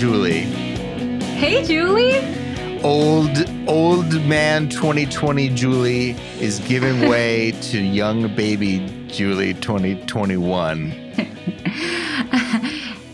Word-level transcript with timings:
Julie. 0.00 0.44
Hey, 1.36 1.62
Julie. 1.62 2.20
Old 2.82 3.36
old 3.68 4.14
man 4.24 4.70
2020 4.70 5.50
Julie 5.50 6.12
is 6.40 6.58
giving 6.60 7.00
way 7.10 7.50
to 7.60 7.78
young 7.78 8.34
baby 8.34 8.78
Julie 9.08 9.52
2021. 9.52 10.92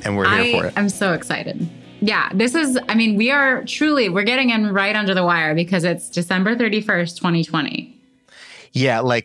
and 0.04 0.16
we're 0.16 0.28
here 0.28 0.38
I 0.38 0.52
for 0.52 0.66
it. 0.66 0.74
I'm 0.76 0.88
so 0.88 1.12
excited. 1.12 1.68
Yeah, 1.98 2.30
this 2.32 2.54
is, 2.54 2.78
I 2.88 2.94
mean, 2.94 3.16
we 3.16 3.32
are 3.32 3.64
truly, 3.64 4.08
we're 4.08 4.22
getting 4.22 4.50
in 4.50 4.72
right 4.72 4.94
under 4.94 5.12
the 5.12 5.24
wire 5.24 5.56
because 5.56 5.82
it's 5.82 6.08
December 6.08 6.54
31st, 6.54 7.16
2020. 7.16 8.00
Yeah, 8.74 9.00
like 9.00 9.24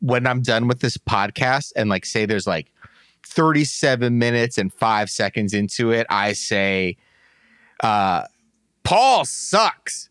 when 0.00 0.26
I'm 0.26 0.42
done 0.42 0.68
with 0.68 0.80
this 0.80 0.98
podcast 0.98 1.72
and 1.74 1.88
like 1.88 2.04
say 2.04 2.26
there's 2.26 2.46
like 2.46 2.70
37 3.24 4.18
minutes 4.18 4.58
and 4.58 4.72
5 4.72 5.10
seconds 5.10 5.54
into 5.54 5.90
it, 5.90 6.06
I 6.10 6.32
say 6.32 6.96
uh 7.80 8.24
Paul 8.84 9.24
sucks. 9.24 10.08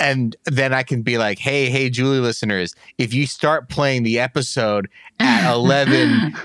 And 0.00 0.36
then 0.44 0.72
I 0.72 0.84
can 0.84 1.02
be 1.02 1.18
like, 1.18 1.40
"Hey, 1.40 1.68
hey 1.70 1.90
Julie 1.90 2.20
listeners, 2.20 2.74
if 2.98 3.12
you 3.12 3.26
start 3.26 3.68
playing 3.68 4.04
the 4.04 4.20
episode 4.20 4.88
at 5.18 5.52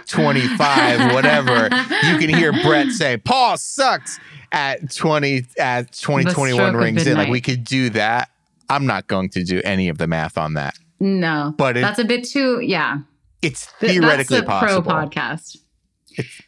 11:25 0.07 1.13
whatever, 1.13 1.63
you 2.07 2.17
can 2.17 2.29
hear 2.29 2.51
Brett 2.51 2.87
say 2.89 3.17
Paul 3.17 3.57
sucks 3.57 4.19
at 4.51 4.93
20 4.95 5.45
at 5.59 5.91
2021 5.91 6.75
rings 6.75 7.05
in. 7.07 7.15
Like 7.17 7.29
we 7.29 7.41
could 7.41 7.63
do 7.63 7.89
that. 7.91 8.29
I'm 8.69 8.85
not 8.85 9.07
going 9.07 9.29
to 9.29 9.43
do 9.43 9.61
any 9.63 9.87
of 9.89 9.97
the 9.97 10.07
math 10.07 10.37
on 10.37 10.53
that. 10.55 10.75
No, 10.99 11.53
But 11.57 11.77
it- 11.77 11.81
that's 11.81 11.99
a 11.99 12.05
bit 12.05 12.23
too, 12.27 12.59
yeah. 12.61 12.99
It's 13.41 13.65
theoretically 13.65 14.37
that's 14.39 14.47
a 14.47 14.49
possible. 14.49 14.81
pro 14.83 15.07
podcast. 15.07 15.57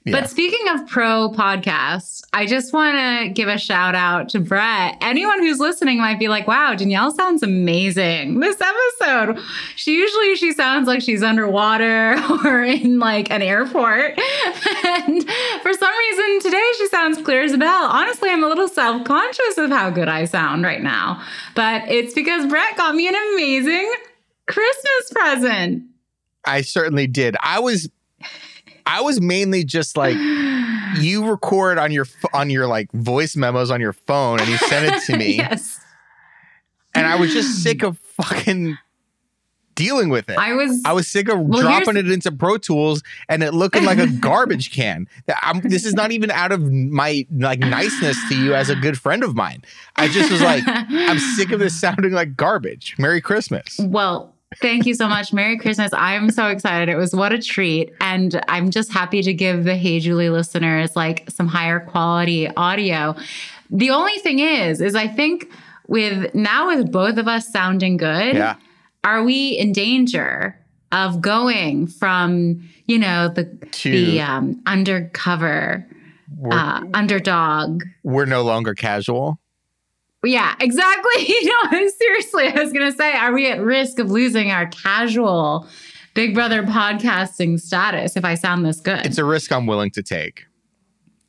Yeah. 0.06 0.20
But 0.20 0.30
speaking 0.30 0.68
of 0.70 0.88
pro 0.88 1.30
podcasts, 1.32 2.22
I 2.34 2.46
just 2.46 2.74
want 2.74 2.96
to 2.98 3.30
give 3.34 3.48
a 3.48 3.58
shout 3.58 3.96
out 3.96 4.30
to 4.30 4.40
Brett. 4.40 4.98
Anyone 5.02 5.40
who's 5.40 5.60
listening 5.60 5.98
might 5.98 6.20
be 6.20 6.28
like, 6.28 6.48
"Wow, 6.48 6.76
Danielle 6.76 7.12
sounds 7.12 7.44
amazing 7.44 8.40
this 8.40 8.58
episode." 8.60 9.40
She 9.76 9.94
usually 9.94 10.36
she 10.36 10.52
sounds 10.52 10.88
like 10.88 11.02
she's 11.02 11.24
underwater 11.24 12.16
or 12.46 12.64
in 12.64 13.00
like 13.00 13.32
an 13.32 13.42
airport, 13.42 14.20
and 14.86 15.30
for 15.62 15.74
some 15.74 15.94
reason 15.98 16.40
today 16.42 16.72
she 16.78 16.88
sounds 16.88 17.22
clear 17.22 17.44
as 17.44 17.54
a 17.54 17.58
bell. 17.58 17.86
Honestly, 17.86 18.30
I'm 18.30 18.44
a 18.44 18.48
little 18.48 18.68
self 18.68 19.04
conscious 19.06 19.58
of 19.58 19.70
how 19.70 19.90
good 19.90 20.08
I 20.08 20.26
sound 20.26 20.64
right 20.64 20.84
now, 20.84 21.22
but 21.56 21.90
it's 21.90 22.14
because 22.14 22.46
Brett 22.48 22.78
got 22.78 22.96
me 22.96 23.08
an 23.08 23.16
amazing 23.34 23.94
Christmas 24.48 25.12
present. 25.12 25.84
I 26.46 26.62
certainly 26.62 27.08
did. 27.08 27.36
I 27.42 27.60
was 27.60 27.90
I 28.86 29.02
was 29.02 29.20
mainly 29.22 29.64
just 29.64 29.98
like 29.98 30.16
you 31.00 31.26
record 31.28 31.78
on 31.78 31.92
your 31.92 32.06
on 32.34 32.50
your 32.50 32.68
like 32.68 32.92
voice 32.92 33.36
memos 33.36 33.72
on 33.72 33.82
your 33.82 33.94
phone 33.94 34.40
and 34.40 34.48
you 34.50 34.58
send 34.58 34.86
it 34.94 35.02
to 35.04 35.18
me 35.18 35.36
yes. 35.38 35.80
and 36.94 37.06
I 37.08 37.16
was 37.16 37.34
just 37.34 37.64
sick 37.64 37.84
of 37.84 37.98
fucking 37.98 38.78
dealing 39.74 40.08
with 40.08 40.30
it. 40.30 40.38
I 40.38 40.54
was 40.54 40.82
I 40.86 40.94
was 40.94 41.08
sick 41.08 41.28
of 41.28 41.40
Well, 41.40 41.62
dropping 41.62 41.98
it 41.98 42.10
into 42.10 42.32
Pro 42.32 42.58
Tools 42.58 43.04
and 43.28 43.44
it 43.44 43.54
looking 43.54 43.84
like 43.84 43.98
a 43.98 44.08
garbage 44.08 44.72
can. 44.72 45.08
That- 45.26 45.40
I'm, 45.42 45.60
this 45.62 45.86
is 45.86 45.94
not 45.94 46.12
even 46.12 46.32
out 46.32 46.52
of 46.52 46.62
my 46.72 47.26
like 47.32 47.60
niceness 47.60 48.18
to 48.30 48.38
you 48.38 48.54
as 48.54 48.70
a 48.70 48.76
good 48.76 48.98
friend 49.00 49.24
of 49.24 49.36
mine. 49.36 49.64
I 49.98 50.08
just 50.08 50.32
was 50.32 50.42
like, 50.42 50.64
I'm 50.68 51.18
sick 51.20 51.52
of 51.52 51.60
this 51.60 51.78
sounding 51.82 52.12
like 52.12 52.38
garbage. 52.38 52.96
Merry 53.00 53.20
Christmas. 53.22 53.78
Well, 53.80 54.35
thank 54.62 54.86
you 54.86 54.94
so 54.94 55.08
much. 55.08 55.34
Merry 55.34 55.58
Christmas. 55.58 55.92
I'm 55.94 56.30
so 56.32 56.48
excited. 56.48 56.90
It 56.90 56.96
was 56.98 57.16
what 57.16 57.34
a 57.34 57.40
treat. 57.42 57.94
And 58.00 58.42
I'm 58.48 58.70
just 58.70 58.92
happy 58.92 59.22
to 59.22 59.34
give 59.34 59.64
the 59.64 59.76
Hey 59.76 60.00
Julie 60.00 60.30
listeners 60.30 60.96
like 60.96 61.30
some 61.30 61.48
higher 61.48 61.80
quality 61.80 62.48
audio. 62.56 63.16
The 63.70 63.90
only 63.90 64.18
thing 64.20 64.40
is, 64.40 64.82
is 64.82 64.96
I 64.96 65.08
think 65.08 65.50
with 65.88 66.34
now 66.34 66.68
with 66.68 66.92
both 66.92 67.18
of 67.18 67.28
us 67.28 67.50
sounding 67.52 67.98
good, 67.98 68.36
Yeah. 68.36 68.56
are 69.04 69.24
we 69.24 69.50
in 69.50 69.72
danger 69.74 70.58
of 70.92 71.20
going 71.22 71.88
from, 71.88 72.68
you 72.86 72.98
know, 73.00 73.28
the 73.28 73.46
To 73.72 73.92
the 73.92 74.22
um, 74.22 74.62
undercover 74.66 75.86
we're, 76.38 76.52
uh, 76.54 76.82
underdog 76.94 77.84
we're 78.04 78.26
no 78.26 78.44
longer 78.44 78.74
casual. 78.74 79.40
Yeah, 80.26 80.56
exactly. 80.60 81.36
no, 81.72 81.88
seriously, 81.90 82.48
I 82.48 82.62
was 82.62 82.74
going 82.74 82.92
to 82.92 82.98
say, 82.98 83.14
are 83.14 83.34
we 83.34 83.50
at 83.50 83.62
risk 83.62 84.00
of 84.00 84.12
losing 84.12 84.52
our 84.52 84.68
casual 84.68 85.68
Big 86.14 86.34
Brother 86.34 86.64
podcasting 86.64 87.60
status 87.60 88.16
if 88.16 88.26
I 88.26 88.36
sound 88.36 88.66
this 88.66 88.80
good? 88.80 89.06
It's 89.06 89.18
a 89.18 89.26
risk 89.26 89.52
I'm 89.52 89.68
willing 89.68 89.92
to 89.92 90.04
take. 90.04 90.46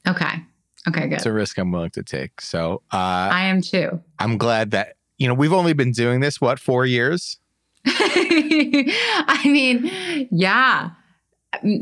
okay. 0.08 0.42
Okay, 0.88 1.08
good. 1.08 1.14
It's 1.14 1.26
a 1.26 1.32
risk 1.32 1.58
I'm 1.58 1.72
willing 1.72 1.90
to 1.90 2.02
take. 2.02 2.40
So 2.40 2.82
uh, 2.92 2.96
I 3.32 3.46
am 3.46 3.60
too. 3.60 4.00
I'm 4.18 4.38
glad 4.38 4.70
that 4.70 4.96
you 5.18 5.26
know 5.26 5.34
we've 5.34 5.52
only 5.52 5.72
been 5.72 5.90
doing 5.90 6.20
this 6.20 6.40
what 6.40 6.60
four 6.60 6.86
years. 6.86 7.38
I 7.86 9.40
mean, 9.44 10.28
yeah. 10.30 10.90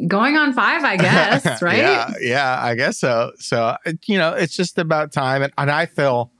Going 0.06 0.36
on 0.36 0.52
five, 0.52 0.84
I 0.84 0.96
guess, 0.96 1.60
right? 1.62 1.78
yeah, 1.78 2.12
yeah, 2.20 2.58
I 2.62 2.74
guess 2.76 2.98
so. 2.98 3.32
So 3.38 3.62
uh, 3.62 3.76
you 4.06 4.16
know, 4.16 4.32
it's 4.32 4.56
just 4.56 4.78
about 4.78 5.12
time, 5.12 5.42
and, 5.42 5.52
and 5.58 5.70
I 5.70 5.86
feel, 5.86 6.30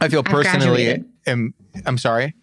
I 0.00 0.08
feel 0.08 0.20
I've 0.20 0.24
personally, 0.26 1.04
am, 1.26 1.54
I'm 1.86 1.98
sorry. 1.98 2.34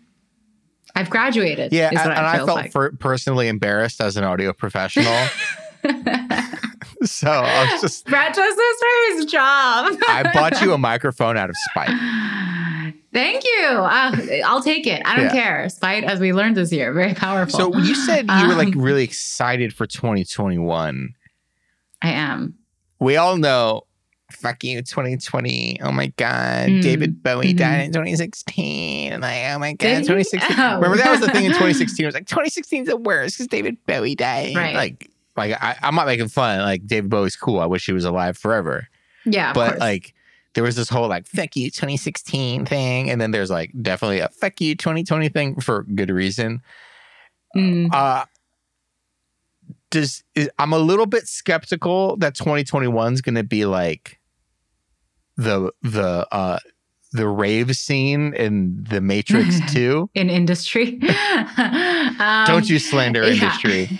I've 0.96 1.10
graduated. 1.10 1.74
Yeah, 1.74 1.90
and, 1.90 1.98
it 1.98 2.18
I 2.18 2.38
felt 2.38 2.50
like. 2.50 2.72
for, 2.72 2.92
personally 2.94 3.48
embarrassed 3.48 4.00
as 4.02 4.18
an 4.18 4.24
audio 4.24 4.54
professional. 4.54 5.06
so 7.04 7.30
I 7.30 7.70
was 7.72 7.82
just, 7.82 8.06
Brett 8.10 8.34
does 8.34 8.56
this 8.56 8.80
for 8.80 9.16
his 9.18 9.26
job. 9.26 9.96
I 10.08 10.32
bought 10.34 10.62
you 10.62 10.74
a 10.74 10.78
microphone 10.78 11.38
out 11.38 11.50
of 11.50 11.56
spite. 11.72 11.90
Thank 13.14 13.44
you. 13.46 13.68
Uh, 13.68 14.16
I'll 14.46 14.62
take 14.62 14.88
it. 14.88 15.02
I 15.06 15.16
don't 15.16 15.26
Yeah. 15.26 15.32
care. 15.32 15.70
Spite, 15.70 16.04
as 16.04 16.20
we 16.20 16.34
learned 16.34 16.58
this 16.58 16.72
year, 16.72 16.92
very 16.94 17.14
powerful. 17.14 17.58
So 17.72 17.78
you 17.78 17.96
said 17.96 18.30
you 18.30 18.48
were 18.48 18.56
like 18.56 18.76
Um, 18.76 18.82
really 18.82 19.04
excited 19.04 19.74
for 19.74 19.86
2021. 19.86 21.14
I 22.02 22.10
am. 22.12 22.56
we 23.00 23.16
all 23.18 23.38
know 23.38 23.84
fuck 24.36 24.64
you 24.64 24.82
2020 24.82 25.80
oh 25.82 25.92
my 25.92 26.08
god. 26.18 26.70
Mm. 26.70 26.82
david 26.82 27.24
bowie 27.24 27.54
Mhm. 27.54 27.58
died 27.58 27.82
in 27.82 27.92
2016 27.92 29.14
and 29.14 29.22
like 29.22 29.44
oh 29.54 29.60
my 29.60 29.74
god 29.74 30.00
2016 30.04 30.56
Oh. 30.60 30.76
remember 30.76 30.98
that 30.98 31.12
was 31.12 31.22
the 31.22 31.30
thing 31.32 31.46
in 31.46 31.52
2016 31.54 32.04
it 32.04 32.08
was 32.08 32.16
like 32.16 32.28
2016 32.28 32.84
is 32.84 32.88
the 32.90 32.98
worst 32.98 33.38
because 33.38 33.48
david 33.48 33.78
bowie 33.88 34.16
died. 34.16 34.56
Right. 34.56 34.76
like 34.76 35.10
like 35.38 35.52
I, 35.62 35.76
i'm 35.84 35.96
not 35.96 36.06
making 36.06 36.30
fun. 36.30 36.60
Like 36.60 36.86
david 36.88 37.10
bowie's 37.10 37.36
cool. 37.36 37.60
I 37.60 37.66
wish 37.66 37.86
he 37.86 37.92
was 37.94 38.06
alive 38.06 38.38
forever. 38.38 38.88
Yeah, 39.26 39.54
but 39.54 39.80
like 39.80 40.14
there 40.54 40.64
was 40.64 40.76
this 40.78 40.88
whole 40.88 41.10
like 41.10 41.28
fuck 41.28 41.56
you 41.58 41.70
2016 41.70 42.66
thing. 42.66 43.10
And 43.10 43.20
then 43.20 43.32
there's 43.32 43.50
like 43.52 43.72
definitely 43.82 44.20
a 44.20 44.30
fuck 44.30 44.62
you 44.62 44.76
2020 44.76 45.28
thing 45.30 45.60
for 45.60 45.84
good 45.84 46.10
reason. 46.10 46.62
Mm. 47.56 47.94
uh 47.94 48.26
does 49.92 50.24
is, 50.36 50.50
i'm 50.60 50.74
a 50.74 50.78
little 50.80 51.06
bit 51.06 51.28
skeptical 51.28 52.18
that 52.18 52.36
2021 52.36 53.14
is 53.14 53.22
going 53.22 53.36
to 53.36 53.44
be 53.44 53.66
like 53.66 54.20
the 55.38 55.72
the 55.82 56.28
uh 56.32 56.60
the 57.12 57.28
rave 57.28 57.76
scene 57.76 58.34
in 58.34 58.84
the 58.90 59.00
matrix 59.00 59.60
2 59.74 60.10
in 60.14 60.30
industry. 60.30 61.00
Um, 62.18 62.46
don't 62.48 62.70
you 62.70 62.80
slander 62.80 63.24
yeah. 63.24 63.34
industry 63.34 64.00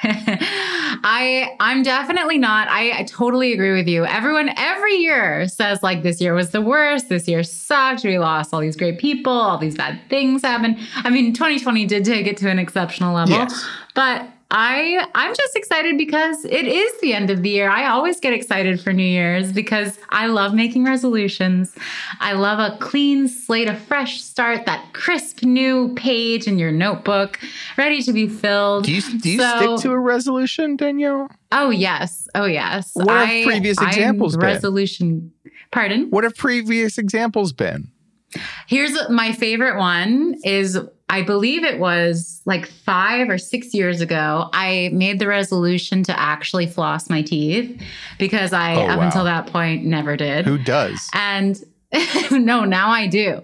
I 0.02 1.56
I'm 1.60 1.82
definitely 1.82 2.38
not. 2.38 2.68
I, 2.68 3.00
I 3.00 3.02
totally 3.04 3.52
agree 3.52 3.72
with 3.72 3.88
you. 3.88 4.04
Everyone 4.04 4.50
every 4.56 4.94
year 4.94 5.48
says 5.48 5.82
like 5.82 6.02
this 6.02 6.20
year 6.20 6.34
was 6.34 6.50
the 6.50 6.60
worst. 6.60 7.08
This 7.08 7.26
year 7.26 7.42
sucked. 7.42 8.04
We 8.04 8.18
lost 8.18 8.54
all 8.54 8.60
these 8.60 8.76
great 8.76 8.98
people. 8.98 9.32
All 9.32 9.58
these 9.58 9.76
bad 9.76 10.00
things 10.08 10.42
happened. 10.42 10.78
I 10.96 11.10
mean, 11.10 11.32
2020 11.32 11.86
did 11.86 12.04
take 12.04 12.26
it 12.26 12.36
to 12.38 12.48
an 12.48 12.58
exceptional 12.58 13.14
level. 13.14 13.34
yes 13.36 13.66
But 13.94 14.28
I 14.50 15.06
I'm 15.14 15.34
just 15.34 15.54
excited 15.56 15.98
because 15.98 16.44
it 16.46 16.66
is 16.66 17.00
the 17.02 17.12
end 17.12 17.28
of 17.30 17.42
the 17.42 17.50
year. 17.50 17.68
I 17.68 17.88
always 17.88 18.18
get 18.18 18.32
excited 18.32 18.80
for 18.80 18.94
New 18.94 19.02
Year's 19.04 19.52
because 19.52 19.98
I 20.08 20.26
love 20.28 20.54
making 20.54 20.84
resolutions. 20.84 21.74
I 22.20 22.32
love 22.32 22.58
a 22.58 22.78
clean 22.78 23.28
slate, 23.28 23.68
a 23.68 23.76
fresh 23.76 24.22
start, 24.22 24.64
that 24.64 24.94
crisp 24.94 25.42
new 25.42 25.94
page 25.96 26.46
in 26.46 26.58
your 26.58 26.72
notebook, 26.72 27.38
ready 27.76 28.00
to 28.02 28.12
be 28.14 28.26
filled. 28.26 28.84
do 28.84 28.92
you 28.94 29.02
do 29.20 29.30
you 29.30 29.38
So- 29.38 29.76
stick 29.76 29.82
to 29.82 29.92
a 29.92 29.98
resolution 29.98 30.76
danielle 30.76 31.28
Oh 31.52 31.68
yes. 31.70 32.26
Oh 32.34 32.46
yes. 32.46 32.92
What 32.94 33.08
have 33.28 33.44
previous 33.44 33.78
I'm 33.78 33.88
examples 33.88 34.36
been? 34.36 34.46
resolution. 34.46 35.32
Pardon? 35.72 36.08
what 36.08 36.24
have 36.24 36.34
previous 36.36 36.96
examples 36.96 37.52
been 37.52 37.88
Here's 38.66 38.96
my 39.10 39.32
favorite 39.32 39.78
one 39.78 40.36
is 40.44 40.78
I 41.10 41.22
believe 41.22 41.64
it 41.64 41.78
was 41.78 42.42
like 42.44 42.66
5 42.66 43.30
or 43.30 43.38
6 43.38 43.74
years 43.74 44.00
ago 44.00 44.48
I 44.52 44.90
made 44.92 45.18
the 45.18 45.26
resolution 45.26 46.02
to 46.04 46.18
actually 46.18 46.66
floss 46.66 47.08
my 47.08 47.22
teeth 47.22 47.80
because 48.18 48.52
I 48.52 48.74
Oh, 48.76 48.80
up 48.88 48.98
wow. 48.98 49.06
until 49.06 49.24
that 49.24 49.46
point 49.46 49.84
never 49.84 50.16
did. 50.16 50.44
who 50.46 50.58
does 50.58 51.08
And 51.14 51.58
no, 52.30 52.64
now 52.66 52.90
I 52.90 53.06
do. 53.06 53.40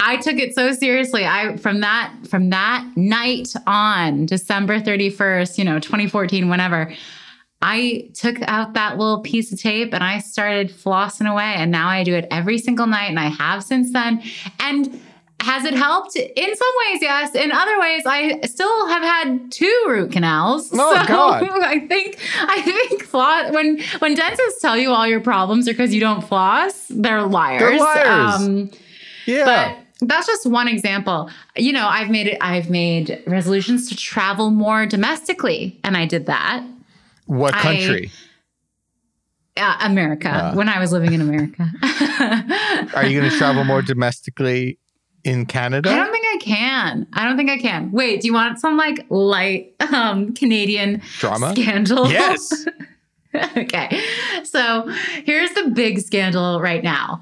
I 0.00 0.16
took 0.16 0.36
it 0.38 0.54
so 0.54 0.72
seriously. 0.72 1.26
I 1.26 1.58
from 1.58 1.80
that 1.80 2.10
from 2.26 2.48
that 2.48 2.86
night 2.96 3.52
on, 3.66 4.24
December 4.24 4.80
31st, 4.80 5.58
you 5.58 5.64
know, 5.64 5.78
2014, 5.78 6.48
whenever, 6.48 6.94
I 7.60 8.08
took 8.14 8.36
out 8.48 8.72
that 8.72 8.96
little 8.96 9.20
piece 9.20 9.52
of 9.52 9.60
tape 9.60 9.92
and 9.92 10.02
I 10.02 10.20
started 10.20 10.70
flossing 10.70 11.30
away. 11.30 11.52
And 11.54 11.70
now 11.70 11.88
I 11.88 12.02
do 12.02 12.14
it 12.14 12.26
every 12.30 12.56
single 12.56 12.86
night. 12.86 13.10
And 13.10 13.20
I 13.20 13.26
have 13.28 13.62
since 13.62 13.92
then. 13.92 14.22
And 14.58 14.98
has 15.40 15.64
it 15.64 15.74
helped? 15.74 16.16
In 16.16 16.56
some 16.56 16.68
ways, 16.90 17.02
yes. 17.02 17.34
In 17.34 17.52
other 17.52 17.78
ways, 17.78 18.02
I 18.06 18.40
still 18.46 18.88
have 18.88 19.02
had 19.02 19.52
two 19.52 19.84
root 19.88 20.10
canals. 20.12 20.70
Oh, 20.72 20.98
so 21.00 21.06
God. 21.06 21.42
I 21.62 21.80
think 21.80 22.18
I 22.40 22.62
think 22.62 23.04
floss 23.04 23.52
when 23.52 23.80
when 24.00 24.14
dentists 24.14 24.60
tell 24.60 24.76
you 24.76 24.90
all 24.90 25.06
your 25.06 25.20
problems 25.20 25.68
are 25.68 25.72
because 25.72 25.94
you 25.94 26.00
don't 26.00 26.22
floss, 26.22 26.86
they're 26.88 27.22
liars. 27.22 27.60
They're 27.60 27.78
liars. 27.78 28.42
Um, 28.42 28.70
Yeah. 29.26 29.44
but 29.98 30.08
that's 30.08 30.26
just 30.26 30.46
one 30.46 30.68
example. 30.68 31.30
You 31.56 31.72
know, 31.72 31.86
I've 31.86 32.10
made 32.10 32.26
it. 32.28 32.38
I've 32.40 32.68
made 32.70 33.22
resolutions 33.26 33.88
to 33.90 33.96
travel 33.96 34.50
more 34.50 34.84
domestically, 34.86 35.78
and 35.84 35.96
I 35.96 36.06
did 36.06 36.26
that. 36.26 36.64
what 37.26 37.54
I- 37.54 37.62
country? 37.62 38.10
Uh, 39.58 39.76
America, 39.80 40.28
Uh. 40.28 40.54
when 40.54 40.68
I 40.68 40.78
was 40.78 40.92
living 40.92 41.14
in 41.14 41.20
America. 41.22 41.70
Are 42.94 43.06
you 43.06 43.18
going 43.18 43.30
to 43.30 43.36
travel 43.38 43.64
more 43.64 43.80
domestically 43.94 44.78
in 45.26 45.44
Canada? 45.44 45.90
I 45.90 45.96
don't 45.96 46.12
think 46.12 46.24
I 46.24 46.38
can. 46.38 47.06
I 47.12 47.24
don't 47.24 47.36
think 47.36 47.50
I 47.50 47.58
can. 47.58 47.90
Wait, 47.90 48.20
do 48.20 48.28
you 48.28 48.32
want 48.32 48.60
some 48.60 48.76
like 48.76 49.04
light 49.10 49.74
um, 49.92 50.32
Canadian 50.34 51.02
Drama? 51.18 51.50
scandal? 51.50 52.08
Yes. 52.08 52.66
okay. 53.56 54.00
So 54.44 54.88
here's 55.24 55.50
the 55.50 55.70
big 55.74 55.98
scandal 55.98 56.60
right 56.60 56.82
now. 56.82 57.20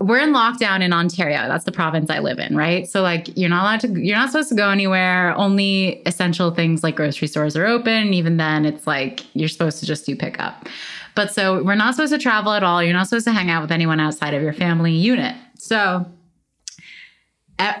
We're 0.00 0.18
in 0.18 0.34
lockdown 0.34 0.82
in 0.82 0.92
Ontario. 0.92 1.48
That's 1.48 1.64
the 1.64 1.72
province 1.72 2.10
I 2.10 2.18
live 2.18 2.38
in, 2.38 2.56
right? 2.56 2.86
So 2.88 3.00
like 3.02 3.28
you're 3.38 3.48
not 3.48 3.62
allowed 3.62 3.80
to 3.80 4.04
you're 4.04 4.16
not 4.16 4.30
supposed 4.30 4.48
to 4.50 4.56
go 4.56 4.68
anywhere. 4.68 5.34
Only 5.36 6.02
essential 6.04 6.50
things 6.50 6.82
like 6.82 6.96
grocery 6.96 7.28
stores 7.28 7.56
are 7.56 7.64
open. 7.64 8.12
Even 8.12 8.36
then 8.36 8.66
it's 8.66 8.86
like 8.86 9.24
you're 9.34 9.48
supposed 9.48 9.78
to 9.78 9.86
just 9.86 10.04
do 10.04 10.16
pickup. 10.16 10.68
But 11.14 11.32
so 11.32 11.62
we're 11.62 11.76
not 11.76 11.94
supposed 11.94 12.12
to 12.12 12.18
travel 12.18 12.52
at 12.52 12.62
all. 12.62 12.82
You're 12.82 12.92
not 12.92 13.08
supposed 13.08 13.26
to 13.26 13.32
hang 13.32 13.48
out 13.48 13.62
with 13.62 13.72
anyone 13.72 14.00
outside 14.00 14.34
of 14.34 14.42
your 14.42 14.52
family 14.52 14.92
unit. 14.92 15.34
So 15.56 16.04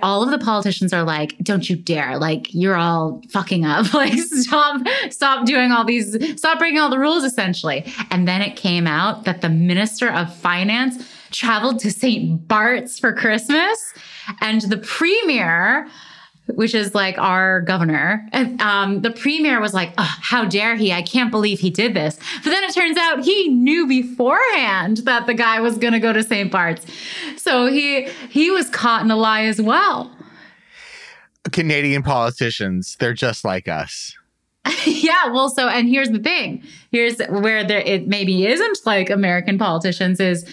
all 0.02 0.22
of 0.22 0.30
the 0.30 0.38
politicians 0.38 0.92
are 0.92 1.02
like, 1.02 1.36
"Don't 1.38 1.68
you 1.68 1.76
dare! 1.76 2.18
Like 2.18 2.52
you're 2.54 2.76
all 2.76 3.22
fucking 3.30 3.64
up! 3.64 3.92
Like 3.98 4.18
stop, 4.18 4.86
stop 5.10 5.46
doing 5.46 5.72
all 5.72 5.84
these, 5.84 6.16
stop 6.38 6.58
breaking 6.58 6.78
all 6.78 6.90
the 6.90 6.98
rules." 6.98 7.24
Essentially, 7.24 7.92
and 8.10 8.26
then 8.26 8.42
it 8.42 8.56
came 8.56 8.86
out 8.86 9.24
that 9.24 9.40
the 9.40 9.48
minister 9.48 10.08
of 10.10 10.34
finance 10.34 11.08
traveled 11.30 11.78
to 11.80 11.90
St. 11.90 12.46
Bart's 12.48 12.98
for 12.98 13.12
Christmas, 13.12 13.92
and 14.40 14.62
the 14.62 14.78
premier, 14.78 15.88
which 16.54 16.74
is 16.74 16.94
like 16.94 17.18
our 17.18 17.60
governor, 17.60 18.26
and, 18.32 18.60
um, 18.60 19.02
the 19.02 19.10
premier 19.10 19.60
was 19.60 19.74
like, 19.74 19.92
"Ugh, 19.98 20.18
"How 20.20 20.44
dare 20.44 20.76
he! 20.76 20.92
I 20.92 21.02
can't 21.02 21.30
believe 21.30 21.60
he 21.60 21.70
did 21.70 21.94
this." 21.94 22.18
But 22.42 22.50
then 22.50 22.64
it 22.64 22.74
turns 22.74 22.96
out 22.96 23.24
he 23.24 23.48
knew 23.48 23.86
beforehand 23.86 24.98
that 24.98 25.26
the 25.26 25.34
guy 25.34 25.60
was 25.60 25.78
going 25.78 25.92
to 25.92 26.00
go 26.00 26.12
to 26.12 26.22
St. 26.22 26.50
Bart's, 26.50 26.86
so 27.36 27.66
he 27.66 28.08
he 28.28 28.50
was 28.50 28.68
caught 28.70 29.02
in 29.02 29.10
a 29.10 29.16
lie 29.16 29.44
as 29.44 29.60
well. 29.60 30.10
Canadian 31.52 32.02
politicians, 32.02 32.96
they're 32.98 33.14
just 33.14 33.44
like 33.44 33.68
us. 33.68 34.14
yeah, 34.84 35.28
well, 35.28 35.48
so 35.48 35.68
and 35.68 35.88
here's 35.88 36.10
the 36.10 36.18
thing. 36.18 36.62
Here's 36.90 37.18
where 37.28 37.64
there 37.64 37.80
it 37.80 38.08
maybe 38.08 38.46
isn't 38.46 38.78
like 38.84 39.10
American 39.10 39.58
politicians 39.58 40.20
is 40.20 40.44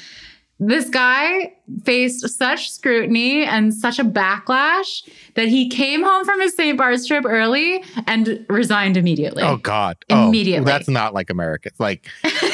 this 0.59 0.89
guy 0.89 1.53
faced 1.83 2.27
such 2.29 2.71
scrutiny 2.71 3.43
and 3.43 3.73
such 3.73 3.99
a 3.99 4.03
backlash 4.05 5.07
that 5.33 5.49
he 5.49 5.67
came 5.67 6.01
home 6.01 6.23
from 6.23 6.39
his 6.39 6.55
St. 6.55 6.77
Bart's 6.77 7.05
trip 7.05 7.25
early 7.27 7.83
and 8.07 8.45
resigned 8.47 8.95
immediately. 8.95 9.43
Oh 9.43 9.57
God! 9.57 9.97
Oh, 10.09 10.29
Immediately. 10.29 10.65
that's 10.65 10.87
not 10.87 11.13
like 11.13 11.29
Americans. 11.35 11.77
Like 11.77 12.07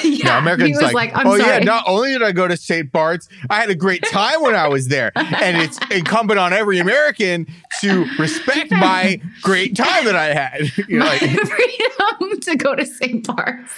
yeah, 0.04 0.34
no, 0.34 0.38
Americans 0.40 0.82
like, 0.94 1.16
I'm 1.16 1.28
oh 1.28 1.38
sorry. 1.38 1.50
yeah. 1.50 1.60
Not 1.60 1.84
only 1.88 2.10
did 2.14 2.24
I 2.24 2.32
go 2.32 2.48
to 2.48 2.58
St. 2.58 2.92
Bart's, 2.92 3.30
I 3.52 3.60
had 3.60 3.70
a 3.70 3.76
great 3.76 4.04
time 4.12 4.42
when 4.42 4.56
I 4.56 4.68
was 4.68 4.88
there, 4.88 5.12
and 5.16 5.58
it's 5.62 5.78
incumbent 5.92 6.40
on 6.40 6.54
every 6.54 6.80
American 6.80 7.46
to 7.82 8.06
respect 8.18 8.72
my 8.72 9.22
great 9.44 9.76
time 9.76 10.06
that 10.06 10.16
I 10.16 10.34
had. 10.34 10.72
You're 10.88 11.04
like, 11.04 11.20
freedom 11.20 12.40
to 12.40 12.56
go 12.56 12.74
to 12.76 12.86
St. 12.86 13.26
Bart's. 13.28 13.74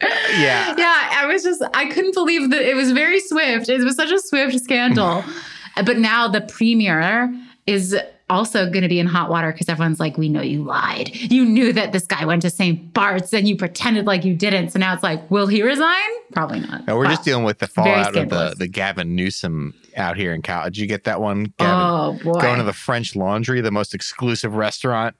Yeah. 0.00 0.74
yeah, 0.78 1.10
I 1.12 1.26
was 1.26 1.42
just, 1.42 1.62
I 1.74 1.86
couldn't 1.86 2.14
believe 2.14 2.50
that 2.50 2.62
it 2.62 2.74
was 2.74 2.92
very 2.92 3.20
swift. 3.20 3.68
It 3.68 3.82
was 3.82 3.96
such 3.96 4.10
a 4.10 4.18
swift 4.20 4.58
scandal. 4.60 5.22
Mm-hmm. 5.22 5.84
but 5.84 5.98
now 5.98 6.28
the 6.28 6.40
premier 6.42 7.34
is 7.66 7.96
also 8.28 8.68
going 8.68 8.82
to 8.82 8.88
be 8.88 8.98
in 8.98 9.06
hot 9.06 9.30
water 9.30 9.52
because 9.52 9.68
everyone's 9.68 10.00
like, 10.00 10.16
we 10.16 10.28
know 10.28 10.40
you 10.42 10.62
lied. 10.64 11.14
You 11.14 11.44
knew 11.44 11.72
that 11.72 11.92
this 11.92 12.06
guy 12.06 12.24
went 12.24 12.42
to 12.42 12.50
St. 12.50 12.92
Bart's 12.92 13.32
and 13.32 13.46
you 13.46 13.56
pretended 13.56 14.06
like 14.06 14.24
you 14.24 14.34
didn't. 14.34 14.70
So 14.70 14.78
now 14.78 14.94
it's 14.94 15.02
like, 15.02 15.30
will 15.30 15.46
he 15.46 15.62
resign? 15.62 16.08
Probably 16.32 16.60
not. 16.60 16.86
No, 16.86 16.96
we're 16.96 17.04
But- 17.04 17.10
just 17.10 17.24
dealing 17.24 17.44
with 17.44 17.58
the 17.58 17.68
fallout 17.68 18.16
of 18.16 18.28
the, 18.28 18.54
the 18.58 18.66
Gavin 18.66 19.14
Newsom 19.14 19.74
out 19.96 20.16
here 20.16 20.34
in 20.34 20.42
Cal. 20.42 20.64
Did 20.64 20.76
you 20.78 20.86
get 20.86 21.04
that 21.04 21.20
one, 21.20 21.52
oh, 21.60 21.64
Gavin? 21.64 22.26
Oh, 22.26 22.32
boy. 22.32 22.40
Going 22.40 22.58
to 22.58 22.64
the 22.64 22.72
French 22.72 23.14
Laundry, 23.14 23.60
the 23.60 23.70
most 23.70 23.94
exclusive 23.94 24.54
restaurant 24.54 25.14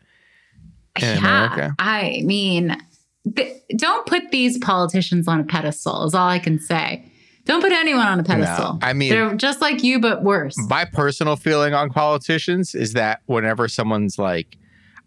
in 1.01 1.19
America. 1.19 1.75
I 1.79 2.23
mean, 2.25 2.77
th- 3.35 3.63
don't 3.77 4.07
put 4.07 4.31
these 4.31 4.59
politicians 4.59 5.27
on 5.29 5.41
a 5.41 5.45
pedestal, 5.45 6.05
is 6.05 6.15
all 6.15 6.29
I 6.29 6.39
can 6.39 6.59
say. 6.61 7.11
Don't 7.45 7.61
put 7.63 7.73
anyone 7.73 8.07
on 8.07 8.19
a 8.21 8.25
pedestal. 8.25 8.79
I 8.83 8.93
mean- 8.93 9.11
they're 9.11 9.35
just 9.35 9.61
like 9.61 9.83
you, 9.85 10.01
but 10.01 10.23
worse. 10.25 10.57
My 10.69 10.85
personal 10.85 11.37
feeling 11.37 11.75
on 11.75 11.91
politicians 11.91 12.75
is 12.75 12.93
that 12.95 13.21
whenever 13.27 13.69
someone's 13.69 14.19
like, 14.19 14.57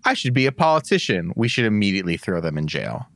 I 0.06 0.13
should 0.13 0.33
be 0.33 0.45
a 0.45 0.51
politician, 0.54 1.33
we 1.36 1.50
should 1.50 1.66
immediately 1.66 2.16
throw 2.16 2.39
them 2.39 2.57
in 2.57 2.68
jail. 2.68 3.07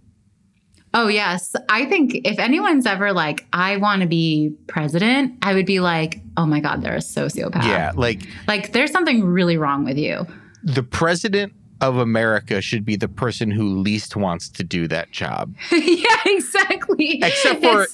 Oh, 0.95 1.07
yes. 1.07 1.55
I 1.69 1.85
think 1.85 2.13
if 2.25 2.37
anyone's 2.37 2.85
ever 2.85 3.13
like, 3.13 3.47
I 3.51 3.77
want 3.77 4.01
to 4.01 4.07
be 4.07 4.53
president, 4.67 5.33
I 5.41 5.53
would 5.55 5.65
be 5.65 5.79
like, 5.79 6.19
oh 6.37 6.45
my 6.45 6.59
God, 6.59 6.83
they're 6.83 6.93
a 6.93 6.97
sociopath. 6.99 7.63
Yeah. 7.63 7.93
Like 7.95 8.27
Like 8.47 8.73
there's 8.73 8.91
something 8.91 9.23
really 9.23 9.57
wrong 9.57 9.85
with 9.85 9.97
you. 9.97 10.27
the 10.63 10.83
president 10.83 11.53
of 11.81 11.97
America 11.97 12.61
should 12.61 12.85
be 12.85 12.95
the 12.95 13.07
person 13.07 13.51
who 13.51 13.77
least 13.79 14.15
wants 14.15 14.47
to 14.49 14.63
do 14.63 14.87
that 14.87 15.11
job. 15.11 15.53
yeah, 15.71 16.15
exactly. 16.25 17.19
Except 17.21 17.61
for- 17.61 17.87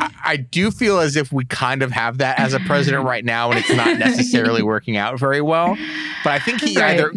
I, 0.00 0.10
I 0.24 0.36
do 0.36 0.70
feel 0.70 0.98
as 0.98 1.16
if 1.16 1.32
we 1.32 1.44
kind 1.44 1.82
of 1.82 1.90
have 1.92 2.18
that 2.18 2.38
as 2.40 2.52
a 2.54 2.60
president 2.60 3.04
right 3.04 3.24
now, 3.24 3.50
and 3.50 3.58
it's 3.60 3.72
not 3.72 3.98
necessarily 3.98 4.62
working 4.74 4.96
out 4.96 5.18
very 5.18 5.40
well. 5.40 5.76
But 6.24 6.32
I 6.32 6.38
think 6.40 6.60
he 6.62 6.76
Right. 6.78 6.98
either 6.98 7.12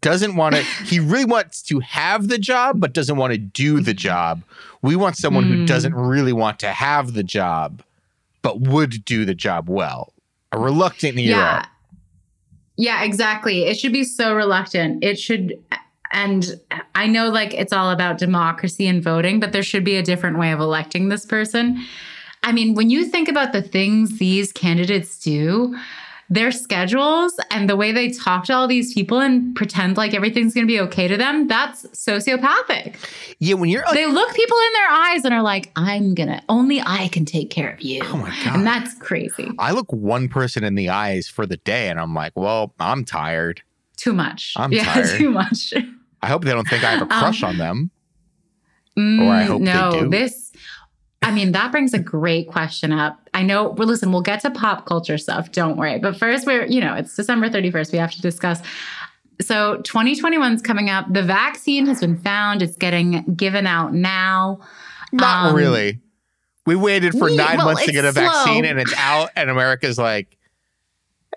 doesn't 0.00 0.36
want 0.36 0.54
to, 0.56 0.62
he 0.62 0.98
really 1.00 1.24
wants 1.26 1.62
to 1.62 1.80
have 1.80 2.28
the 2.28 2.38
job, 2.38 2.80
but 2.80 2.92
doesn't 2.94 3.16
want 3.16 3.32
to 3.32 3.38
do 3.38 3.80
the 3.80 3.94
job. 3.94 4.42
We 4.82 4.96
want 4.96 5.16
someone 5.16 5.44
who 5.44 5.56
Mm. 5.58 5.66
doesn't 5.66 5.94
really 5.94 6.32
want 6.32 6.58
to 6.60 6.68
have 6.72 7.12
the 7.12 7.22
job, 7.22 7.82
but 8.42 8.60
would 8.60 9.04
do 9.04 9.24
the 9.26 9.34
job 9.34 9.68
well. 9.68 10.12
A 10.52 10.58
reluctant 10.58 11.18
hero. 11.18 11.38
Yeah. 11.38 11.66
Yeah, 12.80 13.02
exactly. 13.02 13.64
It 13.64 13.78
should 13.78 13.92
be 13.92 14.04
so 14.04 14.34
reluctant. 14.34 15.04
It 15.04 15.18
should 15.18 15.62
and 16.12 16.58
I 16.94 17.06
know 17.06 17.28
like 17.28 17.52
it's 17.52 17.74
all 17.74 17.90
about 17.90 18.16
democracy 18.16 18.86
and 18.86 19.02
voting, 19.02 19.38
but 19.38 19.52
there 19.52 19.62
should 19.62 19.84
be 19.84 19.96
a 19.96 20.02
different 20.02 20.38
way 20.38 20.50
of 20.50 20.60
electing 20.60 21.08
this 21.10 21.26
person. 21.26 21.84
I 22.42 22.52
mean, 22.52 22.74
when 22.74 22.88
you 22.88 23.04
think 23.04 23.28
about 23.28 23.52
the 23.52 23.60
things 23.60 24.18
these 24.18 24.50
candidates 24.50 25.20
do, 25.20 25.76
their 26.32 26.52
schedules 26.52 27.34
and 27.50 27.68
the 27.68 27.74
way 27.74 27.90
they 27.90 28.08
talk 28.10 28.44
to 28.44 28.52
all 28.54 28.68
these 28.68 28.94
people 28.94 29.18
and 29.18 29.54
pretend 29.56 29.96
like 29.96 30.14
everything's 30.14 30.54
going 30.54 30.64
to 30.64 30.72
be 30.72 30.78
okay 30.80 31.08
to 31.08 31.16
them, 31.16 31.48
that's 31.48 31.84
sociopathic. 31.88 32.94
Yeah, 33.40 33.54
when 33.54 33.68
you're 33.68 33.82
They 33.92 34.06
look 34.06 34.32
people 34.34 34.56
in 34.56 34.72
their 34.74 34.90
eyes 34.90 35.24
and 35.24 35.34
are 35.34 35.42
like, 35.42 35.72
I'm 35.74 36.14
going 36.14 36.28
to, 36.28 36.40
only 36.48 36.80
I 36.80 37.08
can 37.08 37.24
take 37.24 37.50
care 37.50 37.70
of 37.72 37.80
you. 37.82 38.00
oh 38.04 38.16
my 38.16 38.28
God. 38.44 38.54
And 38.54 38.66
that's 38.66 38.94
crazy. 38.94 39.50
I 39.58 39.72
look 39.72 39.92
one 39.92 40.28
person 40.28 40.62
in 40.62 40.76
the 40.76 40.88
eyes 40.88 41.26
for 41.26 41.46
the 41.46 41.56
day 41.56 41.88
and 41.88 41.98
I'm 41.98 42.14
like, 42.14 42.32
well, 42.36 42.74
I'm 42.78 43.04
tired. 43.04 43.62
Too 43.96 44.12
much. 44.12 44.54
I'm 44.56 44.72
yeah, 44.72 44.84
tired. 44.94 45.18
too 45.18 45.30
much. 45.30 45.74
I 46.22 46.28
hope 46.28 46.44
they 46.44 46.52
don't 46.52 46.68
think 46.68 46.84
I 46.84 46.92
have 46.92 47.02
a 47.02 47.06
crush 47.20 47.42
on 47.42 47.58
them. 47.58 47.90
Mm, 48.96 49.26
Or 49.26 49.32
I 49.32 49.42
hope 49.42 49.60
they 49.60 49.72
no, 49.72 50.00
do. 50.02 50.08
this. 50.10 50.49
I 51.22 51.30
mean, 51.32 51.52
that 51.52 51.70
brings 51.70 51.92
a 51.92 51.98
great 51.98 52.48
question 52.48 52.92
up. 52.92 53.28
I 53.34 53.42
know. 53.42 53.70
Well, 53.70 53.86
listen, 53.86 54.10
we'll 54.10 54.22
get 54.22 54.40
to 54.40 54.50
pop 54.50 54.86
culture 54.86 55.18
stuff. 55.18 55.52
Don't 55.52 55.76
worry. 55.76 55.98
But 55.98 56.16
first, 56.16 56.46
we're 56.46 56.64
you 56.66 56.80
know, 56.80 56.94
it's 56.94 57.14
December 57.14 57.50
thirty 57.50 57.70
first. 57.70 57.92
We 57.92 57.98
have 57.98 58.12
to 58.12 58.22
discuss. 58.22 58.60
So, 59.40 59.78
2021 59.82 60.52
is 60.52 60.60
coming 60.62 60.90
up. 60.90 61.10
The 61.10 61.22
vaccine 61.22 61.86
has 61.86 62.00
been 62.00 62.18
found. 62.18 62.60
It's 62.62 62.76
getting 62.76 63.22
given 63.34 63.66
out 63.66 63.94
now. 63.94 64.60
Not 65.12 65.50
Um, 65.50 65.56
really. 65.56 65.98
We 66.66 66.76
waited 66.76 67.12
for 67.12 67.24
we- 67.30 67.36
nine 67.36 67.56
well, 67.56 67.66
months 67.68 67.86
to 67.86 67.92
get 67.92 68.04
a 68.04 68.12
vaccine 68.12 68.66
and 68.66 68.78
it's 68.78 68.92
out, 68.98 69.30
and 69.36 69.48
America's 69.48 69.96
like, 69.98 70.36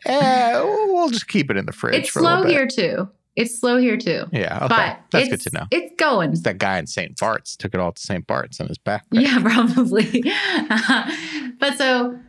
eh, 0.05 0.61
we'll 0.61 1.09
just 1.09 1.27
keep 1.29 1.49
it 1.49 1.55
in 1.57 1.65
the 1.65 1.71
fridge 1.71 1.95
It's 1.95 2.09
for 2.09 2.19
a 2.19 2.23
little 2.23 2.43
slow 2.43 2.51
here 2.51 2.67
too. 2.67 3.09
It's 3.35 3.59
slow 3.59 3.77
here 3.77 3.97
too. 3.97 4.25
Yeah, 4.31 4.57
okay. 4.65 4.67
But 4.67 4.99
That's 5.11 5.29
good 5.29 5.41
to 5.41 5.49
know. 5.57 5.65
It's 5.71 5.93
going. 5.97 6.33
That 6.43 6.59
guy 6.59 6.77
in 6.77 6.85
St. 6.87 7.17
Bart's 7.17 7.55
took 7.55 7.73
it 7.73 7.79
all 7.79 7.91
to 7.91 8.01
St. 8.01 8.25
Bart's 8.27 8.59
on 8.61 8.67
his 8.67 8.77
back. 8.77 9.05
Yeah, 9.11 9.39
probably. 9.41 10.23
but 11.59 11.77
so 11.77 12.19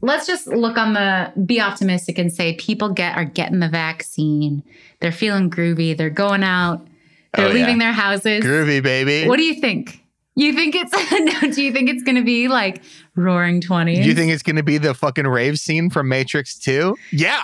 let's 0.00 0.26
just 0.26 0.46
look 0.46 0.76
on 0.78 0.92
the 0.94 1.32
be 1.44 1.60
optimistic 1.60 2.18
and 2.18 2.32
say 2.32 2.54
people 2.54 2.90
get 2.90 3.16
are 3.16 3.24
getting 3.24 3.58
the 3.60 3.68
vaccine. 3.68 4.62
They're 5.00 5.12
feeling 5.12 5.50
groovy. 5.50 5.96
They're 5.96 6.10
going 6.10 6.42
out. 6.44 6.86
They're 7.34 7.46
Oh, 7.46 7.48
yeah. 7.48 7.54
leaving 7.54 7.78
their 7.78 7.92
houses. 7.92 8.42
Groovy, 8.44 8.82
baby. 8.82 9.28
What 9.28 9.36
do 9.36 9.44
you 9.44 9.60
think? 9.60 10.04
You 10.36 10.52
think 10.52 10.74
it's 10.76 10.92
no, 11.42 11.50
do 11.52 11.62
you 11.62 11.72
think 11.72 11.90
it's 11.90 12.02
gonna 12.02 12.22
be 12.24 12.48
like 12.48 12.82
roaring 13.14 13.60
20s? 13.60 14.02
Do 14.02 14.08
you 14.08 14.14
think 14.14 14.32
it's 14.32 14.42
going 14.42 14.56
to 14.56 14.62
be 14.62 14.78
the 14.78 14.94
fucking 14.94 15.26
rave 15.26 15.58
scene 15.58 15.90
from 15.90 16.08
Matrix 16.08 16.56
2? 16.58 16.96
Yeah. 17.12 17.42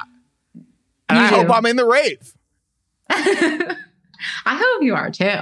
And 1.09 1.19
You 1.19 1.25
I 1.25 1.27
hope. 1.27 1.51
I'm 1.51 1.67
in 1.67 1.77
the 1.77 1.85
rave. 1.87 2.33
I 3.11 3.77
hope 4.45 4.83
you 4.83 4.95
are 4.95 5.11
too. 5.11 5.41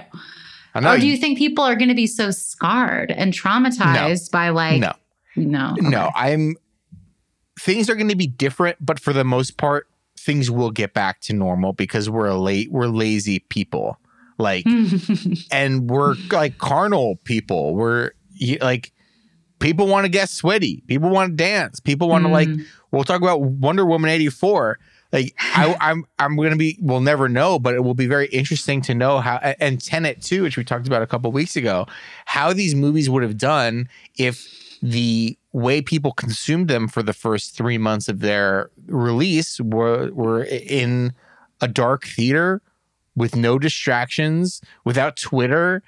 I 0.74 0.80
know. 0.80 0.92
Or 0.94 0.98
do 0.98 1.06
you 1.06 1.16
think 1.16 1.38
people 1.38 1.64
are 1.64 1.76
gonna 1.76 1.94
be 1.94 2.06
so 2.06 2.30
scarred 2.30 3.10
and 3.10 3.32
traumatized 3.32 4.30
by 4.30 4.50
like 4.50 4.80
no, 4.80 4.92
no. 5.36 5.74
no. 5.78 6.10
I'm. 6.14 6.56
Things 7.58 7.88
are 7.88 7.94
going 7.94 8.08
to 8.08 8.16
be 8.16 8.26
different, 8.26 8.84
but 8.84 8.98
for 8.98 9.12
the 9.12 9.24
most 9.24 9.56
part, 9.56 9.86
things 10.18 10.50
will 10.50 10.70
get 10.70 10.92
back 10.92 11.20
to 11.22 11.32
normal 11.32 11.72
because 11.72 12.10
we're 12.10 12.26
a 12.26 12.36
late, 12.36 12.70
we're 12.70 12.88
lazy 12.88 13.38
people. 13.38 13.98
Like, 14.38 14.66
and 15.52 15.88
we're 15.88 16.16
like 16.32 16.58
carnal 16.58 17.16
people. 17.22 17.74
We're 17.74 18.10
like, 18.60 18.92
people 19.60 19.86
want 19.86 20.04
to 20.04 20.08
get 20.08 20.28
sweaty. 20.28 20.82
People 20.88 21.10
want 21.10 21.30
to 21.30 21.36
dance. 21.36 21.78
People 21.78 22.08
want 22.08 22.24
to 22.24 22.30
like. 22.30 22.48
Mm. 22.48 22.64
We'll 22.90 23.04
talk 23.04 23.22
about 23.22 23.40
Wonder 23.40 23.86
Woman 23.86 24.10
eighty 24.10 24.28
four. 24.28 24.78
Like 25.14 25.34
I, 25.38 25.76
I'm, 25.80 26.04
I'm 26.18 26.36
gonna 26.36 26.56
be. 26.56 26.76
We'll 26.80 27.00
never 27.00 27.28
know, 27.28 27.58
but 27.58 27.74
it 27.74 27.80
will 27.80 27.94
be 27.94 28.06
very 28.06 28.26
interesting 28.26 28.82
to 28.82 28.94
know 28.94 29.20
how. 29.20 29.36
And 29.36 29.80
Tenet 29.80 30.20
too, 30.20 30.42
which 30.42 30.58
we 30.58 30.64
talked 30.64 30.86
about 30.86 31.00
a 31.00 31.06
couple 31.06 31.32
weeks 31.32 31.56
ago, 31.56 31.86
how 32.26 32.52
these 32.52 32.74
movies 32.74 33.08
would 33.08 33.22
have 33.22 33.38
done 33.38 33.88
if 34.18 34.78
the 34.82 35.38
way 35.52 35.80
people 35.80 36.12
consumed 36.12 36.68
them 36.68 36.88
for 36.88 37.02
the 37.02 37.14
first 37.14 37.56
three 37.56 37.78
months 37.78 38.08
of 38.08 38.20
their 38.20 38.70
release 38.86 39.60
were 39.60 40.10
were 40.12 40.44
in 40.44 41.14
a 41.62 41.68
dark 41.68 42.04
theater 42.04 42.60
with 43.16 43.36
no 43.36 43.58
distractions, 43.58 44.60
without 44.84 45.16
Twitter, 45.16 45.82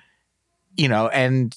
you 0.76 0.88
know, 0.88 1.08
and 1.08 1.56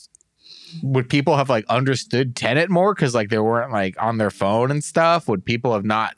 would 0.81 1.09
people 1.09 1.37
have 1.37 1.49
like 1.49 1.65
understood 1.67 2.35
Tenet 2.35 2.69
more 2.69 2.93
because 2.93 3.13
like 3.13 3.29
they 3.29 3.37
weren't 3.37 3.71
like 3.71 3.95
on 4.01 4.17
their 4.17 4.31
phone 4.31 4.71
and 4.71 4.83
stuff? 4.83 5.27
Would 5.27 5.45
people 5.45 5.73
have 5.73 5.85
not 5.85 6.15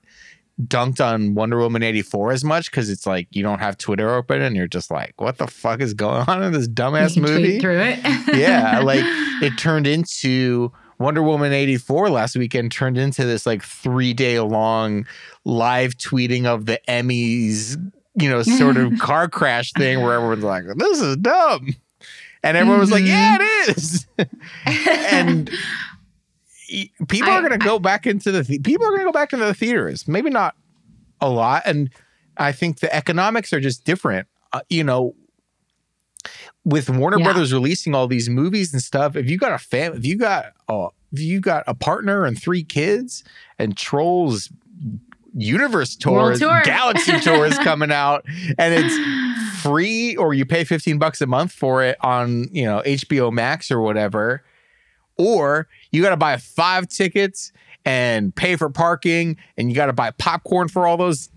dunked 0.68 1.04
on 1.04 1.34
Wonder 1.36 1.58
Woman 1.60 1.84
84 1.84 2.32
as 2.32 2.44
much 2.44 2.70
because 2.72 2.90
it's 2.90 3.06
like 3.06 3.28
you 3.32 3.44
don't 3.44 3.60
have 3.60 3.78
Twitter 3.78 4.14
open 4.14 4.42
and 4.42 4.56
you're 4.56 4.68
just 4.68 4.92
like, 4.92 5.14
what 5.20 5.38
the 5.38 5.48
fuck 5.48 5.82
is 5.82 5.94
going 5.94 6.22
on 6.28 6.44
in 6.44 6.52
this 6.54 6.68
dumbass 6.68 7.18
movie? 7.22 7.60
through 7.60 7.80
it. 7.82 8.00
Yeah, 8.38 8.80
like, 8.80 9.04
It 9.42 9.58
turned 9.58 9.88
into 9.88 10.72
Wonder 11.00 11.24
Woman 11.24 11.52
84 11.54 12.10
last 12.10 12.36
weekend 12.36 12.72
turned 12.72 12.98
into 12.98 13.26
this 13.26 13.46
like 13.46 13.64
three 13.64 14.14
day 14.14 14.40
long 14.40 15.06
live 15.46 15.94
tweeting 15.98 16.46
of 16.46 16.66
the 16.68 16.80
Emmys, 16.88 17.76
you 18.16 18.30
know, 18.30 18.44
sort 18.44 18.78
of 18.78 18.94
car 19.00 19.28
crash 19.28 19.72
thing 19.74 20.02
where 20.02 20.14
everyone's 20.14 20.44
like, 20.44 20.64
this 20.78 21.02
is 21.02 21.18
dumb. 21.18 21.76
And 22.44 22.58
everyone 22.58 22.80
was 22.80 22.92
like, 22.92 23.04
Mhm. 23.04 23.08
yeah, 23.08 23.38
it 23.40 23.78
is. 23.78 24.06
and 24.86 25.50
people 27.08 27.30
I- 27.30 27.38
are 27.38 27.42
going 27.42 27.52
to 27.60 27.66
go 27.66 27.80
back 27.80 28.06
into 28.08 28.32
the 28.32 28.44
people 28.60 28.86
are 28.86 28.90
going 28.92 29.02
to 29.02 29.06
go 29.06 29.12
back 29.12 29.34
into 29.34 29.46
the 29.46 29.54
theaters. 29.54 30.08
Maybe 30.08 30.30
not 30.30 30.56
a 31.20 31.30
lot, 31.30 31.64
and 31.66 31.90
I 32.38 32.52
think 32.52 32.80
the 32.80 32.94
economics 32.94 33.54
are 33.54 33.60
just 33.60 33.84
different. 33.86 34.28
Uh, 34.54 34.62
you 34.70 34.84
know, 34.84 35.16
with 36.66 36.90
Warner 36.90 37.18
Yeah. 37.20 37.26
Brothers 37.26 37.54
releasing 37.54 37.96
all 37.96 38.08
these 38.08 38.30
movies 38.30 38.74
and 38.74 38.82
stuff, 38.82 39.16
if 39.16 39.30
you 39.30 39.38
got 39.38 39.54
a 39.54 39.58
fam, 39.58 39.94
if 39.96 40.06
you 40.06 40.18
got 40.18 40.54
uh, 40.68 40.88
if 41.12 41.20
you 41.20 41.40
got 41.40 41.64
a 41.68 41.74
partner 41.74 42.26
and 42.26 42.40
three 42.42 42.64
kids, 42.64 43.24
and 43.60 43.76
Trolls 43.78 44.50
Universe 45.34 45.96
tours, 45.96 46.40
tour. 46.40 46.62
Galaxy 46.66 47.20
tours 47.22 47.58
coming 47.60 47.92
out, 47.92 48.26
and 48.58 48.74
it's 48.74 49.62
free 49.62 50.16
or 50.18 50.34
you 50.34 50.46
pay 50.46 50.64
15 50.64 50.98
bucks 50.98 51.22
a 51.22 51.28
month 51.28 51.52
for 51.52 51.84
it 51.84 51.96
on 52.02 52.48
you 52.52 52.66
know 52.66 52.82
hbo 52.84 53.32
max 53.32 53.70
or 53.70 53.80
whatever 53.80 54.44
or 55.18 55.68
you 55.92 56.02
got 56.02 56.10
to 56.12 56.18
buy 56.18 56.38
five 56.38 56.88
tickets 56.88 57.52
and 57.86 58.36
pay 58.36 58.56
for 58.56 58.70
parking 58.70 59.38
and 59.58 59.70
you 59.70 59.76
got 59.76 59.88
to 59.88 59.94
buy 59.94 60.12
popcorn 60.12 60.68
for 60.68 60.86
all 60.88 60.98
those 60.98 61.30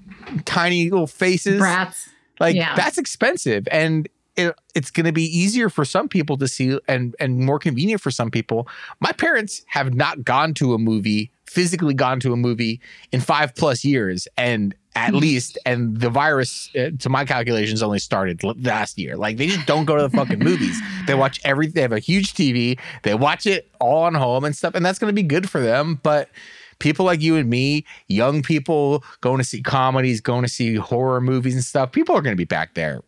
tiny 0.45 0.91
little 0.91 1.07
faces 1.07 1.59
Brats. 1.59 2.09
like 2.41 2.55
Yeah. 2.55 2.75
that's 2.77 2.99
expensive 2.99 3.67
and 3.71 4.09
it, 4.37 4.55
it's 4.75 4.91
going 4.91 5.07
to 5.07 5.13
be 5.13 5.23
easier 5.25 5.69
for 5.71 5.85
some 5.85 6.09
people 6.09 6.37
to 6.39 6.49
see 6.49 6.79
and 6.89 7.15
and 7.21 7.39
more 7.41 7.59
convenient 7.59 8.01
for 8.01 8.11
some 8.11 8.31
people 8.31 8.69
my 9.01 9.13
parents 9.13 9.63
have 9.69 9.95
not 9.95 10.25
gone 10.25 10.53
to 10.55 10.75
a 10.75 10.79
movie 10.79 11.31
physically 11.47 11.95
gone 11.95 12.21
to 12.21 12.33
a 12.33 12.37
movie 12.37 12.81
in 13.13 13.21
five 13.21 13.55
plus 13.55 13.85
years 13.85 14.27
and 14.37 14.75
at 14.95 15.15
least 15.15 15.59
and 15.67 16.01
the 16.01 16.09
virus 16.09 16.71
uh, 16.77 16.91
to 16.99 17.09
my 17.09 17.25
calculations 17.25 17.83
only 17.83 17.99
started 17.99 18.43
l- 18.45 18.55
last 18.61 18.99
year. 18.99 19.17
Like 19.17 19.37
they 19.37 19.49
just 19.49 19.67
don't 19.67 19.85
go 19.85 19.97
to 19.97 20.03
the 20.03 20.11
fucking 20.11 20.39
movies. 20.51 20.81
They 21.07 21.15
watch 21.15 21.41
every 21.45 21.67
they 21.67 21.83
have 21.83 21.93
a 21.93 21.99
huge 21.99 22.35
tv 22.35 22.79
they 23.03 23.15
watch 23.15 23.47
it 23.47 23.71
all 23.81 24.05
on 24.05 24.15
home 24.15 24.45
and 24.45 24.55
stuff 24.57 24.75
and 24.75 24.85
that's 24.85 24.99
going 24.99 25.11
to 25.11 25.15
be 25.15 25.23
good 25.23 25.51
for 25.51 25.61
them. 25.61 26.01
But 26.03 26.31
people 26.79 27.05
like 27.05 27.21
you 27.21 27.37
and 27.37 27.51
me 27.51 27.85
young 28.09 28.43
people 28.43 29.05
going 29.21 29.39
to 29.39 29.45
see 29.45 29.63
comedies 29.63 30.21
going 30.21 30.43
to 30.43 30.49
see 30.49 30.75
horror 30.77 31.21
movies 31.21 31.55
and 31.55 31.65
stuff 31.65 31.93
people 31.93 32.17
are 32.17 32.23
going 32.23 32.35
to 32.35 32.41
be 32.41 32.45
back 32.45 32.75
there 32.75 33.03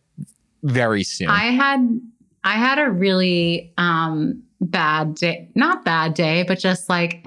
very 0.63 1.03
soon. 1.03 1.29
I 1.29 1.45
had 1.45 2.01
I 2.43 2.53
had 2.53 2.79
a 2.79 2.89
really 2.89 3.73
um 3.77 4.43
bad 4.61 5.15
day, 5.15 5.49
not 5.55 5.85
bad 5.85 6.13
day, 6.13 6.43
but 6.43 6.59
just 6.59 6.89
like 6.89 7.25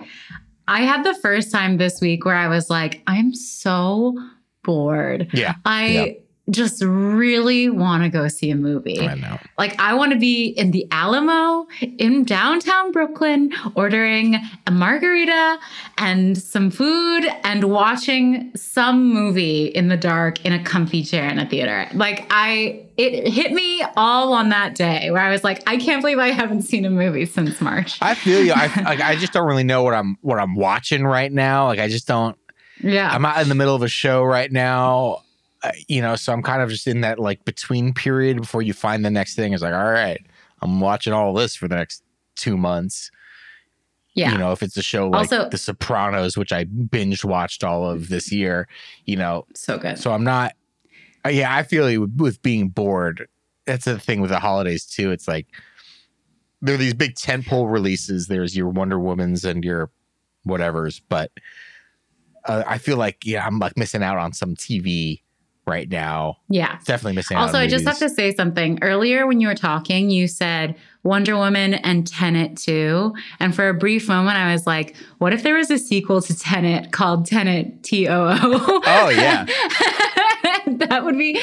I 0.69 0.83
had 0.83 1.05
the 1.05 1.15
first 1.15 1.51
time 1.51 1.79
this 1.79 2.01
week 2.01 2.25
where 2.25 2.37
I 2.37 2.49
was 2.49 2.71
like, 2.71 3.03
I'm 3.07 3.35
so 3.35 4.17
bored. 4.63 5.29
yeah 5.33 5.55
I 5.65 6.19
just 6.51 6.83
really 6.83 7.71
want 7.71 8.03
to 8.03 8.09
go 8.09 8.27
see 8.27 8.51
a 8.51 8.57
movie. 8.57 8.99
i 9.07 9.15
know 9.15 9.39
Like 9.57 9.79
I 9.79 9.95
want 9.95 10.13
to 10.13 10.19
be 10.19 10.47
in 10.47 10.73
the 10.73 10.85
Alamo 10.91 11.69
in 11.81 12.25
downtown 12.25 12.91
Brooklyn 12.91 13.53
ordering 13.77 14.35
a 14.67 14.71
margarita 14.73 15.59
and 15.99 16.37
some 16.37 16.73
food 16.73 17.25
and 17.45 17.65
watching 17.65 18.51
some 18.57 19.13
movie 19.15 19.67
in 19.67 19.87
the 19.89 19.97
dark 19.97 20.45
in 20.45 20.53
a 20.53 20.61
comfy 20.65 21.05
chair 21.05 21.29
in 21.29 21.39
a 21.39 21.49
theater. 21.49 21.87
Like 21.95 22.27
I 22.31 22.85
it 22.97 23.29
hit 23.33 23.53
me 23.53 23.83
all 23.97 24.33
on 24.33 24.49
that 24.49 24.75
day 24.75 25.11
where 25.13 25.23
I 25.23 25.31
was 25.31 25.45
like 25.45 25.63
I 25.69 25.77
can't 25.77 26.03
believe 26.03 26.19
I 26.19 26.33
haven't 26.33 26.63
seen 26.63 26.85
a 26.85 26.91
movie 26.91 27.27
since 27.27 27.61
March. 27.61 27.99
i 28.03 28.15
feel 28.15 28.45
you 28.45 28.53
i 28.55 28.67
like 28.85 29.01
i 29.01 29.15
just 29.15 29.33
don't 29.33 29.47
really 29.47 29.63
know 29.63 29.83
what 29.85 29.95
i'm 29.95 30.17
what 30.21 30.39
i'm 30.41 30.55
watching 30.57 31.05
right 31.05 31.31
now 31.33 31.67
like 31.67 31.79
i 31.79 31.87
just 31.89 32.07
don't 32.09 32.37
yeah. 32.83 33.11
i'm 33.11 33.23
not 33.23 33.41
in 33.41 33.49
the 33.49 33.55
middle 33.55 33.75
of 33.75 33.83
a 33.83 33.89
show 33.89 34.23
right 34.23 34.53
now 34.53 35.23
uh, 35.63 35.73
you 35.89 36.01
know 36.01 36.17
so 36.17 36.33
i'm 36.33 36.43
kind 36.43 36.63
of 36.63 36.69
just 36.71 36.87
in 36.87 37.01
that 37.01 37.19
like 37.19 37.45
between 37.45 37.93
period 37.93 38.41
before 38.41 38.63
you 38.63 38.73
find 38.73 39.05
the 39.05 39.11
next 39.11 39.35
thing 39.35 39.53
it's 39.53 39.63
like 39.63 39.75
all 39.75 39.91
right 39.91 40.25
i'm 40.63 40.81
watching 40.81 41.13
all 41.13 41.33
this 41.33 41.55
for 41.55 41.69
the 41.69 41.77
next 41.77 42.03
two 42.37 42.57
months 42.57 43.11
yeah. 44.15 44.33
you 44.33 44.39
know 44.39 44.53
if 44.53 44.63
it's 44.63 44.77
a 44.77 44.83
show 44.83 45.09
like 45.09 45.33
Also- 45.33 45.49
the 45.49 45.59
sopranos 45.59 46.37
which 46.37 46.53
i 46.53 46.65
binge 46.65 47.25
watched 47.25 47.63
all 47.65 47.89
of 47.89 48.09
this 48.09 48.33
year 48.33 48.69
you 49.05 49.17
know 49.17 49.47
so 49.55 49.79
good. 49.79 49.99
so 49.99 50.13
i'm 50.13 50.25
not 50.25 50.55
uh, 51.25 51.29
yeah 51.29 51.55
i 51.55 51.63
feel 51.63 51.91
you 51.91 52.03
with, 52.03 52.17
with 52.17 52.43
being 52.43 52.69
bored 52.69 53.29
that's 53.67 53.85
the 53.85 53.99
thing 53.99 54.21
with 54.21 54.31
the 54.31 54.41
holidays 54.41 54.85
too 54.85 55.11
it's 55.11 55.29
like 55.29 55.47
there 56.63 56.75
are 56.75 56.79
these 56.79 56.95
big 56.95 57.15
tentpole 57.15 57.71
releases 57.71 58.27
there's 58.27 58.57
your 58.57 58.69
wonder 58.69 58.99
womans 58.99 59.45
and 59.45 59.65
your 59.65 59.91
whatevers 60.47 61.01
but 61.09 61.31
uh, 62.47 62.63
i 62.67 62.79
feel 62.79 62.97
like 62.97 63.25
yeah 63.25 63.47
i'm 63.47 63.59
like 63.59 63.77
missing 63.77 64.03
out 64.03 64.19
on 64.19 64.33
some 64.33 64.55
tv 64.55 65.21
right 65.67 65.89
now 65.89 66.37
yeah. 66.49 66.79
definitely 66.85 67.15
missing 67.15 67.37
out 67.37 67.45
Also, 67.45 67.59
I 67.59 67.67
just 67.69 67.87
have 67.87 67.99
to 67.99 68.09
say 68.09 68.35
something. 68.35 68.79
Earlier, 68.83 69.27
when 69.27 69.41
you 69.41 69.47
were 69.47 69.55
talking, 69.55 70.11
you 70.11 70.27
said 70.27 70.75
Wonder 71.05 71.37
Woman 71.37 71.75
and 71.75 72.07
Tenet 72.07 72.57
2. 72.57 73.15
And 73.39 73.55
for 73.55 73.69
a 73.69 73.75
brief 73.75 74.09
moment, 74.09 74.37
I 74.37 74.53
was 74.53 74.67
like, 74.67 74.97
what 75.19 75.33
if 75.33 75.43
there 75.43 75.55
was 75.55 75.71
a 75.71 75.79
sequel 75.79 76.21
to 76.23 76.37
Tenet 76.37 76.93
called 76.93 77.27
Tenet 77.27 77.83
T 77.85 78.09
O 78.09 78.29
O? 78.31 78.81
Oh, 78.85 79.09
yeah. 79.11 79.45
that 80.67 81.03
would 81.05 81.17
be 81.17 81.35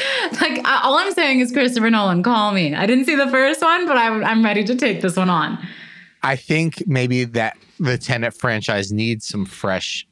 like, 0.42 0.62
all 0.66 0.98
I'm 0.98 1.14
saying 1.14 1.40
is 1.40 1.52
Christopher 1.52 1.90
Nolan, 1.90 2.22
call 2.22 2.52
me. 2.52 2.76
I 2.76 2.86
didn't 2.86 3.06
see 3.06 3.16
the 3.16 3.30
first 3.30 3.62
one, 3.62 3.88
but 3.88 3.98
I'm, 3.98 4.24
I'm 4.26 4.44
ready 4.44 4.64
to 4.66 4.76
take 4.76 5.02
this 5.02 5.16
one 5.16 5.30
on. 5.30 5.58
i 6.24 6.36
think 6.36 6.84
maybe 6.88 7.24
that 7.24 7.58
the 7.80 7.98
Tenet 7.98 8.34
franchise 8.34 8.92
needs 8.92 9.28
some 9.28 9.46
fresh 9.46 10.06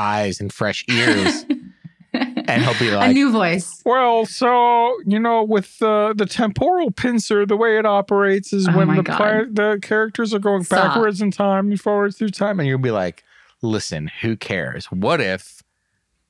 eyes 0.00 0.40
and 0.40 0.52
fresh 0.52 0.84
ears 0.88 1.44
and 2.12 2.62
he'll 2.64 2.78
be 2.78 2.90
like 2.90 3.10
a 3.10 3.12
new 3.12 3.30
voice. 3.30 3.82
Well, 3.84 4.26
so 4.26 4.96
you 5.06 5.20
know, 5.20 5.42
with 5.44 5.80
uh, 5.82 6.12
the 6.16 6.26
temporal 6.26 6.90
pincer, 6.90 7.46
the 7.46 7.56
way 7.56 7.78
it 7.78 7.86
operates 7.86 8.52
is 8.52 8.66
Oh 8.68 8.76
when 8.76 8.96
the 8.96 9.02
God. 9.02 9.16
pla- 9.16 9.44
the 9.50 9.78
characters 9.80 10.34
are 10.34 10.38
going 10.40 10.64
Stop. 10.64 10.94
backwards 10.94 11.20
in 11.20 11.30
time 11.30 11.70
and 11.70 11.80
forwards 11.80 12.16
through 12.18 12.30
time. 12.30 12.58
and 12.58 12.68
you'll 12.68 12.78
be 12.78 12.90
like, 12.90 13.22
listen, 13.62 14.10
who 14.22 14.36
cares? 14.36 14.86
What 14.86 15.20
if 15.20 15.62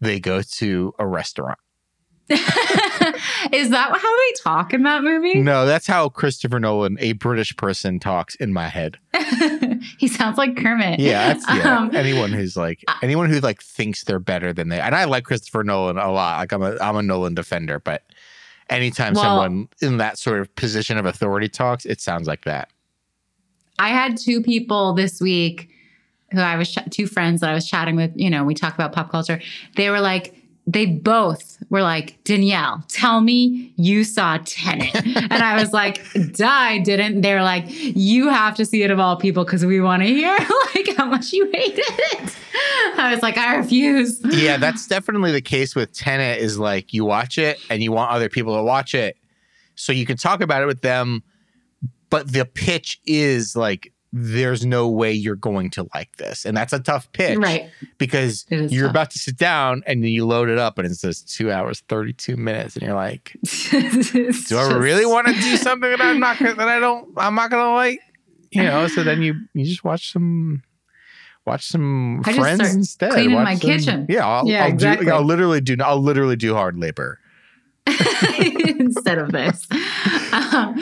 they 0.00 0.20
go 0.20 0.42
to 0.42 0.92
a 0.98 1.06
restaurant? 1.06 1.58
Is 2.30 3.70
that 3.70 3.90
how 3.90 4.16
they 4.18 4.32
talk 4.42 4.72
in 4.74 4.82
that 4.84 5.02
movie? 5.02 5.40
No, 5.40 5.66
that's 5.66 5.86
how 5.86 6.08
Christopher 6.10 6.60
Nolan, 6.60 6.96
a 7.00 7.12
British 7.14 7.56
person, 7.56 7.98
talks 7.98 8.34
in 8.36 8.52
my 8.52 8.68
head. 8.68 8.98
he 9.98 10.08
sounds 10.08 10.38
like 10.38 10.56
Kermit. 10.56 11.00
Yeah, 11.00 11.32
that's 11.32 11.46
yeah. 11.48 11.78
Um, 11.78 11.94
anyone 11.94 12.32
who's 12.32 12.56
like 12.56 12.84
anyone 13.02 13.30
who 13.30 13.40
like 13.40 13.62
thinks 13.62 14.04
they're 14.04 14.18
better 14.18 14.52
than 14.52 14.68
they 14.68 14.80
and 14.80 14.94
I 14.94 15.04
like 15.04 15.24
Christopher 15.24 15.64
Nolan 15.64 15.98
a 15.98 16.10
lot. 16.10 16.38
Like 16.38 16.52
I'm 16.52 16.62
a 16.62 16.76
I'm 16.80 16.96
a 16.96 17.02
Nolan 17.02 17.34
defender, 17.34 17.78
but 17.78 18.02
anytime 18.68 19.14
Well- 19.14 19.24
someone 19.24 19.68
in 19.82 19.96
that 19.98 20.18
sort 20.18 20.40
of 20.40 20.54
position 20.56 20.98
of 20.98 21.06
authority 21.06 21.48
talks, 21.48 21.84
it 21.84 22.00
sounds 22.00 22.26
like 22.26 22.44
that. 22.44 22.68
I 23.78 23.88
had 23.88 24.16
two 24.18 24.42
people 24.42 24.92
this 24.92 25.20
week 25.20 25.70
who 26.32 26.40
I 26.40 26.56
was 26.56 26.70
ch- 26.70 26.90
two 26.90 27.06
friends 27.06 27.40
that 27.40 27.50
I 27.50 27.54
was 27.54 27.66
chatting 27.66 27.96
with. 27.96 28.12
You 28.14 28.30
know, 28.30 28.44
we 28.44 28.54
talk 28.54 28.74
about 28.74 28.92
pop 28.92 29.10
culture. 29.10 29.40
They 29.76 29.90
were 29.90 30.00
like, 30.00 30.34
they 30.66 30.86
both 30.86 31.58
were 31.68 31.82
like, 31.82 32.22
Danielle, 32.24 32.84
tell 32.88 33.20
me 33.20 33.72
you 33.76 34.04
saw 34.04 34.38
Tenet. 34.44 34.94
and 35.16 35.32
I 35.32 35.60
was 35.60 35.72
like, 35.72 36.04
duh, 36.32 36.46
I 36.46 36.78
didn't. 36.78 37.22
They're 37.22 37.42
like, 37.42 37.64
you 37.68 38.28
have 38.28 38.54
to 38.56 38.64
see 38.64 38.82
it 38.82 38.90
of 38.90 39.00
all 39.00 39.16
people 39.16 39.44
because 39.44 39.64
we 39.64 39.80
want 39.80 40.02
to 40.02 40.08
hear 40.08 40.36
like 40.74 40.96
how 40.96 41.06
much 41.06 41.32
you 41.32 41.46
hated 41.52 41.84
it. 41.86 42.36
I 42.96 43.10
was 43.12 43.22
like, 43.22 43.36
I 43.36 43.56
refuse. 43.56 44.20
yeah, 44.24 44.56
that's 44.58 44.86
definitely 44.86 45.32
the 45.32 45.40
case 45.40 45.74
with 45.74 45.92
Tenet 45.92 46.38
is 46.38 46.58
like 46.58 46.92
you 46.92 47.04
watch 47.04 47.38
it 47.38 47.58
and 47.68 47.82
you 47.82 47.92
want 47.92 48.10
other 48.10 48.28
people 48.28 48.56
to 48.56 48.62
watch 48.62 48.94
it 48.94 49.16
so 49.80 49.92
you 49.92 50.04
can 50.04 50.18
talk 50.18 50.42
about 50.42 50.62
it 50.62 50.66
with 50.66 50.82
them, 50.82 51.22
but 52.10 52.30
the 52.32 52.44
pitch 52.44 53.00
is 53.06 53.56
like 53.56 53.92
there's 54.12 54.66
no 54.66 54.88
way 54.88 55.12
you're 55.12 55.36
going 55.36 55.70
to 55.70 55.86
like 55.94 56.16
this. 56.16 56.44
And 56.44 56.56
that's 56.56 56.72
a 56.72 56.80
tough 56.80 57.10
pitch. 57.12 57.38
Right. 57.38 57.70
Because 57.96 58.44
you're 58.50 58.84
tough. 58.86 58.90
about 58.90 59.10
to 59.12 59.18
sit 59.20 59.36
down 59.36 59.82
and 59.86 60.02
then 60.02 60.10
you 60.10 60.26
load 60.26 60.48
it 60.48 60.58
up 60.58 60.78
and 60.78 60.86
it 60.86 60.94
says 60.96 61.20
two 61.22 61.52
hours, 61.52 61.82
32 61.88 62.36
minutes. 62.36 62.74
And 62.74 62.82
you're 62.84 62.96
like, 62.96 63.36
do 63.70 64.56
I 64.58 64.72
really 64.72 65.06
want 65.06 65.28
to 65.28 65.32
do 65.34 65.56
something 65.56 65.88
that 65.90 66.00
I'm 66.00 66.18
not 66.18 66.38
gonna, 66.38 66.54
that 66.54 66.68
I 66.68 66.78
don't 66.80 67.08
I'm 67.16 67.34
not 67.36 67.50
gonna 67.50 67.72
like? 67.72 68.00
You 68.50 68.64
know, 68.64 68.88
so 68.88 69.04
then 69.04 69.22
you 69.22 69.34
you 69.54 69.64
just 69.64 69.84
watch 69.84 70.10
some 70.12 70.64
watch 71.46 71.64
some 71.66 72.20
I 72.24 72.32
friends 72.32 72.74
instead. 72.74 73.12
cleaning 73.12 73.34
Watch 73.36 73.44
my 73.44 73.54
some- 73.54 73.60
kitchen. 73.70 74.06
Yeah, 74.08 74.26
I'll, 74.26 74.46
Yeah, 74.48 74.64
I'll 74.64 74.70
exactly. 74.70 75.06
do 75.06 75.12
I'll 75.12 75.22
literally 75.24 75.60
do 75.60 75.76
I'll 75.80 76.02
literally 76.02 76.34
do 76.36 76.54
hard 76.54 76.76
labor. 76.76 77.20
instead 78.78 79.18
of 79.18 79.32
this. 79.32 79.66
Um, 80.32 80.74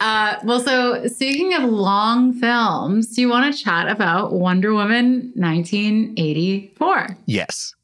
uh, 0.00 0.36
well, 0.44 0.60
so 0.60 1.06
speaking 1.08 1.54
of 1.54 1.64
long 1.64 2.32
films, 2.32 3.14
do 3.14 3.20
you 3.20 3.28
want 3.28 3.54
to 3.54 3.62
chat 3.62 3.88
about 3.88 4.32
Wonder 4.32 4.72
Woman 4.72 5.32
1984? 5.34 7.16
Yes. 7.26 7.74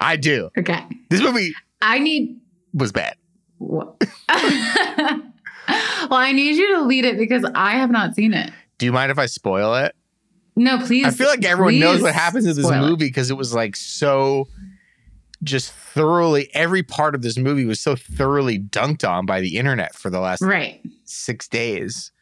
I 0.00 0.16
do. 0.16 0.50
Okay. 0.58 0.84
This 1.10 1.20
movie 1.22 1.54
I 1.80 1.98
need. 1.98 2.40
was 2.72 2.92
bad. 2.92 3.16
well, 3.58 3.96
I 6.10 6.32
need 6.32 6.56
you 6.56 6.76
to 6.76 6.82
lead 6.82 7.04
it 7.04 7.18
because 7.18 7.44
I 7.54 7.72
have 7.72 7.90
not 7.90 8.14
seen 8.14 8.34
it. 8.34 8.52
Do 8.78 8.86
you 8.86 8.92
mind 8.92 9.10
if 9.10 9.18
I 9.18 9.26
spoil 9.26 9.74
it? 9.76 9.94
No, 10.56 10.78
please. 10.78 11.06
I 11.06 11.10
feel 11.10 11.28
like 11.28 11.44
everyone 11.44 11.78
knows 11.78 12.02
what 12.02 12.14
happens 12.14 12.46
in 12.46 12.54
this 12.54 12.70
movie 12.70 13.06
because 13.06 13.30
it 13.30 13.36
was 13.36 13.54
like 13.54 13.76
so 13.76 14.48
just 15.42 15.72
thoroughly 15.94 16.48
every 16.54 16.82
part 16.82 17.14
of 17.14 17.22
this 17.22 17.38
movie 17.38 17.64
was 17.64 17.80
so 17.80 17.94
thoroughly 17.96 18.58
dunked 18.58 19.08
on 19.08 19.26
by 19.26 19.40
the 19.40 19.56
internet 19.56 19.94
for 19.94 20.10
the 20.10 20.20
last 20.20 20.42
Right. 20.42 20.80
six 21.04 21.48
days. 21.48 22.10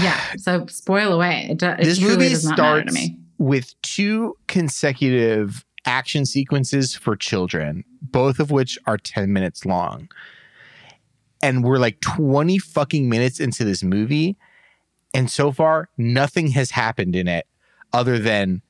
Yeah. 0.00 0.20
So 0.36 0.66
spoil 0.66 1.12
away. 1.12 1.48
It, 1.50 1.62
it 1.62 1.82
this 1.82 2.00
movie 2.00 2.28
does 2.28 2.44
not 2.44 2.56
matter 2.58 2.84
to 2.84 2.90
starts 2.92 3.10
with 3.38 3.82
two 3.82 4.36
consecutive 4.46 5.64
action 5.84 6.24
sequences 6.24 6.94
for 6.94 7.16
children, 7.16 7.82
both 8.00 8.38
of 8.38 8.52
which 8.52 8.78
are 8.86 8.96
10 8.96 9.32
minutes 9.32 9.64
long. 9.66 10.08
And 11.42 11.64
we're 11.64 11.78
like 11.78 12.00
20 12.00 12.58
fucking 12.58 13.08
minutes 13.08 13.40
into 13.40 13.64
this 13.64 13.82
movie. 13.82 14.36
And 15.12 15.28
so 15.28 15.50
far, 15.50 15.88
nothing 15.98 16.46
has 16.52 16.70
happened 16.70 17.16
in 17.16 17.26
it 17.26 17.46
other 17.92 18.20
than 18.20 18.62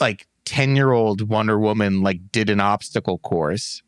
like 0.00 0.26
10 0.44 0.76
year 0.76 0.92
old 0.92 1.28
Wonder 1.28 1.58
Woman 1.58 2.02
like 2.02 2.32
did 2.32 2.50
an 2.50 2.60
obstacle 2.60 3.18
course. 3.18 3.82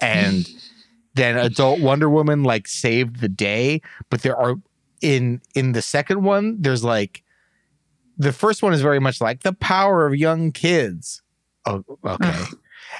And 0.00 0.48
then 1.14 1.36
adult 1.36 1.80
Wonder 1.80 2.08
Woman 2.08 2.42
like 2.42 2.68
saved 2.68 3.20
the 3.20 3.28
day. 3.28 3.80
But 4.10 4.22
there 4.22 4.36
are 4.36 4.56
in 5.00 5.40
in 5.54 5.72
the 5.72 5.82
second 5.82 6.22
one, 6.22 6.56
there's 6.60 6.84
like 6.84 7.22
the 8.18 8.32
first 8.32 8.62
one 8.62 8.72
is 8.72 8.82
very 8.82 9.00
much 9.00 9.20
like 9.20 9.42
the 9.42 9.54
power 9.54 10.06
of 10.06 10.14
young 10.14 10.52
kids. 10.52 11.22
Oh, 11.66 11.82
okay. 12.04 12.44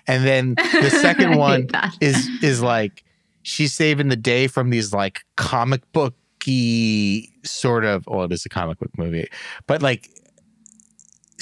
And 0.07 0.25
then 0.25 0.55
the 0.73 0.91
second 0.91 1.37
one 1.37 1.69
is 2.01 2.29
is 2.43 2.63
like 2.63 3.05
she's 3.43 3.75
saving 3.75 4.09
the 4.09 4.17
day 4.17 4.47
from 4.47 4.71
these 4.71 4.93
like 4.93 5.21
comic 5.37 5.83
booky 5.93 7.33
sort 7.43 7.85
of 7.85 8.07
well 8.07 8.25
it 8.25 8.33
is 8.33 8.45
a 8.45 8.49
comic 8.49 8.79
book 8.79 8.91
movie 8.97 9.29
but 9.67 9.83
like 9.83 10.09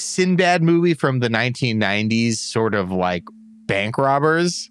Sinbad 0.01 0.63
movie 0.63 0.95
from 0.95 1.21
the 1.21 1.29
1990s 1.29 2.35
sort 2.37 2.75
of 2.75 2.91
like 2.91 3.25
bank 3.67 3.99
robbers 3.99 4.71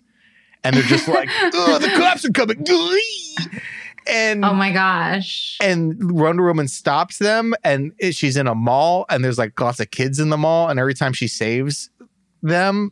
and 0.64 0.76
they're 0.76 0.84
just 0.84 1.08
like 1.08 1.30
oh 1.54 1.78
the 1.80 1.90
cops 1.90 2.26
are 2.26 2.32
coming 2.32 2.64
and 4.08 4.44
Oh 4.46 4.54
my 4.54 4.72
gosh. 4.72 5.58
and 5.62 6.12
Wonder 6.12 6.46
Woman 6.46 6.68
stops 6.68 7.18
them, 7.20 7.54
and 7.64 7.92
it- 8.00 8.16
she's 8.16 8.38
in 8.38 8.48
a 8.48 8.56
mall, 8.56 9.06
and 9.10 9.24
there's 9.24 9.38
like 9.38 9.60
lots 9.60 9.80
of 9.80 9.92
kids 9.92 10.20
in 10.20 10.30
the 10.30 10.38
mall, 10.38 10.70
and 10.70 10.80
every 10.80 10.94
time 10.94 11.12
she 11.14 11.28
saves 11.28 11.90
them, 12.42 12.92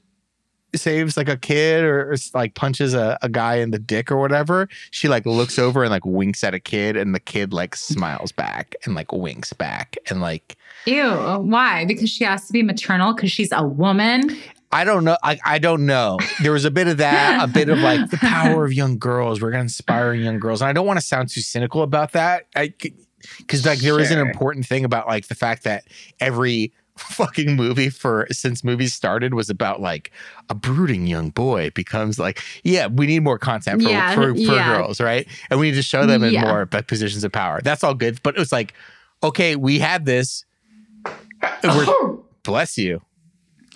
saves 0.76 1.16
like 1.16 1.30
a 1.30 1.38
kid 1.38 1.86
or, 1.86 2.12
or 2.12 2.16
like 2.34 2.54
punches 2.54 2.94
a, 2.94 3.18
a 3.22 3.30
guy 3.30 3.56
in 3.56 3.72
the 3.72 3.80
dick 3.80 4.12
or 4.12 4.18
whatever, 4.18 4.68
she 4.92 5.08
like 5.08 5.26
looks 5.26 5.58
over 5.58 5.84
and 5.84 5.90
like 5.92 6.06
winks 6.06 6.44
at 6.44 6.54
a 6.54 6.60
kid, 6.60 6.98
and 6.98 7.16
the 7.16 7.20
kid 7.22 7.54
like 7.54 7.76
smiles 7.78 8.32
back 8.34 8.76
and 8.84 8.94
like 8.94 9.12
winks 9.14 9.54
back, 9.54 9.96
and 10.10 10.20
like 10.22 10.58
Ew. 10.86 11.10
Why? 11.40 11.86
Because 11.86 12.10
she 12.10 12.24
has 12.24 12.48
to 12.48 12.54
be 12.54 12.64
maternal 12.64 13.14
because 13.14 13.32
she's 13.32 13.52
a 13.52 13.66
woman. 13.66 14.36
I 14.72 14.84
don't 14.84 15.04
know. 15.06 15.18
I, 15.24 15.40
I 15.46 15.60
don't 15.60 15.86
know. 15.86 16.20
There 16.42 16.52
was 16.52 16.66
a 16.66 16.72
bit 16.72 16.88
of 16.88 16.98
that, 16.98 17.42
a 17.42 17.48
bit 17.48 17.70
of 17.70 17.80
like 17.80 18.10
the 18.10 18.18
power 18.22 18.66
of 18.66 18.74
young 18.74 18.98
girls. 18.98 19.42
We're 19.42 19.52
gonna 19.52 19.64
inspire 19.64 20.14
young 20.14 20.40
girls, 20.40 20.62
and 20.62 20.68
I 20.70 20.74
don't 20.74 20.86
want 20.86 21.00
to 21.00 21.06
sound 21.06 21.30
too 21.30 21.42
cynical 21.42 21.82
about 21.82 22.12
that. 22.12 22.48
I 22.56 22.74
because 23.38 23.66
like 23.66 23.80
there 23.80 24.00
is 24.00 24.12
an 24.12 24.20
important 24.20 24.66
thing 24.66 24.84
about 24.86 25.08
like 25.08 25.28
the 25.28 25.36
fact 25.36 25.64
that 25.64 25.86
every 26.20 26.74
fucking 26.98 27.56
movie 27.56 27.90
for 27.90 28.28
since 28.32 28.64
movies 28.64 28.94
started 28.94 29.34
was 29.34 29.50
about 29.50 29.82
like 29.82 30.12
a 30.50 30.56
brooding 30.56 31.08
young 31.08 31.30
boy 31.30 31.70
becomes 31.72 32.18
like 32.18 32.42
yeah 32.64 32.88
we 32.88 33.06
need 33.06 33.20
more 33.22 33.38
content 33.38 33.82
for 33.82 33.90
Yeah, 33.90 34.16
for, 34.16 34.34
for 34.34 34.40
yeah. 34.40 34.78
girls 34.78 35.02
right 35.02 35.28
and 35.50 35.60
we 35.60 35.70
need 35.72 35.76
to 35.76 35.82
show 35.82 36.06
them 36.06 36.24
in 36.24 36.32
Yeah. 36.34 36.46
more 36.46 36.66
positions 36.66 37.26
of 37.26 37.34
power 37.34 37.60
that's 37.62 37.84
all 37.84 37.96
good 37.96 38.22
but 38.24 38.36
it 38.38 38.40
was 38.40 38.54
like 38.54 38.74
okay 39.24 39.58
we 39.58 39.78
had 39.80 40.06
this 40.06 40.46
we're 41.64 41.86
oh. 41.88 42.26
bless 42.44 42.78
you 42.78 43.02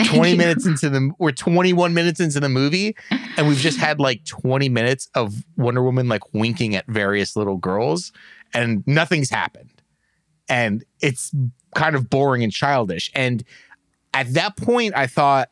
20 0.05 0.35
minutes 0.35 0.65
into 0.65 0.89
the 0.89 1.11
we're 1.19 1.31
21 1.31 1.93
minutes 1.93 2.19
into 2.19 2.39
the 2.39 2.49
movie 2.49 2.95
and 3.37 3.47
we've 3.47 3.57
just 3.57 3.77
had 3.77 3.99
like 3.99 4.23
20 4.25 4.69
minutes 4.69 5.09
of 5.15 5.43
Wonder 5.57 5.83
Woman 5.83 6.07
like 6.07 6.33
winking 6.33 6.75
at 6.75 6.85
various 6.87 7.35
little 7.35 7.57
girls 7.57 8.11
and 8.53 8.83
nothing's 8.87 9.29
happened. 9.29 9.81
And 10.47 10.83
it's 11.01 11.31
kind 11.75 11.95
of 11.95 12.09
boring 12.09 12.43
and 12.43 12.51
childish. 12.51 13.11
And 13.13 13.43
at 14.13 14.33
that 14.33 14.57
point 14.57 14.95
I 14.95 15.07
thought 15.07 15.49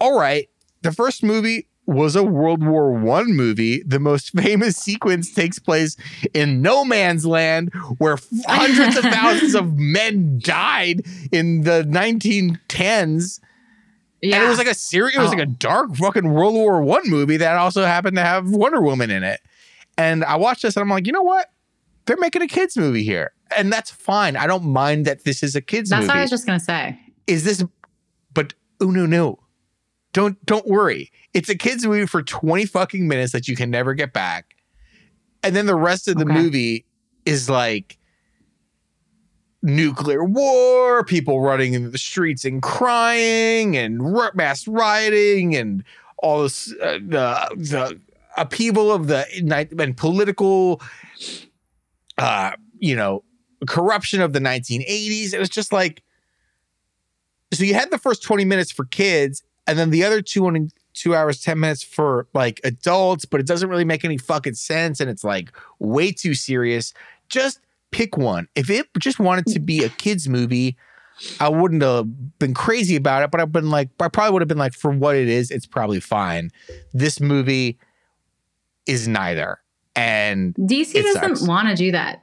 all 0.00 0.18
right, 0.18 0.48
the 0.80 0.90
first 0.90 1.22
movie 1.22 1.68
was 1.92 2.16
a 2.16 2.22
World 2.22 2.64
War 2.64 2.92
One 2.92 3.32
movie. 3.34 3.82
The 3.82 4.00
most 4.00 4.30
famous 4.38 4.76
sequence 4.76 5.32
takes 5.32 5.58
place 5.58 5.96
in 6.34 6.62
no 6.62 6.84
man's 6.84 7.24
land, 7.26 7.72
where 7.98 8.18
hundreds 8.46 8.96
of 8.96 9.04
thousands 9.04 9.54
of 9.54 9.76
men 9.78 10.38
died 10.42 11.02
in 11.30 11.62
the 11.62 11.84
1910s. 11.88 13.40
Yeah. 14.20 14.36
And 14.36 14.44
it 14.44 14.48
was 14.48 14.58
like 14.58 14.68
a 14.68 14.74
serious, 14.74 15.16
it 15.16 15.20
was 15.20 15.28
Oh. 15.28 15.36
like 15.36 15.46
a 15.46 15.50
oh. 15.50 15.56
dark 15.58 15.96
fucking 15.96 16.32
World 16.32 16.54
War 16.54 16.80
One 16.82 17.08
movie 17.08 17.36
that 17.38 17.56
also 17.56 17.84
happened 17.84 18.16
to 18.16 18.22
have 18.22 18.48
Wonder 18.50 18.80
Woman 18.80 19.10
in 19.10 19.24
it. 19.24 19.40
And 19.98 20.24
I 20.24 20.36
watched 20.36 20.62
this 20.62 20.76
and 20.76 20.82
I'm 20.82 20.88
like, 20.88 21.06
you 21.06 21.12
know 21.12 21.22
what? 21.22 21.48
They're 22.06 22.16
making 22.16 22.42
a 22.42 22.48
kids 22.48 22.76
movie 22.76 23.04
here, 23.04 23.30
and 23.56 23.72
that's 23.72 23.88
fine. 23.90 24.36
I 24.36 24.48
don't 24.48 24.64
mind 24.64 25.04
that 25.06 25.22
this 25.22 25.40
is 25.42 25.54
a 25.54 25.60
kids 25.60 25.90
That's 25.90 26.00
movie 26.00 26.06
That's 26.08 26.14
what 26.14 26.18
I 26.18 26.22
was 26.22 26.30
just 26.30 26.46
gonna 26.46 26.58
say. 26.60 26.98
is 27.28 27.44
this 27.44 27.64
but 28.34 28.54
oh 28.80 28.90
no 28.90 29.06
no 29.06 29.38
don't 30.12 30.44
don't 30.46 30.66
worry. 30.66 31.10
It's 31.34 31.48
a 31.48 31.54
kids 31.56 31.86
movie 31.86 32.06
for 32.06 32.22
20 32.22 32.66
fucking 32.66 33.08
minutes 33.08 33.32
that 33.32 33.48
you 33.48 33.56
can 33.56 33.70
never 33.70 33.94
get 33.94 34.12
back. 34.12 34.54
And 35.42 35.56
then 35.56 35.66
the 35.66 35.74
rest 35.76 36.08
of 36.08 36.16
the 36.18 36.24
Okay. 36.24 36.34
movie 36.42 36.84
is 37.24 37.48
like 37.48 37.98
nuclear 39.62 40.24
war 40.24 41.04
people 41.04 41.40
running 41.40 41.72
into 41.74 41.88
the 41.88 41.98
streets 41.98 42.44
and 42.44 42.60
crying 42.62 43.76
and 43.76 44.00
mass 44.34 44.66
rioting 44.66 45.54
and 45.54 45.84
all 46.18 46.42
this 46.42 46.72
uh, 46.82 46.98
the 47.06 47.48
the 47.56 48.00
upheaval 48.36 48.90
of 48.90 49.06
the 49.06 49.24
night 49.42 49.70
and 49.78 49.96
political 49.96 50.80
uh 52.18 52.50
you 52.80 52.96
know 52.96 53.22
corruption 53.68 54.20
of 54.20 54.32
the 54.32 54.40
1980s 54.40 55.32
it 55.32 55.38
was 55.38 55.48
just 55.48 55.72
like 55.72 56.02
so 57.52 57.62
you 57.62 57.74
had 57.74 57.90
the 57.92 57.98
first 57.98 58.22
20 58.24 58.44
minutes 58.44 58.72
for 58.72 58.84
kids 58.86 59.44
and 59.66 59.78
then 59.78 59.90
the 59.90 60.04
other 60.04 60.22
two 60.22 60.46
and 60.46 60.72
two 60.94 61.14
hours 61.14 61.40
10 61.40 61.58
minutes 61.58 61.82
for 61.82 62.26
like 62.34 62.60
adults 62.64 63.24
but 63.24 63.40
it 63.40 63.46
doesn't 63.46 63.68
really 63.68 63.84
make 63.84 64.04
any 64.04 64.18
fucking 64.18 64.54
sense 64.54 65.00
and 65.00 65.08
it's 65.08 65.24
like 65.24 65.52
way 65.78 66.12
too 66.12 66.34
serious 66.34 66.92
just 67.28 67.60
pick 67.90 68.16
one 68.16 68.48
if 68.54 68.68
it 68.68 68.86
just 68.98 69.18
wanted 69.18 69.46
to 69.46 69.58
be 69.58 69.84
a 69.84 69.88
kids 69.88 70.28
movie 70.28 70.76
i 71.40 71.48
wouldn't 71.48 71.82
have 71.82 72.38
been 72.38 72.52
crazy 72.52 72.96
about 72.96 73.22
it 73.22 73.30
but 73.30 73.40
i've 73.40 73.52
been 73.52 73.70
like 73.70 73.88
i 74.00 74.08
probably 74.08 74.32
would 74.32 74.42
have 74.42 74.48
been 74.48 74.58
like 74.58 74.74
for 74.74 74.90
what 74.90 75.16
it 75.16 75.28
is 75.28 75.50
it's 75.50 75.66
probably 75.66 76.00
fine 76.00 76.50
this 76.92 77.20
movie 77.20 77.78
is 78.86 79.08
neither 79.08 79.62
and 79.94 80.54
DC 80.54 80.94
doesn't 81.02 81.46
want 81.46 81.68
to 81.68 81.74
do 81.74 81.92
that. 81.92 82.22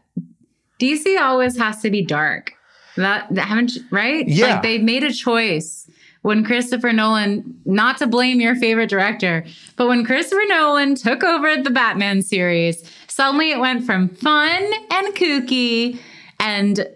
DC 0.79 1.19
always 1.19 1.57
has 1.57 1.81
to 1.81 1.89
be 1.89 2.03
dark. 2.03 2.53
That, 2.95 3.27
that 3.33 3.47
haven't 3.47 3.73
right? 3.91 4.27
Yeah. 4.27 4.55
Like 4.55 4.63
they 4.63 4.77
made 4.79 5.03
a 5.03 5.13
choice 5.13 5.89
when 6.21 6.43
Christopher 6.43 6.91
Nolan, 6.91 7.59
not 7.65 7.97
to 7.97 8.07
blame 8.07 8.41
your 8.41 8.55
favorite 8.55 8.89
director, 8.89 9.45
but 9.77 9.87
when 9.87 10.05
Christopher 10.05 10.41
Nolan 10.47 10.95
took 10.95 11.23
over 11.23 11.61
the 11.61 11.69
Batman 11.69 12.21
series, 12.21 12.83
suddenly 13.07 13.51
it 13.51 13.59
went 13.59 13.85
from 13.85 14.09
fun 14.09 14.71
and 14.91 15.15
kooky 15.15 15.99
and 16.39 16.87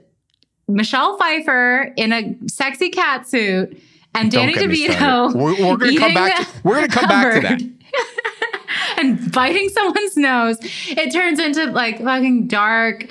Michelle 0.67 1.17
Pfeiffer 1.17 1.93
in 1.97 2.13
a 2.13 2.35
sexy 2.47 2.89
cat 2.89 3.27
suit 3.27 3.79
and 4.15 4.31
Danny 4.31 4.53
DeVito. 4.53 5.33
We're, 5.33 5.51
we're 5.51 5.77
gonna 5.77 5.97
come 5.97 6.11
eating 6.11 6.13
back. 6.13 6.37
To, 6.39 6.61
we're 6.63 6.75
gonna 6.75 6.87
come 6.87 7.09
back 7.09 7.33
to 7.35 7.41
that. 7.41 7.61
and 8.97 9.31
biting 9.31 9.69
someone's 9.69 10.17
nose. 10.17 10.57
It 10.87 11.11
turns 11.11 11.39
into 11.39 11.65
like 11.71 11.99
fucking 12.01 12.47
dark, 12.47 13.07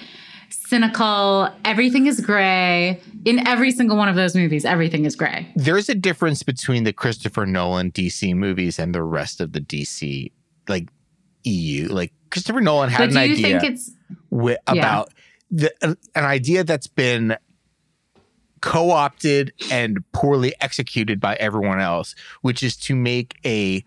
cynical. 0.51 1.49
Everything 1.65 2.07
is 2.07 2.21
gray. 2.21 3.01
In 3.25 3.47
every 3.47 3.71
single 3.71 3.97
one 3.97 4.09
of 4.09 4.17
those 4.17 4.35
movies, 4.35 4.65
everything 4.65 5.05
is 5.05 5.15
gray. 5.15 5.53
There's 5.55 5.89
a 5.89 5.95
difference 5.95 6.43
between 6.43 6.85
the 6.85 6.93
Christopher 6.93 7.47
Nolan 7.47 7.93
DC 7.93 8.35
movies 8.35 8.79
and 8.79 8.95
the 8.95 9.03
rest 9.03 9.41
of 9.41 9.53
the 9.53 9.61
DC 9.61 10.33
like 10.69 10.89
EU. 11.45 11.89
Like 11.89 12.13
Christopher 12.31 12.61
Nolan 12.61 12.91
had 12.91 13.11
an 13.11 13.17
idea 13.17 13.61
think 13.61 13.73
it's 13.73 13.91
wi- 14.31 14.59
about 14.67 15.13
the, 15.51 15.73
an 15.83 15.97
an 16.15 16.25
idea 16.25 16.65
that's 16.65 16.87
been 16.87 17.37
co-opted 18.61 19.53
and 19.71 20.03
poorly 20.13 20.55
executed 20.61 21.21
by 21.21 21.35
everyone 21.37 21.81
else, 21.81 22.15
which 22.43 22.63
is 22.63 22.77
to 22.77 22.95
make 22.95 23.37
a 23.45 23.85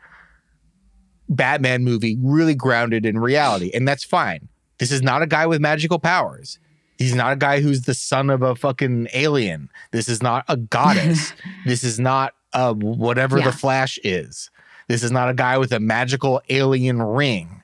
Batman 1.28 1.84
movie 1.84 2.18
really 2.22 2.54
grounded 2.56 3.06
in 3.06 3.18
reality, 3.18 3.72
and 3.74 3.88
that's 3.88 4.04
fine. 4.04 4.48
This 4.78 4.92
is 4.92 5.02
not 5.02 5.22
a 5.22 5.28
guy 5.28 5.46
with 5.48 5.62
magical 5.62 5.98
powers. 5.98 6.60
He's 6.98 7.14
not 7.16 7.34
a 7.34 7.36
guy 7.36 7.60
who's 7.62 7.82
the 7.82 7.94
son 7.94 8.30
of 8.30 8.42
a 8.42 8.56
fucking 8.56 9.08
alien. 9.14 9.70
This 9.92 10.08
is 10.08 10.24
not 10.24 10.46
a 10.48 10.56
goddess. 10.58 11.34
this 11.66 11.84
is 11.84 12.00
not 12.00 12.34
uh, 12.54 12.74
whatever 12.74 13.38
Yeah. 13.40 13.46
the 13.46 13.52
Flash 13.52 14.00
is. 14.04 14.50
This 14.88 15.04
is 15.04 15.12
not 15.12 15.30
a 15.30 15.34
guy 15.34 15.58
with 15.58 15.72
a 15.72 15.80
magical 15.80 16.42
alien 16.50 17.02
ring. 17.02 17.64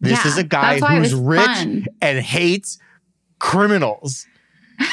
This 0.00 0.22
Yeah, 0.24 0.30
is 0.30 0.38
a 0.38 0.44
guy 0.44 0.78
that's 0.78 0.82
why 0.82 0.96
it 0.96 0.98
who's 0.98 1.14
rich 1.14 1.40
fun. 1.46 1.86
and 2.02 2.18
hates 2.18 2.78
criminals. 3.38 4.26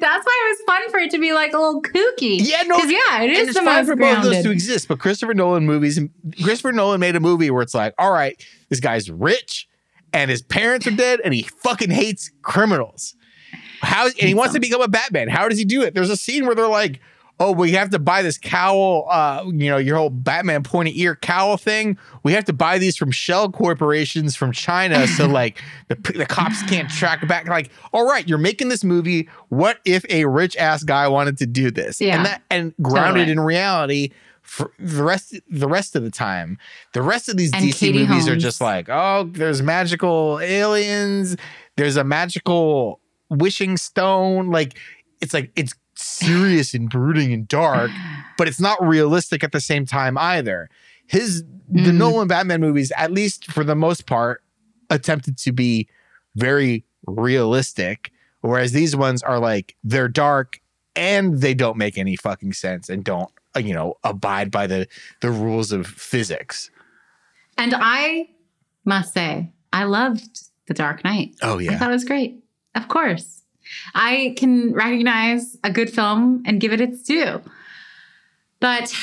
That's 0.00 0.26
why 0.26 0.40
it 0.44 0.48
was 0.50 0.58
fun 0.66 0.90
for 0.90 0.98
it 0.98 1.10
to 1.12 1.18
be 1.18 1.32
like 1.32 1.52
a 1.52 1.58
little 1.58 1.80
kooky. 1.80 2.38
Yeah, 2.40 2.62
no, 2.66 2.76
yeah, 2.78 3.22
it 3.22 3.30
it's 3.30 3.54
the 3.54 3.62
fine 3.62 3.86
most 3.86 3.86
for 3.86 3.96
both 3.96 4.18
of 4.18 4.24
those 4.24 4.42
to 4.44 4.50
exist. 4.50 4.88
But 4.88 4.98
Christopher 4.98 5.32
Nolan 5.34 5.64
movies, 5.64 5.98
Christopher 6.42 6.72
Nolan 6.72 6.98
made 7.00 7.14
a 7.16 7.20
movie 7.20 7.50
where 7.50 7.62
it's 7.62 7.74
like, 7.74 7.94
all 7.98 8.12
right, 8.12 8.40
this 8.68 8.80
guy's 8.80 9.08
rich 9.10 9.68
and 10.12 10.30
his 10.30 10.42
parents 10.42 10.86
are 10.86 10.92
dead 10.92 11.20
and 11.24 11.34
he 11.34 11.42
fucking 11.42 11.90
hates 11.90 12.30
criminals. 12.42 13.14
How 13.82 14.06
and 14.06 14.14
he 14.14 14.34
wants 14.34 14.54
to 14.54 14.60
become 14.60 14.80
a 14.80 14.88
Batman. 14.88 15.28
How 15.28 15.48
does 15.48 15.58
he 15.58 15.64
do 15.64 15.82
it? 15.82 15.94
There's 15.94 16.10
a 16.10 16.16
scene 16.16 16.46
where 16.46 16.54
they're 16.54 16.66
like, 16.66 17.00
oh, 17.38 17.52
we 17.52 17.72
have 17.72 17.90
to 17.90 17.98
buy 17.98 18.22
this 18.22 18.38
cowl, 18.38 19.06
uh, 19.10 19.44
you 19.46 19.68
know, 19.68 19.76
your 19.76 19.96
whole 19.96 20.10
Batman 20.10 20.62
pointy 20.62 20.98
ear 21.02 21.14
cowl 21.14 21.56
thing. 21.56 21.98
We 22.22 22.32
have 22.32 22.44
to 22.46 22.52
buy 22.52 22.78
these 22.78 22.96
from 22.96 23.10
shell 23.10 23.50
corporations 23.50 24.34
from 24.34 24.52
China. 24.52 25.06
So 25.06 25.26
like 25.28 25.62
the, 25.88 25.96
the 25.96 26.26
cops 26.26 26.62
can't 26.62 26.88
track 26.88 27.26
back. 27.28 27.46
Like, 27.46 27.70
all 27.92 28.08
right, 28.08 28.26
you're 28.26 28.38
making 28.38 28.68
this 28.68 28.84
movie. 28.84 29.28
What 29.48 29.80
if 29.84 30.04
a 30.08 30.24
rich 30.24 30.56
ass 30.56 30.82
guy 30.82 31.08
wanted 31.08 31.36
to 31.38 31.46
do 31.46 31.70
this? 31.70 32.00
Yeah. 32.00 32.16
And 32.16 32.26
that 32.26 32.42
and 32.50 32.74
grounded 32.80 33.28
Totally. 33.28 33.32
in 33.32 33.40
reality 33.40 34.10
for 34.46 34.72
the 34.78 35.02
rest 35.02 35.34
the 35.50 35.68
rest 35.68 35.96
of 35.96 36.02
the 36.02 36.10
time. 36.10 36.58
The 36.94 37.02
rest 37.02 37.28
of 37.28 37.36
these 37.36 37.52
And 37.52 37.64
DC 37.64 37.78
Katie 37.78 38.06
movies 38.06 38.28
are 38.28 38.36
just 38.36 38.60
like, 38.60 38.88
oh, 38.88 39.28
there's 39.32 39.62
magical 39.62 40.38
aliens, 40.40 41.36
there's 41.76 41.96
a 41.96 42.04
magical 42.04 43.00
wishing 43.28 43.76
stone. 43.76 44.50
Like 44.50 44.78
it's 45.20 45.34
like 45.34 45.50
it's 45.56 45.74
serious 45.94 46.74
and 46.74 46.88
brooding 46.88 47.32
and 47.32 47.48
dark, 47.48 47.90
but 48.38 48.48
it's 48.48 48.60
not 48.60 48.82
realistic 48.82 49.42
at 49.44 49.52
the 49.52 49.60
same 49.60 49.84
time 49.86 50.16
either. 50.16 50.68
His 51.06 51.42
the 51.68 51.90
Mm. 51.90 51.94
Nolan 51.96 52.28
Batman 52.28 52.60
movies, 52.60 52.92
at 52.96 53.10
least 53.10 53.50
for 53.50 53.64
the 53.64 53.74
most 53.74 54.06
part, 54.06 54.42
attempted 54.88 55.36
to 55.38 55.50
be 55.50 55.88
very 56.36 56.84
realistic, 57.08 58.12
whereas 58.40 58.70
these 58.70 58.94
ones 58.94 59.22
are 59.22 59.40
like 59.40 59.74
they're 59.82 60.08
dark 60.08 60.60
and 60.94 61.40
they 61.40 61.54
don't 61.54 61.76
make 61.76 61.98
any 61.98 62.14
fucking 62.16 62.52
sense 62.52 62.88
and 62.88 63.02
don't 63.04 63.30
Uh, 63.56 63.60
you 63.60 63.72
know 63.72 63.94
abide 64.04 64.50
by 64.50 64.66
the 64.66 64.86
the 65.22 65.30
rules 65.30 65.72
of 65.72 65.86
physics. 65.86 66.70
And 67.58 67.74
I 67.74 68.28
must 68.84 69.14
say, 69.14 69.50
I 69.72 69.84
loved 69.84 70.42
The 70.66 70.74
Dark 70.74 71.02
Knight. 71.04 71.34
Oh 71.42 71.58
yeah. 71.58 71.72
I 71.72 71.76
thought 71.76 71.90
it 71.90 71.94
was 71.94 72.04
great. 72.04 72.42
Of 72.74 72.88
course. 72.88 73.42
I 73.94 74.34
can 74.36 74.72
recognize 74.74 75.56
a 75.64 75.70
good 75.70 75.90
film 75.90 76.42
and 76.46 76.60
give 76.60 76.72
it 76.72 76.80
its 76.80 77.02
due. 77.02 77.40
But 78.60 78.94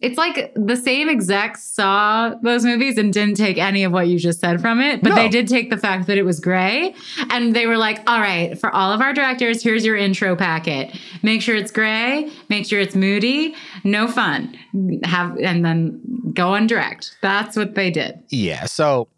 it's 0.00 0.16
like 0.16 0.52
the 0.54 0.76
same 0.76 1.08
execs 1.08 1.62
saw 1.64 2.34
those 2.42 2.64
movies 2.64 2.96
and 2.98 3.12
didn't 3.12 3.36
take 3.36 3.58
any 3.58 3.84
of 3.84 3.92
what 3.92 4.08
you 4.08 4.18
just 4.18 4.40
said 4.40 4.60
from 4.60 4.80
it, 4.80 5.02
but 5.02 5.10
No. 5.10 5.14
they 5.16 5.28
did 5.28 5.48
take 5.48 5.70
the 5.70 5.76
fact 5.76 6.06
that 6.06 6.16
it 6.18 6.22
was 6.24 6.40
gray 6.40 6.94
and 7.30 7.54
they 7.54 7.66
were 7.66 7.76
like, 7.76 7.98
all 8.08 8.20
right, 8.20 8.58
for 8.58 8.70
all 8.74 8.92
of 8.92 9.00
our 9.00 9.12
directors, 9.12 9.62
here's 9.62 9.84
your 9.84 9.96
intro 9.96 10.34
packet. 10.36 10.96
Make 11.22 11.42
sure 11.42 11.54
it's 11.56 11.70
gray, 11.70 12.30
make 12.48 12.66
sure 12.66 12.80
it's 12.80 12.94
moody, 12.94 13.54
no 13.84 14.08
fun. 14.08 14.56
Have 15.04 15.36
and 15.38 15.64
then 15.64 16.00
go 16.34 16.54
and 16.54 16.68
direct. 16.68 17.16
That's 17.22 17.56
what 17.56 17.74
they 17.74 17.90
did. 17.90 18.22
Yeah. 18.30 18.64
So 18.66 19.08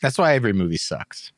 that's 0.00 0.18
why 0.18 0.34
every 0.34 0.52
movie 0.52 0.76
sucks. 0.76 1.32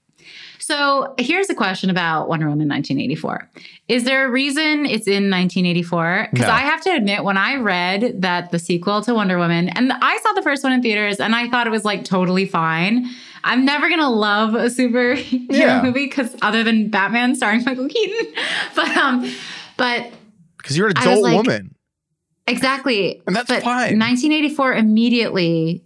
So 0.67 1.15
here's 1.19 1.51
a 1.51 1.55
question 1.55 1.91
about 1.91 2.27
Wonder 2.27 2.47
Woman 2.49 2.69
1984. 2.69 3.51
Is 3.89 4.05
there 4.05 4.27
a 4.27 4.31
reason 4.31 4.87
it's 4.87 5.07
in 5.07 5.29
1984? 5.29 6.29
Because 6.33 6.47
No. 6.47 6.53
I 6.55 6.61
have 6.61 6.81
to 6.85 6.91
admit, 6.91 7.23
when 7.23 7.37
I 7.37 7.57
read 7.57 8.23
that 8.23 8.51
the 8.51 8.59
sequel 8.59 9.03
to 9.03 9.13
Wonder 9.13 9.37
Woman, 9.37 9.69
and 9.69 9.93
I 9.93 10.19
saw 10.23 10.33
the 10.33 10.41
first 10.41 10.65
one 10.65 10.73
in 10.73 10.81
theaters 10.81 11.21
and 11.21 11.35
I 11.35 11.51
thought 11.51 11.67
it 11.67 11.71
was 11.71 11.85
like 11.85 12.03
totally 12.07 12.47
fine. 12.47 13.07
I'm 13.45 13.67
never 13.67 13.91
gonna 13.91 14.09
love 14.09 14.55
a 14.55 14.69
superhero 14.69 15.47
Yeah. 15.51 15.83
movie 15.83 16.07
because 16.07 16.35
other 16.41 16.65
than 16.65 16.89
Batman 16.89 17.35
starring 17.35 17.63
Michael 17.65 17.89
Keaton. 17.89 18.33
But 18.75 18.97
um, 18.97 19.31
but 19.77 20.11
Because 20.57 20.79
you're 20.79 20.89
an 20.89 20.97
adult 20.97 21.23
like- 21.25 21.37
woman. 21.37 21.75
exactly. 22.47 23.23
And 23.27 23.37
that's 23.37 23.49
but 23.51 23.63
fine. 23.63 23.99
1984 23.99 24.77
immediately, 24.77 25.85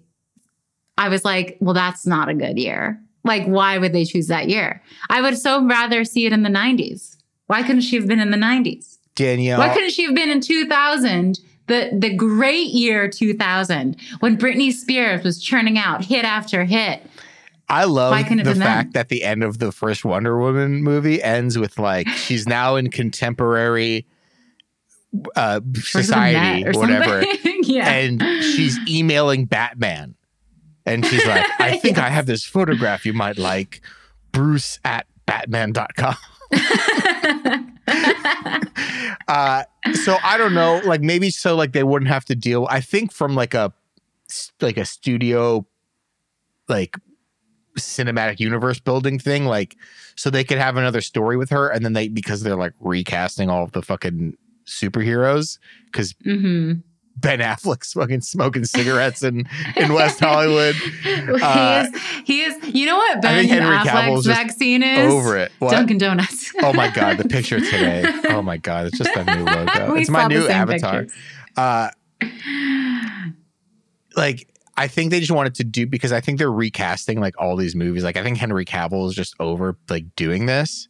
I 0.97 1.09
was 1.09 1.25
like, 1.25 1.57
well, 1.61 1.75
that's 1.75 2.07
not 2.07 2.29
a 2.29 2.35
good 2.35 2.59
year. 2.61 3.03
Like, 3.29 3.45
why 3.45 3.79
would 3.79 3.93
they 3.93 4.05
choose 4.05 4.27
that 4.29 4.49
year? 4.49 4.83
I 5.11 5.21
would 5.21 5.39
so 5.39 5.65
rather 5.65 6.03
see 6.05 6.27
it 6.27 6.33
in 6.33 6.43
the 6.43 6.49
90s. 6.49 7.17
Why 7.47 7.63
couldn't 7.63 7.83
she 7.83 7.97
have 7.97 8.09
been 8.09 8.21
in 8.21 8.31
the 8.31 8.39
90s? 8.39 8.97
Danielle. 9.15 9.59
Why 9.59 9.73
couldn't 9.73 9.91
she 9.91 10.05
have 10.05 10.15
been 10.15 10.31
in 10.31 10.41
2000, 10.41 11.39
the, 11.67 11.91
the 11.93 12.15
great 12.15 12.69
year 12.69 13.09
2000, 13.09 13.97
when 14.21 14.39
Britney 14.39 14.73
Spears 14.73 15.23
was 15.23 15.43
churning 15.43 15.77
out 15.77 16.05
hit 16.05 16.25
after 16.25 16.65
hit? 16.65 17.03
I 17.69 17.85
love 17.85 18.13
Why 18.13 18.23
couldn't 18.23 18.41
it 18.41 18.45
the 18.45 18.55
fact 18.55 18.95
that 18.95 19.11
the 19.11 19.23
end 19.23 19.45
of 19.45 19.59
the 19.59 19.73
first 19.73 20.05
Wonder 20.05 20.39
Woman 20.39 20.83
movie 20.83 21.23
ends 21.23 21.59
with 21.59 21.79
like 21.79 22.09
she's 22.17 22.47
now 22.47 22.77
in 22.77 22.91
contemporary 22.91 24.07
uh, 25.37 25.61
society, 25.75 26.67
or 26.67 26.73
whatever, 26.73 27.25
yeah. 27.63 27.91
and 27.91 28.23
she's 28.43 28.79
emailing 28.89 29.47
Batman, 29.47 30.15
and 30.89 31.07
she's 31.07 31.27
like, 31.27 31.47
"I 31.61 31.79
think 31.83 31.99
I 31.99 32.09
have 32.09 32.27
this 32.27 32.45
photograph 32.45 33.05
you 33.07 33.13
might 33.13 33.39
like, 33.39 33.81
Bruce 34.33 34.79
at 34.85 35.07
Batman.com." 35.27 36.17
uh, 39.29 39.65
so 39.95 40.17
I 40.23 40.37
don't 40.39 40.55
know, 40.55 40.81
like 40.85 41.03
maybe 41.03 41.31
so 41.31 41.55
like 41.55 41.73
they 41.73 41.85
wouldn't 41.85 42.11
have 42.11 42.25
to 42.27 42.35
deal. 42.35 42.67
I 42.71 42.81
think 42.81 43.13
from 43.13 43.35
like 43.35 43.55
a 43.55 43.73
like 44.61 44.77
a 44.77 44.85
studio 44.85 45.67
like 46.69 46.97
cinematic 47.79 48.41
universe 48.41 48.81
building 48.81 49.19
thing, 49.19 49.45
like 49.45 49.77
so 50.17 50.31
they 50.31 50.45
could 50.45 50.59
have 50.59 50.77
another 50.77 51.01
story 51.01 51.37
with 51.37 51.51
her, 51.51 51.69
and 51.69 51.85
then 51.85 51.93
they 51.93 52.09
because 52.09 52.43
they're 52.43 52.57
like 52.57 52.75
recasting 52.81 53.51
all 53.51 53.65
of 53.65 53.73
the 53.73 53.83
fucking 53.83 54.37
superheroes 54.67 55.59
because 55.87 56.15
hmm 56.25 56.75
Ben 57.21 57.41
Affleck's 57.41 57.93
fucking 57.93 58.21
smoking 58.21 58.65
cigarettes 58.65 59.23
in 59.23 59.49
in 59.77 59.93
West 59.93 60.21
Hollywood. 60.21 60.75
Uh, 61.41 61.85
he 62.25 62.43
is, 62.43 62.57
he 62.61 62.67
is, 62.69 62.75
you 62.75 62.87
know 62.87 62.97
what 62.97 63.21
Ben 63.23 63.41
think 63.41 63.51
Henry 63.51 63.77
Cavill's 63.77 63.89
Affleck's 63.89 64.25
just 64.25 64.39
vaccine 64.39 64.83
is? 64.83 65.13
Over 65.13 65.37
it. 65.37 65.53
What? 65.59 65.71
Dunkin' 65.71 65.99
Donuts. 65.99 66.53
Oh 66.63 66.73
my 66.73 66.91
god, 66.91 67.19
the 67.19 67.29
picture 67.29 67.61
today. 67.71 68.05
Oh 68.31 68.43
my 68.43 68.57
god, 68.57 68.87
it's 68.87 68.99
just 68.99 69.15
a 69.15 69.25
new 69.25 69.45
logo. 69.45 69.95
It's 69.95 70.11
my 70.11 70.27
new 70.27 70.49
avatar. 70.49 71.07
Uh 71.57 71.91
like 74.17 74.49
I 74.77 74.89
think 74.89 75.11
they 75.11 75.21
just 75.21 75.33
wanted 75.33 75.55
to 75.57 75.65
do 75.65 75.87
because 75.87 76.13
I 76.13 76.21
think 76.21 76.39
they're 76.39 76.53
recasting 76.53 77.21
like 77.21 77.35
all 77.41 77.57
these 77.57 77.75
movies. 77.75 78.05
Like 78.05 78.17
I 78.17 78.23
think 78.23 78.39
Henry 78.39 78.65
Cavill 78.65 79.09
is 79.09 79.15
just 79.15 79.35
over 79.41 79.77
like 79.89 80.15
doing 80.17 80.47
this. 80.47 80.89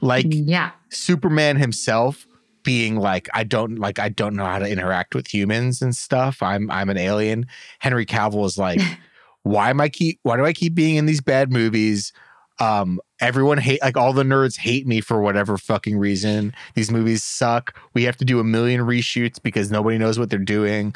Like 0.00 0.26
yeah. 0.28 0.70
Superman 0.90 1.56
himself 1.56 2.26
being 2.68 2.96
like 2.96 3.30
I 3.32 3.44
don't 3.44 3.78
like 3.78 3.98
I 3.98 4.10
don't 4.10 4.36
know 4.36 4.44
how 4.44 4.58
to 4.58 4.70
interact 4.70 5.14
with 5.14 5.32
humans 5.32 5.80
and 5.80 5.96
stuff. 5.96 6.42
I'm 6.42 6.70
I'm 6.70 6.90
an 6.90 6.98
alien. 6.98 7.46
Henry 7.78 8.04
Cavill 8.04 8.44
is 8.44 8.58
like 8.58 8.78
why 9.42 9.70
am 9.70 9.80
I 9.80 9.88
keep 9.88 10.20
why 10.22 10.36
do 10.36 10.44
I 10.44 10.52
keep 10.52 10.74
being 10.74 10.96
in 10.96 11.06
these 11.06 11.22
bad 11.22 11.50
movies? 11.50 12.12
Um, 12.60 13.00
everyone 13.20 13.56
hate 13.56 13.80
like 13.80 13.96
all 13.96 14.12
the 14.12 14.22
nerds 14.22 14.58
hate 14.58 14.86
me 14.86 15.00
for 15.00 15.22
whatever 15.22 15.56
fucking 15.56 15.96
reason. 15.96 16.52
These 16.74 16.90
movies 16.90 17.24
suck. 17.24 17.74
We 17.94 18.02
have 18.02 18.18
to 18.18 18.26
do 18.26 18.38
a 18.38 18.44
million 18.44 18.82
reshoots 18.82 19.42
because 19.42 19.70
nobody 19.70 19.96
knows 19.96 20.18
what 20.18 20.28
they're 20.28 20.38
doing. 20.38 20.94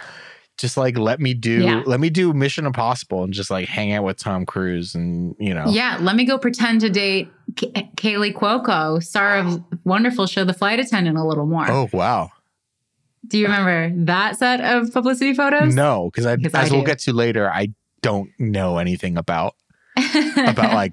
Just 0.58 0.76
like 0.76 0.96
let 0.96 1.18
me 1.18 1.34
do 1.34 1.60
Yeah. 1.62 1.82
let 1.86 1.98
me 1.98 2.08
do 2.10 2.32
Mission 2.32 2.66
Impossible 2.66 3.24
and 3.24 3.32
just 3.32 3.50
like 3.50 3.68
hang 3.68 3.92
out 3.92 4.04
with 4.04 4.16
Tom 4.18 4.46
Cruise 4.46 4.94
and 4.94 5.34
you 5.40 5.52
know 5.54 5.64
Yeah, 5.68 5.96
let 6.00 6.14
me 6.14 6.24
go 6.24 6.38
pretend 6.38 6.80
to 6.82 6.90
date 6.90 7.28
K- 7.56 7.90
Kaley 7.96 8.32
Cuoco, 8.32 9.02
star 9.02 9.38
of 9.38 9.62
wonderful 9.84 10.26
show 10.26 10.44
The 10.44 10.54
Flight 10.54 10.78
Attendant, 10.78 11.16
a 11.18 11.24
little 11.24 11.46
more. 11.46 11.68
Oh 11.70 11.88
wow. 11.92 12.30
Do 13.26 13.38
you 13.38 13.46
remember 13.46 14.04
that 14.04 14.36
set 14.38 14.60
of 14.60 14.92
publicity 14.92 15.32
photos? 15.34 15.74
No, 15.74 16.10
because 16.10 16.26
I 16.26 16.36
Because 16.36 16.54
I 16.54 16.62
as 16.62 16.70
we'll 16.70 16.82
get 16.82 16.98
to 17.00 17.12
later, 17.12 17.50
I 17.50 17.68
don't 18.02 18.30
know 18.38 18.78
anything 18.78 19.16
about 19.16 19.54
about 20.36 20.74
like 20.74 20.92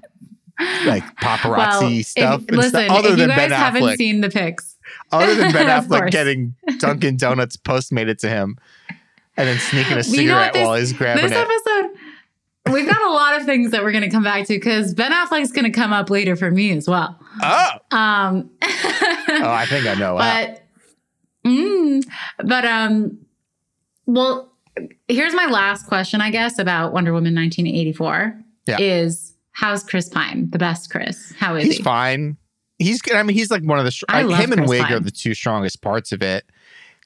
like 0.84 1.04
paparazzi 1.16 1.80
Well, 1.96 2.02
stuff. 2.02 2.44
and 2.48 2.56
listen, 2.56 2.70
stuff, 2.70 2.90
other 2.90 3.08
if 3.08 3.10
you 3.12 3.16
than 3.16 3.28
guys 3.30 3.36
Ben 3.36 3.50
haven't 3.50 3.82
Affleck. 3.82 3.96
seen 3.96 4.20
the 4.20 4.30
pics, 4.30 4.76
other 5.12 5.34
than 5.34 5.52
Ben 5.52 5.66
Affleck 5.82 6.10
getting 6.10 6.54
Dunkin' 6.78 7.16
Donuts 7.16 7.56
postmated 7.56 8.18
to 8.18 8.28
him 8.28 8.58
and 9.40 9.48
then 9.48 9.58
sneaking 9.58 9.92
a 9.92 9.96
Well, 9.96 10.04
you 10.14 10.26
know 10.28 10.34
what? 10.36 10.46
cigarette 10.54 10.66
while 10.66 10.76
he's 10.78 10.92
grabbing 10.92 11.22
this 11.22 11.32
it. 11.32 11.36
episode, 11.38 11.98
we've 12.72 12.86
got 12.86 13.02
a 13.02 13.10
lot 13.12 13.40
of 13.40 13.46
things 13.46 13.70
that 13.72 13.82
we're 13.82 13.92
going 13.92 14.04
to 14.04 14.10
come 14.10 14.22
back 14.24 14.46
to 14.46 14.54
because 14.54 14.94
Ben 14.94 15.12
Affleck's 15.12 15.52
going 15.52 15.64
to 15.64 15.70
come 15.70 15.92
up 15.92 16.10
later 16.10 16.36
for 16.36 16.50
me 16.50 16.70
as 16.76 16.86
well. 16.88 17.18
Oh, 17.42 17.68
Um, 17.90 18.50
oh, 18.62 18.68
I 19.50 19.66
think 19.68 19.86
I 19.86 19.94
know. 19.94 20.14
Wow. 20.16 20.46
but 20.46 20.62
mm, 21.44 22.04
but 22.44 22.64
um 22.66 23.18
well 24.06 24.52
here's 25.08 25.34
my 25.34 25.46
last 25.46 25.86
question 25.86 26.20
i 26.20 26.30
guess 26.30 26.58
about 26.58 26.92
wonder 26.92 27.12
woman 27.12 27.34
1984 27.34 28.38
Yeah. 28.66 28.76
is 28.80 29.34
how's 29.52 29.82
chris 29.82 30.08
pine 30.08 30.50
the 30.50 30.58
best 30.58 30.90
chris 30.90 31.32
how 31.38 31.54
is 31.56 31.64
he's 31.64 31.76
he 31.78 31.82
fine. 31.82 32.36
He's 32.78 33.02
good. 33.02 33.14
I 33.14 33.22
mean, 33.22 33.36
he's 33.36 33.50
like 33.50 33.62
one 33.62 33.78
of 33.78 33.84
the 33.84 33.90
str- 33.90 34.06
I 34.08 34.22
like, 34.22 34.30
love 34.30 34.40
him 34.40 34.52
and 34.52 34.60
Chris 34.66 34.70
Wiig 34.70 34.82
Pine. 34.84 34.92
are 34.94 35.00
the 35.00 35.10
two 35.10 35.34
strongest 35.34 35.82
parts 35.82 36.12
of 36.12 36.22
it. 36.22 36.46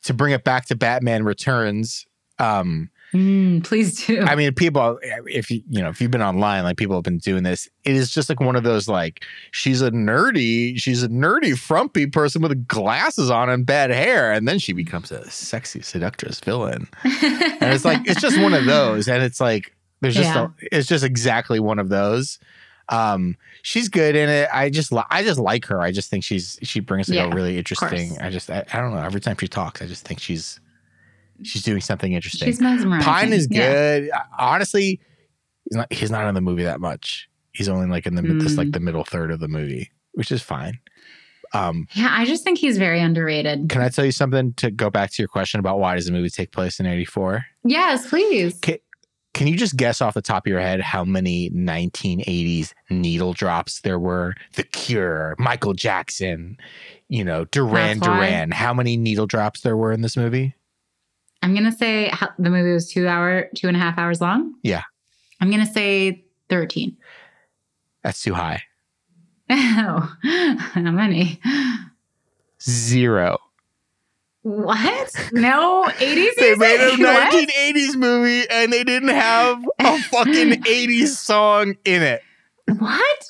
To 0.04 0.14
bring 0.14 0.32
it 0.32 0.44
back 0.44 0.66
to 0.66 0.76
Batman 0.76 1.24
Returns, 1.24 2.06
um, 2.38 2.90
Mm, 3.12 3.62
please 3.62 4.04
do 4.04 4.22
I 4.22 4.34
mean, 4.34 4.52
people, 4.54 4.98
if 5.26 5.48
you 5.48 5.62
you 5.70 5.80
know, 5.80 5.88
if 5.88 6.00
you've 6.00 6.10
been 6.10 6.20
online, 6.20 6.64
like 6.64 6.76
people 6.76 6.96
have 6.96 7.04
been 7.04 7.18
doing 7.18 7.44
this. 7.44 7.68
It 7.84 7.94
is 7.94 8.10
just 8.10 8.28
like 8.28 8.40
one 8.40 8.56
of 8.56 8.64
those 8.64 8.88
like 8.88 9.22
she's 9.52 9.82
a 9.82 9.92
nerdy, 9.92 10.76
she's 10.80 11.04
a 11.04 11.08
nerdy, 11.08 11.56
frumpy 11.56 12.06
person 12.08 12.42
with 12.42 12.66
glasses 12.66 13.30
on 13.30 13.50
and 13.50 13.64
bad 13.64 13.90
hair, 13.90 14.32
and 14.32 14.48
then 14.48 14.58
she 14.58 14.72
becomes 14.72 15.12
a 15.12 15.30
sexy 15.30 15.80
seductress 15.80 16.40
villain. 16.40 16.88
And 17.04 17.72
it's 17.72 17.84
like 17.84 18.00
it's 18.04 18.20
just 18.20 18.40
one 18.40 18.52
of 18.52 18.64
those, 18.64 19.06
and 19.06 19.22
it's 19.22 19.40
like 19.40 19.72
there's 20.00 20.16
just 20.16 20.34
Yeah. 20.34 20.46
a, 20.46 20.76
it's 20.76 20.88
just 20.88 21.04
exactly 21.04 21.60
one 21.60 21.78
of 21.78 21.90
those. 21.90 22.40
Um, 22.88 23.36
she's 23.62 23.88
good 23.88 24.16
in 24.16 24.28
it. 24.28 24.48
I 24.52 24.70
just 24.70 24.90
li- 24.90 25.04
I 25.08 25.22
just 25.22 25.38
like 25.38 25.66
her. 25.66 25.80
I 25.80 25.92
just 25.92 26.10
think 26.10 26.24
she's 26.24 26.58
she 26.64 26.80
brings 26.80 27.08
like 27.08 27.16
Yeah, 27.16 27.26
a 27.26 27.34
really 27.34 27.58
interesting. 27.58 28.18
I 28.20 28.30
just 28.30 28.50
I, 28.50 28.64
I 28.72 28.80
don't 28.80 28.92
know. 28.92 28.98
Every 29.02 29.20
time 29.20 29.36
she 29.38 29.46
talks, 29.46 29.80
I 29.80 29.86
just 29.86 30.04
think 30.04 30.18
she's 30.18 30.58
she's 31.42 31.62
doing 31.62 31.80
something 31.80 32.12
interesting. 32.12 32.46
she's 32.46 32.60
mesmerizing 32.60 33.04
Pine 33.04 33.32
is 33.32 33.48
Yeah. 33.50 33.98
good. 34.00 34.10
Honestly, 34.38 35.00
he's 35.64 35.76
not 35.76 35.92
he's 35.92 36.10
not 36.10 36.26
in 36.28 36.34
the 36.34 36.40
movie 36.40 36.62
that 36.64 36.80
much. 36.80 37.28
He's 37.52 37.68
only 37.68 37.86
like 37.86 38.06
in 38.06 38.14
the 38.14 38.22
mid 38.22 38.40
this 38.40 38.54
Mm. 38.54 38.58
like 38.58 38.72
the 38.72 38.80
middle 38.80 39.04
third 39.04 39.30
of 39.30 39.40
the 39.40 39.48
movie, 39.48 39.90
which 40.12 40.30
is 40.32 40.42
fine. 40.42 40.78
Um, 41.52 41.86
yeah 41.94 42.08
i 42.10 42.24
just 42.24 42.42
think 42.42 42.58
he's 42.58 42.78
very 42.78 42.98
underrated 43.00 43.68
can 43.68 43.80
I 43.80 43.88
tell 43.88 44.04
you 44.04 44.10
something 44.10 44.54
to 44.54 44.72
go 44.72 44.90
back 44.90 45.12
to 45.12 45.22
your 45.22 45.28
question 45.28 45.60
about 45.60 45.78
why 45.78 45.94
does 45.94 46.06
the 46.06 46.10
movie 46.12 46.28
take 46.30 46.50
place 46.50 46.80
in 46.80 46.86
84? 46.86 47.44
yes 47.64 48.08
please 48.08 48.58
Can, 48.60 48.78
can 49.34 49.46
you 49.46 49.56
just 49.56 49.76
guess 49.76 50.00
off 50.00 50.14
the 50.14 50.22
top 50.22 50.46
of 50.46 50.50
your 50.50 50.58
head 50.58 50.80
how 50.80 51.04
many 51.04 51.50
1980s 51.50 52.72
needle 52.90 53.32
drops 53.34 53.80
there 53.82 53.98
were? 54.00 54.34
The 54.54 54.64
Cure, 54.64 55.36
Michael 55.38 55.74
Jackson, 55.74 56.56
you 57.08 57.22
know, 57.24 57.44
Duran 57.46 57.98
Duran. 58.00 58.50
How 58.50 58.74
many 58.74 58.96
needle 58.96 59.26
drops 59.26 59.60
there 59.60 59.76
were 59.76 59.92
in 59.92 60.00
this 60.02 60.16
movie? 60.16 60.54
I'm 61.44 61.54
gonna 61.54 61.70
say 61.72 62.09
how, 62.09 62.30
the 62.38 62.50
movie 62.50 62.72
was 62.72 62.90
two 62.90 63.07
hour 63.07 63.48
two 63.54 63.68
and 63.68 63.76
a 63.76 63.80
half 63.80 63.98
hours 63.98 64.20
long 64.20 64.54
Yeah. 64.62 64.83
i'm 65.40 65.50
gonna 65.50 65.66
say 65.66 66.24
13 66.48 66.96
That's 68.02 68.22
too 68.22 68.35
high. 68.35 68.62
oh 69.50 70.14
how 70.74 70.80
many 70.90 71.38
Zero. 72.62 73.38
What? 74.42 75.14
No, 75.33 75.85
80s 75.88 76.28
They 76.38 76.54
made 76.57 76.80
a 76.80 76.96
music? 76.96 77.00
What? 77.07 77.33
1980s 77.33 77.96
movie 77.96 78.48
and 78.50 78.72
they 78.72 78.85
didn't 78.85 79.09
have 79.11 79.62
a 79.78 79.98
fucking 80.04 80.62
80s 80.62 81.09
song 81.09 81.76
in 81.85 82.02
it. 82.02 82.22
What? 82.78 83.26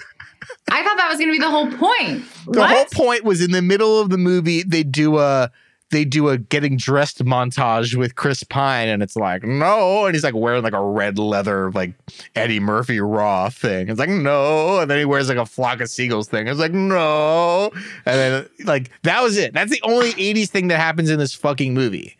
I 0.71 0.83
thought 0.85 0.97
that 0.97 1.09
was 1.09 1.19
going 1.19 1.29
to 1.31 1.33
be 1.33 1.39
the 1.39 1.51
whole 1.51 1.67
point. 1.71 2.25
The 2.47 2.61
what? 2.61 2.71
whole 2.71 2.85
point 2.87 3.25
was 3.25 3.41
in 3.41 3.51
the 3.53 3.63
middle 3.63 4.01
of 4.01 4.11
the 4.11 4.19
movie 4.19 4.63
they 4.63 4.83
do 4.85 5.19
a 5.19 5.51
they 5.95 6.05
do 6.05 6.29
a 6.29 6.37
getting 6.37 6.77
dressed 6.77 7.25
montage 7.25 7.95
with 7.95 8.17
Chris 8.17 8.43
Pine 8.43 8.89
and 8.89 9.03
it's 9.03 9.17
like 9.17 9.45
no 9.45 10.07
and 10.07 10.15
he's 10.15 10.25
like 10.25 10.35
wearing 10.35 10.63
like 10.63 10.75
a 10.75 10.85
red 10.85 11.19
leather 11.19 11.71
like 11.73 11.95
Eddie 12.35 12.61
Murphy 12.61 13.01
raw 13.01 13.49
thing. 13.49 13.89
It's 13.89 13.99
like 13.99 14.09
no 14.11 14.81
and 14.81 14.91
then 14.91 14.99
he 14.99 15.05
wears 15.05 15.29
like 15.29 15.39
a 15.39 15.47
flock 15.47 15.81
of 15.81 15.89
seagulls 15.89 16.29
thing. 16.29 16.49
It's 16.49 16.59
like 16.59 16.73
no 16.73 17.71
and 18.05 18.19
then 18.19 18.49
like 18.65 18.91
that 19.03 19.23
was 19.23 19.37
it. 19.39 19.55
That's 19.55 19.71
the 19.71 19.81
only 19.85 20.13
80s 20.13 20.49
thing 20.49 20.69
that 20.69 20.79
happens 20.79 21.11
in 21.11 21.19
this 21.19 21.35
fucking 21.35 21.73
movie. 21.73 22.17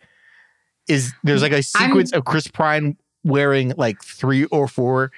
Is 0.87 1.13
there's 1.23 1.41
like 1.41 1.51
a 1.51 1.63
sequence 1.63 2.13
of 2.13 2.25
Chris 2.25 2.47
Pine 2.47 2.95
wearing 3.23 3.73
like 3.75 4.01
three 4.03 4.45
or 4.45 4.67
four 4.67 5.11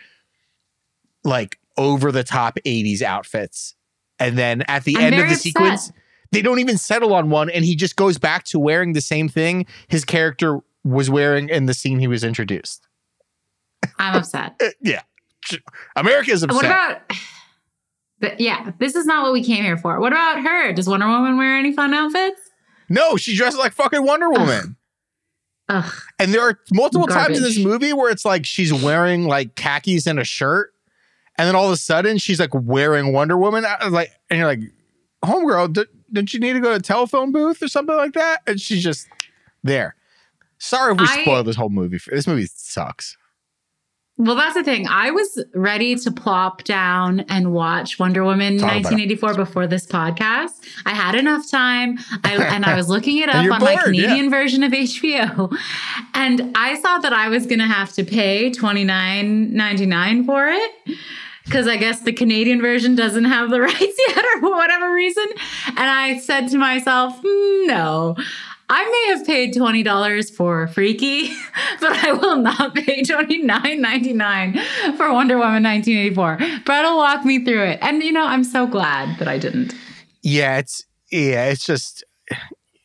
like 1.23 1.59
over 1.77 2.11
the 2.11 2.23
top 2.23 2.57
80s 2.65 3.01
outfits. 3.01 3.75
And 4.19 4.37
then 4.37 4.63
at 4.63 4.83
the 4.83 4.95
I'm 4.97 5.03
end 5.03 5.15
of 5.15 5.19
the 5.19 5.25
upset. 5.25 5.41
sequence, 5.41 5.91
they 6.31 6.41
don't 6.41 6.59
even 6.59 6.77
settle 6.77 7.13
on 7.13 7.29
one 7.29 7.49
and 7.49 7.63
he 7.65 7.75
just 7.75 7.95
goes 7.95 8.17
back 8.17 8.43
to 8.45 8.59
wearing 8.59 8.93
the 8.93 9.01
same 9.01 9.29
thing 9.29 9.65
his 9.87 10.05
character 10.05 10.59
was 10.83 11.09
wearing 11.09 11.49
in 11.49 11.65
the 11.65 11.73
scene 11.73 11.99
he 11.99 12.07
was 12.07 12.23
introduced. 12.23 12.87
I'm 13.99 14.15
upset. 14.15 14.55
Uh, 14.61 14.69
yeah. 14.81 15.01
America 15.95 16.31
is 16.31 16.43
upset. 16.43 16.55
What 16.55 16.65
about. 16.65 17.01
But 18.19 18.39
yeah, 18.39 18.71
this 18.79 18.95
is 18.95 19.05
not 19.05 19.23
what 19.23 19.31
we 19.31 19.43
came 19.43 19.63
here 19.63 19.77
for. 19.77 19.99
What 19.99 20.11
about 20.11 20.41
her? 20.41 20.73
Does 20.73 20.87
Wonder 20.87 21.07
Woman 21.07 21.37
wear 21.37 21.57
any 21.57 21.71
fun 21.71 21.93
outfits? 21.93 22.41
no, 22.89 23.17
she 23.17 23.35
dresses 23.35 23.59
like 23.59 23.73
fucking 23.73 24.03
Wonder 24.03 24.29
Woman. 24.29 24.75
Ugh. 25.69 25.93
And 26.17 26.33
there 26.33 26.41
are 26.41 26.59
multiple 26.71 27.07
times 27.07 27.37
in 27.37 27.43
this 27.43 27.59
movie 27.59 27.93
where 27.93 28.09
it's 28.09 28.23
like 28.25 28.45
she's 28.45 28.73
wearing 28.73 29.25
like 29.25 29.55
khakis 29.55 30.07
and 30.07 30.19
a 30.19 30.23
shirt, 30.23 30.73
and 31.37 31.47
then 31.47 31.55
all 31.55 31.65
of 31.65 31.71
a 31.71 31.77
sudden 31.77 32.17
she's 32.17 32.39
like 32.39 32.51
wearing 32.53 33.11
Wonder 33.13 33.37
Woman. 33.37 33.65
Like, 33.89 34.11
and 34.29 34.39
you're 34.39 34.47
like, 34.47 34.61
homegirl, 35.23 35.73
d- 36.07 36.13
didn't 36.13 36.33
you 36.33 36.39
need 36.39 36.53
to 36.53 36.59
go 36.59 36.69
to 36.69 36.75
a 36.75 36.81
telephone 36.81 37.31
booth 37.31 37.61
or 37.61 37.67
something 37.67 37.95
like 37.95 38.13
that? 38.13 38.41
And 38.47 38.59
she's 38.59 38.83
just 38.83 39.07
there. 39.63 39.95
Sorry 40.57 40.93
if 40.93 40.99
we 40.99 41.05
I- 41.07 41.21
spoiled 41.23 41.45
this 41.47 41.55
whole 41.55 41.69
movie. 41.69 41.99
This 42.09 42.27
movie 42.27 42.47
sucks. 42.51 43.17
Well, 44.19 44.35
that's 44.35 44.55
the 44.55 44.63
thing. 44.63 44.87
I 44.87 45.11
was 45.11 45.45
ready 45.53 45.95
to 45.95 46.11
plop 46.11 46.63
down 46.63 47.19
and 47.29 47.53
watch 47.53 47.99
Wonder 47.99 48.23
Woman 48.23 48.57
Talk 48.57 48.71
1984 48.71 49.35
before 49.35 49.67
this 49.67 49.85
podcast. 49.85 50.53
I 50.87 50.95
had 50.95 51.13
enough 51.13 51.47
time, 51.51 51.99
I, 52.23 52.35
and 52.55 52.65
I 52.65 52.75
was 52.75 52.89
looking 52.89 53.19
it 53.19 53.29
up 53.29 53.35
on 53.35 53.47
my 53.47 53.59
bored, 53.59 53.71
yeah. 53.73 53.83
Canadian 53.83 54.31
version 54.31 54.63
of 54.63 54.71
HBO, 54.71 55.55
and 56.15 56.51
I 56.57 56.79
saw 56.81 56.97
that 56.97 57.13
I 57.13 57.29
was 57.29 57.45
going 57.45 57.59
to 57.59 57.67
have 57.67 57.93
to 57.93 58.03
pay 58.03 58.49
29.99 58.49 60.25
for 60.25 60.47
it 60.47 60.71
because 61.47 61.67
I 61.67 61.77
guess 61.77 62.01
the 62.01 62.13
Canadian 62.13 62.61
version 62.61 62.95
doesn't 62.95 63.25
have 63.25 63.49
the 63.49 63.61
rights 63.73 63.99
yet, 64.07 64.17
or 64.35 64.39
for 64.41 64.51
whatever 64.51 64.93
reason. 64.93 65.25
And 65.69 65.79
I 65.79 66.19
said 66.19 66.47
to 66.49 66.57
myself, 66.57 67.17
"Hmm, 67.25 67.67
no. 67.67 68.15
I 68.69 68.83
may 68.83 69.15
have 69.15 69.25
paid 69.25 69.55
twenty 69.55 69.81
dollars 69.81 70.29
for 70.29 70.67
Freaky, 70.67 71.29
but 71.79 72.03
I 72.03 72.11
will 72.11 72.35
not 72.35 72.75
pay 72.75 73.01
twenty 73.03 73.41
nine 73.41 73.79
ninety 73.81 74.11
nine 74.13 74.59
for 74.97 75.11
Wonder 75.13 75.37
Woman 75.37 75.63
nineteen 75.63 75.97
eighty 75.97 76.13
four. 76.13 76.37
Brett 76.65 76.83
will 76.83 76.97
walk 76.97 77.23
me 77.23 77.43
through 77.45 77.63
it, 77.63 77.79
and 77.81 78.03
you 78.03 78.11
know 78.11 78.25
I'm 78.25 78.43
so 78.43 78.67
glad 78.67 79.17
that 79.19 79.27
I 79.29 79.37
didn't. 79.37 79.73
Yeah, 80.21 80.57
it's 80.57 80.83
yeah, 81.09 81.45
it's 81.45 81.65
just 81.65 82.03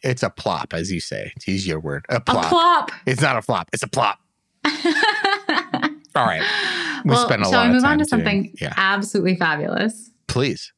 it's 0.03 0.23
a 0.23 0.31
plop, 0.31 0.73
as 0.73 0.93
you 0.93 1.01
say. 1.01 1.33
To 1.41 1.51
use 1.51 1.67
your 1.67 1.81
word, 1.81 2.07
a 2.09 2.17
A 2.17 2.21
plop. 2.21 2.47
plop. 2.47 2.93
It's 3.05 3.21
not 3.21 3.37
a 3.37 3.43
flop. 3.43 3.69
It's 3.73 3.83
a 3.83 3.89
plop. 3.89 4.21
All 6.15 6.27
right, 6.27 6.43
we 7.05 7.11
well, 7.11 7.25
spent 7.27 7.43
a 7.43 7.45
shall 7.45 7.53
lot 7.55 7.69
we 7.69 7.75
move 7.75 7.85
on 7.85 7.99
to 7.99 8.05
doing- 8.05 8.09
something 8.09 8.55
yeah. 8.61 8.75
absolutely 8.77 9.37
fabulous? 9.37 10.11
Please. 10.27 10.73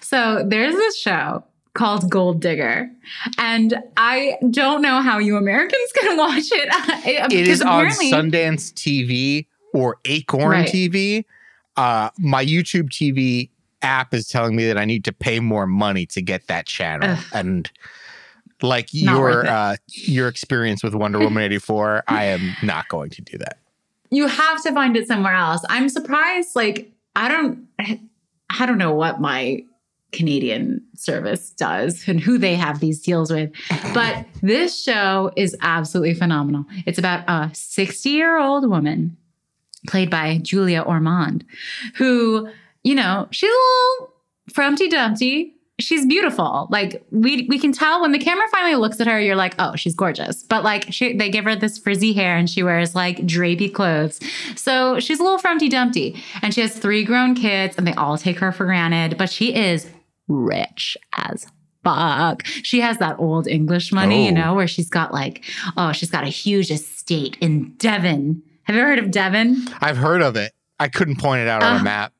So 0.00 0.44
there's 0.46 0.74
this 0.74 0.98
show 0.98 1.44
called 1.74 2.10
Gold 2.10 2.40
Digger, 2.40 2.90
and 3.38 3.74
I 3.96 4.36
don't 4.50 4.82
know 4.82 5.00
how 5.00 5.18
you 5.18 5.36
Americans 5.36 5.92
can 5.98 6.16
watch 6.18 6.44
it. 6.52 7.32
it 7.32 7.48
is 7.48 7.62
on 7.62 7.86
Sundance 7.86 8.72
TV 8.74 9.46
or 9.72 9.96
Acorn 10.04 10.50
Right. 10.50 10.68
TV. 10.68 11.24
Uh, 11.76 12.10
my 12.18 12.44
YouTube 12.44 12.90
TV 12.90 13.48
app 13.80 14.12
is 14.12 14.28
telling 14.28 14.54
me 14.54 14.66
that 14.66 14.76
I 14.76 14.84
need 14.84 15.04
to 15.06 15.12
pay 15.12 15.40
more 15.40 15.66
money 15.66 16.04
to 16.06 16.20
get 16.20 16.46
that 16.48 16.66
channel, 16.66 17.10
Ugh. 17.10 17.24
and 17.32 17.70
like 18.60 18.90
Not 18.92 19.16
your 19.16 19.46
uh, 19.46 19.76
your 19.88 20.28
experience 20.28 20.84
with 20.84 20.94
Wonder 20.94 21.18
Woman 21.18 21.42
eighty 21.42 21.58
four, 21.58 22.02
I 22.08 22.26
am 22.26 22.54
not 22.62 22.88
going 22.88 23.08
to 23.10 23.22
do 23.22 23.38
that. 23.38 23.58
You 24.12 24.28
have 24.28 24.62
to 24.62 24.72
find 24.72 24.96
it 24.96 25.08
somewhere 25.08 25.34
else. 25.34 25.62
I'm 25.68 25.88
surprised. 25.88 26.54
Like 26.54 26.92
I 27.16 27.28
don't, 27.28 27.66
I 27.80 28.66
don't 28.66 28.78
know 28.78 28.94
what 28.94 29.20
my 29.20 29.64
Canadian 30.12 30.84
service 30.94 31.50
does 31.50 32.06
and 32.06 32.20
who 32.20 32.36
they 32.36 32.54
have 32.54 32.78
these 32.78 33.00
deals 33.00 33.32
with. 33.32 33.50
But 33.94 34.26
this 34.42 34.80
show 34.80 35.32
is 35.36 35.56
absolutely 35.62 36.14
phenomenal. 36.14 36.66
It's 36.86 36.98
about 36.98 37.24
a 37.26 37.50
60 37.54 38.10
year 38.10 38.38
old 38.38 38.68
woman 38.68 39.16
played 39.88 40.10
by 40.10 40.38
Julia 40.42 40.82
Ormond, 40.82 41.44
who, 41.96 42.48
you 42.84 42.94
know, 42.94 43.26
she's 43.30 43.50
a 43.50 43.52
little 43.52 44.14
frumpty 44.52 44.88
dumpty. 44.88 45.54
She's 45.80 46.06
beautiful. 46.06 46.68
Like 46.70 47.04
we 47.10 47.46
we 47.48 47.58
can 47.58 47.72
tell 47.72 48.02
when 48.02 48.12
the 48.12 48.18
camera 48.18 48.46
finally 48.52 48.76
looks 48.76 49.00
at 49.00 49.06
her, 49.06 49.18
you're 49.20 49.34
like, 49.36 49.54
oh, 49.58 49.74
she's 49.74 49.94
gorgeous. 49.94 50.42
But 50.44 50.62
like 50.62 50.92
she, 50.92 51.16
they 51.16 51.28
give 51.30 51.44
her 51.44 51.56
this 51.56 51.78
frizzy 51.78 52.12
hair 52.12 52.36
and 52.36 52.48
she 52.48 52.62
wears 52.62 52.94
like 52.94 53.16
drapey 53.18 53.72
clothes. 53.72 54.20
So 54.54 55.00
she's 55.00 55.18
a 55.18 55.22
little 55.22 55.38
frumpty 55.38 55.68
dumpty. 55.68 56.22
And 56.42 56.54
she 56.54 56.60
has 56.60 56.76
three 56.78 57.04
grown 57.04 57.34
kids 57.34 57.76
and 57.76 57.86
they 57.86 57.94
all 57.94 58.16
take 58.18 58.38
her 58.38 58.52
for 58.52 58.64
granted. 58.66 59.16
But 59.18 59.30
she 59.30 59.54
is 59.54 59.88
rich 60.28 60.96
as 61.16 61.46
fuck. 61.82 62.44
She 62.46 62.80
has 62.80 62.98
that 62.98 63.18
old 63.18 63.48
English 63.48 63.92
money, 63.92 64.22
Oh. 64.22 64.26
you 64.26 64.32
know, 64.32 64.54
where 64.54 64.68
she's 64.68 64.88
got 64.88 65.12
like, 65.12 65.42
oh, 65.76 65.90
she's 65.92 66.10
got 66.10 66.22
a 66.22 66.28
huge 66.28 66.70
estate 66.70 67.36
in 67.40 67.72
Devon. 67.78 68.42
Have 68.64 68.76
you 68.76 68.82
ever 68.82 68.90
heard 68.90 68.98
of 69.00 69.10
Devon? 69.10 69.66
I've 69.80 69.96
heard 69.96 70.22
of 70.22 70.36
it. 70.36 70.52
I 70.78 70.88
couldn't 70.88 71.16
point 71.18 71.40
it 71.42 71.48
out 71.48 71.62
on 71.64 71.76
Uh, 71.78 71.80
a 71.80 71.82
map. 71.82 72.12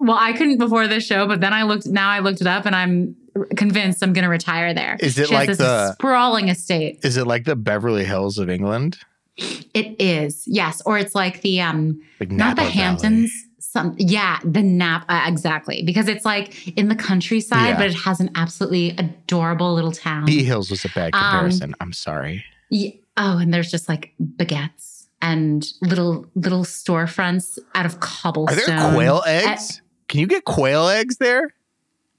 Well, 0.00 0.16
I 0.20 0.32
couldn't 0.32 0.58
before 0.58 0.86
this 0.88 1.04
show, 1.06 1.26
but 1.26 1.40
then 1.40 1.52
I 1.52 1.62
looked. 1.62 1.86
Now 1.86 2.08
I 2.10 2.18
looked 2.20 2.40
it 2.40 2.46
up, 2.46 2.66
and 2.66 2.74
I'm 2.74 3.16
convinced 3.56 4.02
I'm 4.02 4.12
going 4.12 4.24
to 4.24 4.28
retire 4.30 4.74
there. 4.74 4.96
Is 5.00 5.18
it 5.18 5.28
She 5.28 5.34
like 5.34 5.56
the- 5.56 5.92
sprawling 5.94 6.48
estate? 6.48 7.00
Is 7.04 7.16
it 7.16 7.26
like 7.26 7.44
the 7.44 7.56
Beverly 7.56 8.04
Hills 8.04 8.38
of 8.38 8.48
England? 8.50 8.98
It 9.36 10.00
is, 10.00 10.44
yes, 10.46 10.80
or 10.86 10.96
it's 10.98 11.14
like 11.14 11.40
the 11.42 11.60
um, 11.60 12.00
Like 12.20 12.30
not 12.30 12.54
the 12.56 12.62
Napa 12.62 12.70
Hamptons. 12.72 13.32
Some, 13.58 13.96
yeah, 13.98 14.38
the 14.44 14.62
Nap 14.62 15.04
uh, 15.08 15.24
exactly 15.26 15.82
because 15.84 16.06
it's 16.06 16.24
like 16.24 16.68
in 16.78 16.86
the 16.88 16.94
countryside, 16.94 17.70
Yeah. 17.70 17.76
but 17.76 17.86
it 17.86 17.94
has 17.94 18.20
an 18.20 18.30
absolutely 18.36 18.90
adorable 18.90 19.74
little 19.74 19.90
town. 19.90 20.26
Valley? 20.26 20.38
Bee 20.38 20.44
Hills 20.44 20.70
was 20.70 20.84
a 20.84 20.88
bad 20.90 21.12
Um, 21.12 21.20
comparison. 21.20 21.74
I'm 21.80 21.92
sorry. 21.92 22.44
Yeah. 22.70 22.90
Oh, 23.16 23.38
and 23.38 23.52
there's 23.52 23.72
just 23.72 23.88
like 23.88 24.12
baguettes 24.22 25.06
and 25.20 25.66
little 25.82 26.26
little 26.36 26.62
storefronts 26.62 27.58
out 27.74 27.86
of 27.86 27.94
Are 27.94 27.98
cobblestone. 27.98 28.76
there 28.76 28.92
quail 28.94 29.22
eggs? 29.26 29.80
Can 30.14 30.20
you 30.20 30.28
get 30.28 30.44
quail 30.44 30.86
eggs 30.86 31.16
there? 31.16 31.52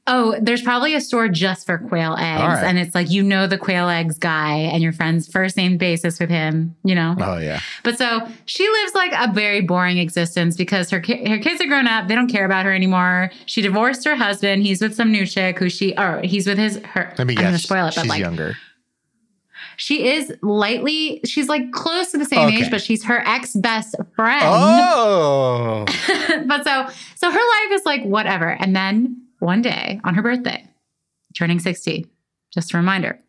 Oh, 0.06 0.38
there's 0.42 0.62
probably 0.62 0.96
a 0.96 1.00
store 1.00 1.30
just 1.30 1.66
for 1.66 1.78
quail 1.78 2.14
eggs. 2.20 2.44
Right. 2.44 2.64
And 2.66 2.78
it's 2.78 2.94
like, 2.94 3.10
you 3.10 3.24
know, 3.24 3.48
the 3.48 3.58
quail 3.58 3.88
eggs 3.88 4.18
guy 4.20 4.58
and 4.58 4.84
your 4.84 4.92
friend's 4.92 5.32
first 5.32 5.56
name 5.56 5.78
basis 5.78 6.20
with 6.20 6.30
him, 6.30 6.76
you 6.84 6.94
know? 6.94 7.16
Oh 7.22 7.38
yeah. 7.38 7.62
But 7.86 7.98
so 7.98 8.28
she 8.44 8.68
lives 8.68 8.94
like 8.96 9.14
a 9.14 9.32
very 9.32 9.62
boring 9.62 9.98
existence 9.98 10.58
because 10.58 10.90
her, 10.90 11.00
ki- 11.00 11.26
her 11.30 11.38
kids 11.38 11.62
are 11.62 11.68
grown 11.68 11.88
up. 11.88 12.10
They 12.10 12.16
don't 12.16 12.28
care 12.28 12.44
about 12.44 12.66
her 12.66 12.74
anymore. 12.74 13.32
She 13.46 13.62
divorced 13.62 14.04
her 14.04 14.18
husband. 14.18 14.64
He's 14.64 14.82
with 14.82 14.94
some 14.94 15.10
new 15.10 15.26
chick 15.26 15.58
who 15.58 15.70
she, 15.70 15.96
or 15.98 16.20
he's 16.22 16.46
with 16.48 16.58
his, 16.58 16.80
her. 16.84 17.14
Let 17.18 17.26
me 17.26 17.36
I'm 17.38 17.44
going 17.44 17.48
to 17.48 17.52
guess. 17.54 17.64
spoil 17.64 17.86
it, 17.86 17.94
She's 17.94 18.04
but 18.04 18.10
like, 18.10 18.20
younger. 18.20 18.58
She 19.78 20.08
is 20.08 20.34
lightly, 20.42 21.22
she's 21.26 21.48
like 21.50 21.72
close 21.72 22.12
to 22.12 22.18
the 22.18 22.26
same 22.26 22.48
Okay. 22.48 22.58
age, 22.64 22.72
but 22.72 22.82
she's 22.82 23.04
her 23.06 23.20
ex 23.28 23.54
best 23.54 23.96
friend. 24.16 24.44
Oh. 24.44 25.86
but 26.46 26.64
so 26.64 26.88
so 27.16 27.32
her 27.32 27.38
life 27.38 27.72
is 27.72 27.86
like 27.86 28.04
whatever. 28.04 28.50
And 28.50 28.76
then 28.76 29.22
one 29.40 29.62
day 29.62 30.00
on 30.04 30.16
her 30.16 30.22
birthday, 30.22 30.68
turning 31.36 31.60
60, 31.60 32.06
just 32.54 32.74
a 32.74 32.78
reminder, 32.78 33.20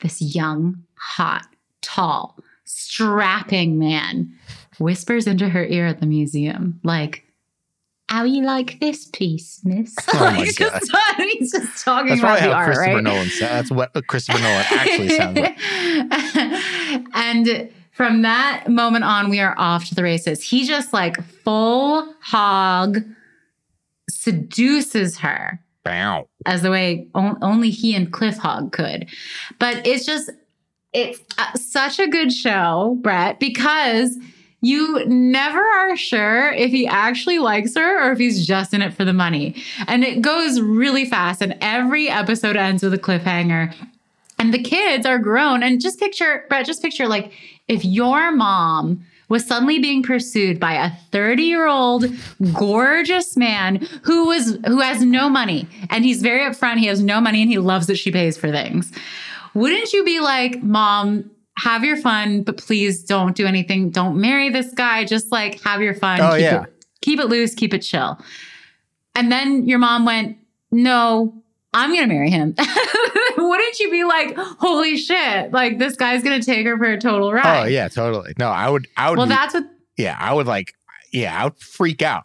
this 0.00 0.20
young, 0.22 0.82
hot, 0.94 1.46
tall, 1.80 2.38
strapping 2.64 3.78
man 3.78 4.32
whispers 4.78 5.26
into 5.26 5.48
her 5.48 5.64
ear 5.64 5.86
at 5.86 6.00
the 6.00 6.06
museum, 6.06 6.80
like, 6.82 7.24
how 8.12 8.24
you 8.24 8.44
like 8.44 8.78
this 8.78 9.06
piece, 9.06 9.62
miss? 9.64 9.96
Oh 10.12 10.18
my 10.18 10.36
Like, 10.36 10.54
just, 10.54 10.92
he's 11.16 11.50
just 11.50 11.82
talking 11.82 12.08
That's 12.08 12.20
about 12.20 12.40
the 12.40 12.44
how 12.44 12.52
art, 12.52 12.66
Christopher 12.66 12.94
right? 12.96 13.02
Nolan. 13.02 13.30
That's 13.40 13.70
what 13.70 14.06
Christopher 14.06 14.38
Nolan 14.38 14.64
actually 14.70 15.08
sounds 15.08 15.38
like. 15.40 15.56
and 17.14 17.72
from 17.92 18.20
that 18.20 18.68
moment 18.68 19.04
on, 19.04 19.30
we 19.30 19.40
are 19.40 19.54
off 19.56 19.86
to 19.86 19.94
the 19.94 20.02
races. 20.02 20.42
He 20.42 20.66
just 20.66 20.92
like 20.92 21.22
full 21.42 22.14
hog 22.20 22.98
seduces 24.10 25.16
her 25.18 25.60
Bow. 25.82 26.28
as 26.44 26.60
the 26.60 26.70
way 26.70 27.08
on- 27.14 27.38
only 27.40 27.70
he 27.70 27.94
and 27.94 28.12
Cliff 28.12 28.36
Hog 28.36 28.72
could. 28.72 29.08
But 29.58 29.86
it's 29.86 30.04
just, 30.04 30.30
it's 30.92 31.18
uh, 31.38 31.54
such 31.54 31.98
a 31.98 32.08
good 32.08 32.30
show, 32.30 32.98
Brett, 33.00 33.40
because 33.40 34.18
you 34.62 35.04
never 35.06 35.60
are 35.60 35.96
sure 35.96 36.52
if 36.52 36.70
he 36.70 36.86
actually 36.86 37.40
likes 37.40 37.74
her 37.74 38.08
or 38.08 38.12
if 38.12 38.18
he's 38.18 38.46
just 38.46 38.72
in 38.72 38.80
it 38.80 38.94
for 38.94 39.04
the 39.04 39.12
money. 39.12 39.56
And 39.88 40.04
it 40.04 40.22
goes 40.22 40.60
really 40.60 41.04
fast, 41.04 41.42
and 41.42 41.58
every 41.60 42.08
episode 42.08 42.56
ends 42.56 42.82
with 42.82 42.94
a 42.94 42.98
cliffhanger. 42.98 43.74
And 44.38 44.54
the 44.54 44.62
kids 44.62 45.04
are 45.04 45.18
grown. 45.18 45.62
And 45.62 45.80
just 45.80 45.98
picture, 45.98 46.44
Brett, 46.48 46.64
just 46.64 46.80
picture 46.80 47.08
like 47.08 47.32
if 47.68 47.84
your 47.84 48.32
mom 48.32 49.04
was 49.28 49.46
suddenly 49.46 49.78
being 49.78 50.02
pursued 50.02 50.60
by 50.60 50.74
a 50.74 50.90
30 51.10 51.42
year 51.42 51.66
old 51.66 52.04
gorgeous 52.52 53.36
man 53.36 53.76
who 54.02 54.26
was 54.26 54.58
who 54.66 54.80
has 54.80 55.02
no 55.02 55.30
money 55.30 55.66
and 55.88 56.04
he's 56.04 56.20
very 56.20 56.40
upfront 56.40 56.76
he 56.76 56.86
has 56.86 57.02
no 57.02 57.18
money 57.18 57.40
and 57.40 57.50
he 57.50 57.56
loves 57.56 57.86
that 57.86 57.96
she 57.96 58.12
pays 58.12 58.36
for 58.36 58.50
things 58.50 58.92
wouldn't 59.54 59.90
you 59.94 60.04
be 60.04 60.20
like 60.20 60.62
mom 60.62 61.30
have 61.58 61.84
your 61.84 61.96
fun 61.96 62.42
but 62.42 62.56
please 62.56 63.04
don't 63.04 63.36
do 63.36 63.46
anything 63.46 63.90
don't 63.90 64.20
marry 64.20 64.48
this 64.48 64.72
guy 64.74 65.04
just 65.04 65.30
like 65.30 65.60
have 65.62 65.82
your 65.82 65.94
fun 65.94 66.20
Oh, 66.20 66.32
keep, 66.32 66.40
yeah. 66.40 66.62
it, 66.62 66.84
keep 67.00 67.20
it 67.20 67.26
loose 67.26 67.54
keep 67.54 67.74
it 67.74 67.80
chill 67.80 68.18
and 69.14 69.30
then 69.30 69.66
your 69.68 69.78
mom 69.78 70.04
went 70.06 70.38
no 70.70 71.34
i'm 71.74 71.92
gonna 71.94 72.06
marry 72.06 72.30
him 72.30 72.54
wouldn't 73.36 73.78
you 73.80 73.90
be 73.90 74.04
like 74.04 74.34
holy 74.36 74.96
shit 74.96 75.52
like 75.52 75.78
this 75.78 75.96
guy's 75.96 76.22
gonna 76.22 76.42
take 76.42 76.66
her 76.66 76.76
for 76.78 76.84
a 76.84 76.98
total 76.98 77.28
oh, 77.28 77.32
ride 77.32 77.62
Oh 77.64 77.66
yeah, 77.66 77.88
totally. 77.88 78.32
No, 78.38 78.48
I 78.48 78.68
would. 78.70 78.86
I 78.96 79.10
would. 79.10 79.18
well 79.18 79.26
that's 79.26 79.52
what 79.54 79.64
yeah, 79.96 80.16
I 80.18 80.32
would 80.32 80.46
like. 80.46 80.72
Yeah, 81.12 81.38
I 81.38 81.44
would 81.44 81.58
freak 81.58 82.00
out. 82.02 82.24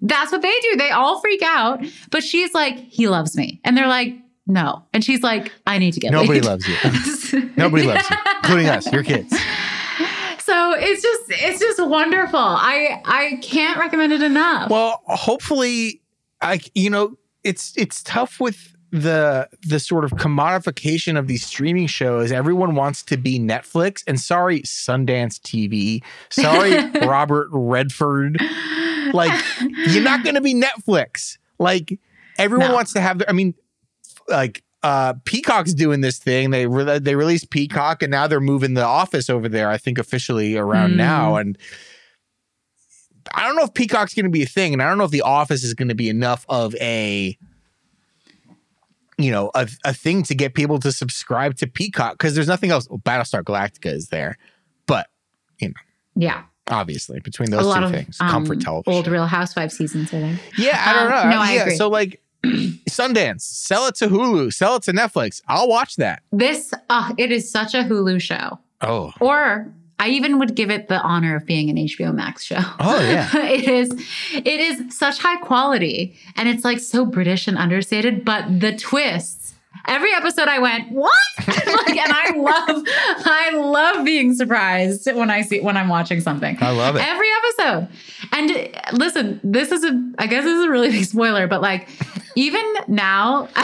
That's 0.00 0.32
what 0.32 0.40
they 0.42 0.54
do. 0.62 0.76
They 0.76 0.90
all 0.90 1.20
freak 1.20 1.42
out. 1.42 1.84
But 2.10 2.22
she's 2.22 2.54
like, 2.54 2.76
he 2.76 3.08
loves 3.08 3.36
me. 3.36 3.60
And 3.64 3.76
they're 3.76 3.86
like, 3.88 4.16
no. 4.46 4.84
And 4.92 5.02
she's 5.04 5.22
like, 5.22 5.52
I 5.66 5.78
need 5.78 5.92
to 5.94 6.00
get 6.00 6.12
Nobody 6.12 6.40
laid. 6.40 6.44
loves 6.44 6.68
you. 6.68 7.50
Nobody 7.56 7.84
loves 7.86 8.08
you, 8.10 8.16
including 8.42 8.66
us, 8.68 8.90
your 8.92 9.02
kids. 9.02 9.34
So 10.40 10.74
it's 10.76 11.00
just 11.02 11.22
it's 11.42 11.58
just 11.58 11.82
wonderful. 11.88 12.38
I 12.38 13.00
I 13.06 13.38
can't 13.40 13.78
recommend 13.78 14.12
it 14.12 14.20
enough. 14.22 14.68
Well, 14.68 15.00
hopefully, 15.06 16.02
I 16.42 16.60
you 16.74 16.90
know 16.90 17.16
it's 17.44 17.72
it's 17.78 18.02
tough 18.02 18.40
with 18.40 18.76
the 18.90 19.48
the 19.62 19.80
sort 19.80 20.04
of 20.04 20.10
commodification 20.12 21.18
of 21.18 21.28
these 21.28 21.46
streaming 21.46 21.86
shows. 21.86 22.30
Everyone 22.30 22.74
wants 22.74 23.02
to 23.04 23.16
be 23.16 23.38
Netflix, 23.40 24.04
and 24.06 24.20
sorry, 24.20 24.60
Sundance 24.60 25.40
TV. 25.40 26.02
Sorry, 26.28 26.90
Robert 27.06 27.48
Redford. 27.50 28.38
Like 29.14 29.32
you're 29.88 30.04
not 30.04 30.24
going 30.24 30.34
to 30.34 30.42
be 30.42 30.54
Netflix. 30.54 31.38
Like 31.58 31.98
everyone 32.38 32.68
No. 32.68 32.74
wants 32.74 32.92
to 32.92 33.00
have. 33.00 33.18
Their, 33.20 33.30
I 33.30 33.32
mean, 33.32 33.54
like 34.28 34.62
uh 34.82 35.14
Peacock's 35.24 35.74
doing 35.74 36.00
this 36.02 36.18
thing. 36.18 36.50
They 36.50 36.66
re- 36.66 36.98
they 36.98 37.14
released 37.16 37.50
Peacock, 37.50 38.02
and 38.02 38.10
now 38.10 38.26
they're 38.26 38.40
moving 38.40 38.74
the 38.74 38.84
Office 38.84 39.30
over 39.30 39.48
there. 39.48 39.68
I 39.70 39.78
think 39.78 39.98
officially 39.98 40.56
around 40.56 40.92
Mm. 40.92 40.96
now, 40.96 41.36
and 41.36 41.56
I 43.34 43.46
don't 43.46 43.56
know 43.56 43.62
if 43.64 43.72
Peacock's 43.74 44.14
going 44.14 44.24
to 44.26 44.30
be 44.30 44.42
a 44.42 44.46
thing, 44.46 44.72
and 44.74 44.82
I 44.82 44.88
don't 44.88 44.98
know 44.98 45.04
if 45.04 45.10
the 45.10 45.22
Office 45.22 45.64
is 45.64 45.72
going 45.74 45.88
to 45.88 45.94
be 45.94 46.08
enough 46.10 46.44
of 46.48 46.74
a 46.76 47.36
you 49.16 49.30
know 49.30 49.50
a, 49.54 49.68
a 49.84 49.94
thing 49.94 50.22
to 50.24 50.34
get 50.34 50.54
people 50.54 50.78
to 50.80 50.90
subscribe 50.92 51.56
to 51.56 51.66
Peacock 51.66 52.12
because 52.14 52.34
there's 52.34 52.48
nothing 52.48 52.70
else. 52.70 52.88
Well, 52.88 52.98
Battlestar 52.98 53.42
Galactica 53.42 53.92
is 53.92 54.08
there, 54.08 54.36
but 54.86 55.06
you 55.60 55.68
know, 55.68 55.74
yeah. 56.16 56.42
obviously 56.68 57.20
between 57.20 57.50
those 57.50 57.72
two 57.72 57.82
of 57.84 57.90
things, 57.92 58.18
um, 58.20 58.28
comfort 58.28 58.60
television. 58.60 58.92
old 58.92 59.06
Real 59.06 59.26
Housewives 59.26 59.76
seasons 59.76 60.12
are 60.12 60.20
there. 60.20 60.38
Yeah, 60.58 60.82
I 60.84 60.92
don't 60.92 61.04
Um, 61.12 61.30
know. 61.30 61.36
no, 61.36 61.42
I 61.42 61.54
yeah, 61.54 61.62
agree. 61.62 61.76
so 61.76 61.88
like 61.88 62.20
Sundance, 62.88 63.42
sell 63.42 63.86
it 63.86 63.94
to 63.96 64.08
Hulu, 64.08 64.52
sell 64.52 64.76
it 64.76 64.82
to 64.84 64.92
Netflix. 64.92 65.40
I'll 65.48 65.68
watch 65.68 65.96
that. 65.96 66.22
This 66.32 66.72
uh, 66.90 67.12
it 67.18 67.32
is 67.32 67.50
such 67.50 67.74
a 67.74 67.78
Hulu 67.84 68.20
show. 68.20 68.58
Oh, 68.80 69.12
Or 69.20 69.72
I 69.98 70.08
even 70.08 70.38
would 70.38 70.54
give 70.54 70.70
it 70.70 70.88
the 70.88 71.00
honor 71.00 71.36
of 71.36 71.46
being 71.46 71.70
an 71.70 71.76
HBO 71.76 72.12
Max 72.14 72.44
show. 72.44 72.58
Oh, 72.80 73.00
yeah. 73.00 73.30
it 73.46 73.68
is 73.68 73.90
it 74.34 74.46
is 74.60 74.96
such 74.96 75.18
high 75.18 75.36
quality 75.38 76.16
and 76.36 76.48
it's 76.48 76.64
like 76.64 76.80
so 76.80 77.06
British 77.06 77.48
and 77.48 77.56
understated, 77.56 78.24
but 78.24 78.60
the 78.60 78.76
twists. 78.76 79.52
Every 79.86 80.14
episode 80.14 80.48
I 80.48 80.60
went, 80.60 80.92
"What?" 80.92 81.12
like 81.46 81.96
and 81.96 82.10
I 82.12 82.32
love 82.36 82.82
I 83.26 83.50
love 83.54 84.04
being 84.04 84.32
surprised 84.34 85.10
when 85.12 85.30
I 85.30 85.42
see 85.42 85.60
when 85.60 85.76
I'm 85.76 85.88
watching 85.88 86.20
something. 86.20 86.56
I 86.60 86.70
love 86.70 86.96
it. 86.96 87.02
Every 87.06 87.26
episode. 87.38 87.88
And 88.32 88.78
listen, 88.98 89.40
this 89.44 89.70
is 89.72 89.84
a 89.84 90.12
I 90.18 90.26
guess 90.26 90.44
this 90.44 90.54
is 90.58 90.64
a 90.64 90.70
really 90.70 90.90
big 90.90 91.04
spoiler, 91.04 91.46
but 91.46 91.60
like 91.60 91.88
even 92.34 92.64
now, 92.88 93.48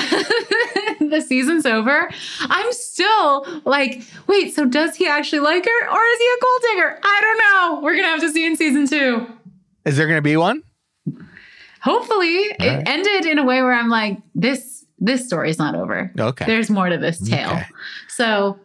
the 1.00 1.24
season's 1.26 1.66
over, 1.66 2.10
I'm 2.40 2.72
still 2.72 3.46
like, 3.64 4.02
wait, 4.26 4.54
so 4.54 4.64
does 4.64 4.96
he 4.96 5.06
actually 5.06 5.40
like 5.40 5.64
her 5.64 5.88
or 5.88 6.00
is 6.04 6.18
he 6.18 6.26
a 6.26 6.40
gold 6.42 6.62
digger? 6.62 7.00
I 7.02 7.20
don't 7.20 7.38
know. 7.38 7.80
We're 7.82 7.92
going 7.92 8.04
to 8.04 8.10
have 8.10 8.20
to 8.20 8.30
see 8.30 8.46
in 8.46 8.56
season 8.56 8.86
two. 8.86 9.26
Is 9.84 9.96
there 9.96 10.06
going 10.06 10.18
to 10.18 10.22
be 10.22 10.36
one? 10.36 10.62
Hopefully, 11.82 12.26
it 12.28 12.86
ended 12.86 13.24
in 13.24 13.38
a 13.38 13.44
way 13.44 13.62
where 13.62 13.72
I'm 13.72 13.88
like, 13.88 14.18
this 14.34 14.84
this 14.98 15.26
story's 15.26 15.58
not 15.58 15.74
over. 15.74 16.12
Okay. 16.18 16.44
There's 16.44 16.68
more 16.68 16.90
to 16.90 16.98
this 16.98 17.26
tale. 17.26 17.52
Okay. 17.52 17.66
So, 18.08 18.58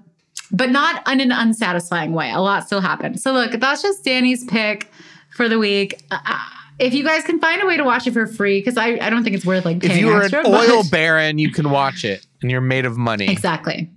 but 0.52 0.70
not 0.70 1.10
in 1.10 1.22
an 1.22 1.32
unsatisfying 1.32 2.12
way. 2.12 2.30
A 2.32 2.42
lot 2.42 2.66
still 2.66 2.82
happened. 2.82 3.22
So, 3.22 3.32
look, 3.32 3.54
that's 3.54 3.82
just 3.82 4.04
Danny's 4.04 4.44
pick 4.44 4.92
for 5.32 5.48
the 5.48 5.58
week. 5.58 6.04
Uh, 6.12 6.20
if 6.80 6.94
you 6.94 7.04
guys 7.04 7.24
can 7.24 7.40
find 7.40 7.62
a 7.62 7.66
way 7.66 7.78
to 7.78 7.84
watch 7.84 8.06
it 8.08 8.14
for 8.14 8.28
free, 8.28 8.60
because 8.60 8.78
I, 8.78 8.98
I 9.02 9.10
don't 9.10 9.24
think 9.24 9.36
it's 9.36 9.46
worth 9.46 9.66
like 9.66 9.78
If 9.84 9.92
paying 9.92 10.00
you 10.06 10.08
were 10.08 10.22
extra, 10.24 10.40
an 10.48 10.54
oil 10.54 10.84
baron, 10.90 11.38
you 11.38 11.52
can 11.52 11.70
watch 11.70 12.04
it 12.04 12.26
and 12.42 12.52
you're 12.52 12.62
made 12.62 12.86
of 12.86 12.98
money. 12.98 13.28
exactly, 13.30 13.90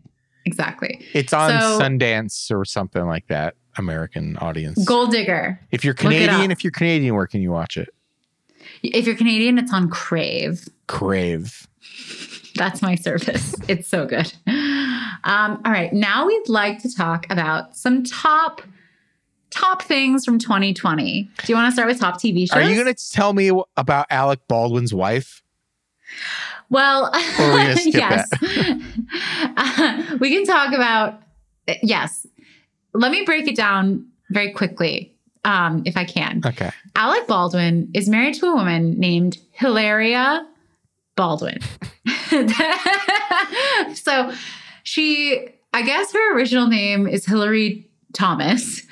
exactly. 0.44 1.04
It's 1.12 1.32
on 1.32 1.50
So- 1.60 1.80
Sundance 1.80 2.50
or 2.50 2.64
something 2.64 3.04
like 3.06 3.26
that. 3.28 3.54
American 3.76 4.36
audience. 4.38 4.84
Gold 4.84 5.12
digger. 5.12 5.60
if 5.70 5.84
you're 5.84 5.94
Canadian, 5.94 6.50
if 6.50 6.64
you're 6.64 6.72
Canadian, 6.72 7.14
where 7.14 7.28
can 7.28 7.40
you 7.40 7.52
watch 7.52 7.76
it? 7.76 7.88
If 8.82 9.06
you're 9.06 9.14
Canadian, 9.16 9.56
it's 9.56 9.72
on 9.72 9.88
Crave. 9.88 10.68
Crave. 10.88 11.68
That's 12.56 12.82
my 12.82 12.96
service. 12.96 13.54
It's 13.68 13.86
so 13.88 14.04
good. 14.04 14.32
Um, 14.48 15.60
all 15.64 15.70
right, 15.72 15.92
now 15.92 16.26
we'd 16.26 16.48
like 16.48 16.80
to 16.82 16.92
talk 16.94 17.26
about 17.30 17.76
some 17.76 18.02
top 18.02 18.62
top 19.50 19.82
things 19.82 20.24
from 20.24 20.38
2020. 20.38 21.22
Do 21.22 21.52
you 21.52 21.54
want 21.56 21.68
to 21.68 21.72
start 21.72 21.88
with 21.88 22.00
top 22.00 22.16
TV 22.16 22.48
shows? 22.48 22.56
Are 22.56 22.68
you 22.68 22.80
going 22.82 22.94
to 22.94 23.10
tell 23.12 23.32
me 23.32 23.50
about 23.76 24.06
Alec 24.10 24.40
Baldwin's 24.48 24.92
wife? 24.94 25.42
Well, 26.70 27.06
Or 27.06 27.44
are 27.44 27.54
we 27.54 27.62
gonna 27.62 27.76
skip 27.76 27.94
yes. 27.94 28.30
Uh, 29.56 30.16
we 30.20 30.30
can 30.30 30.44
talk 30.44 30.72
about 30.74 31.22
yes. 31.82 32.26
Let 32.94 33.10
me 33.10 33.24
break 33.24 33.48
it 33.48 33.56
down 33.56 34.06
very 34.30 34.52
quickly, 34.52 35.14
um, 35.44 35.82
if 35.86 35.96
I 35.96 36.04
can. 36.04 36.42
Okay. 36.44 36.70
Alec 36.94 37.26
Baldwin 37.26 37.90
is 37.94 38.08
married 38.08 38.34
to 38.34 38.46
a 38.46 38.54
woman 38.54 38.98
named 38.98 39.38
Hilaria 39.52 40.46
Baldwin. 41.16 41.60
so 43.94 44.32
she, 44.82 45.48
I 45.72 45.82
guess 45.82 46.12
her 46.12 46.36
original 46.36 46.66
name 46.66 47.06
is 47.06 47.24
Hillary 47.26 47.88
Thomas. 48.12 48.82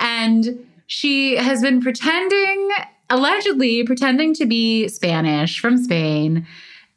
And 0.00 0.66
she 0.86 1.36
has 1.36 1.62
been 1.62 1.80
pretending, 1.80 2.70
allegedly 3.08 3.84
pretending 3.84 4.34
to 4.34 4.46
be 4.46 4.88
Spanish 4.88 5.60
from 5.60 5.78
Spain 5.78 6.46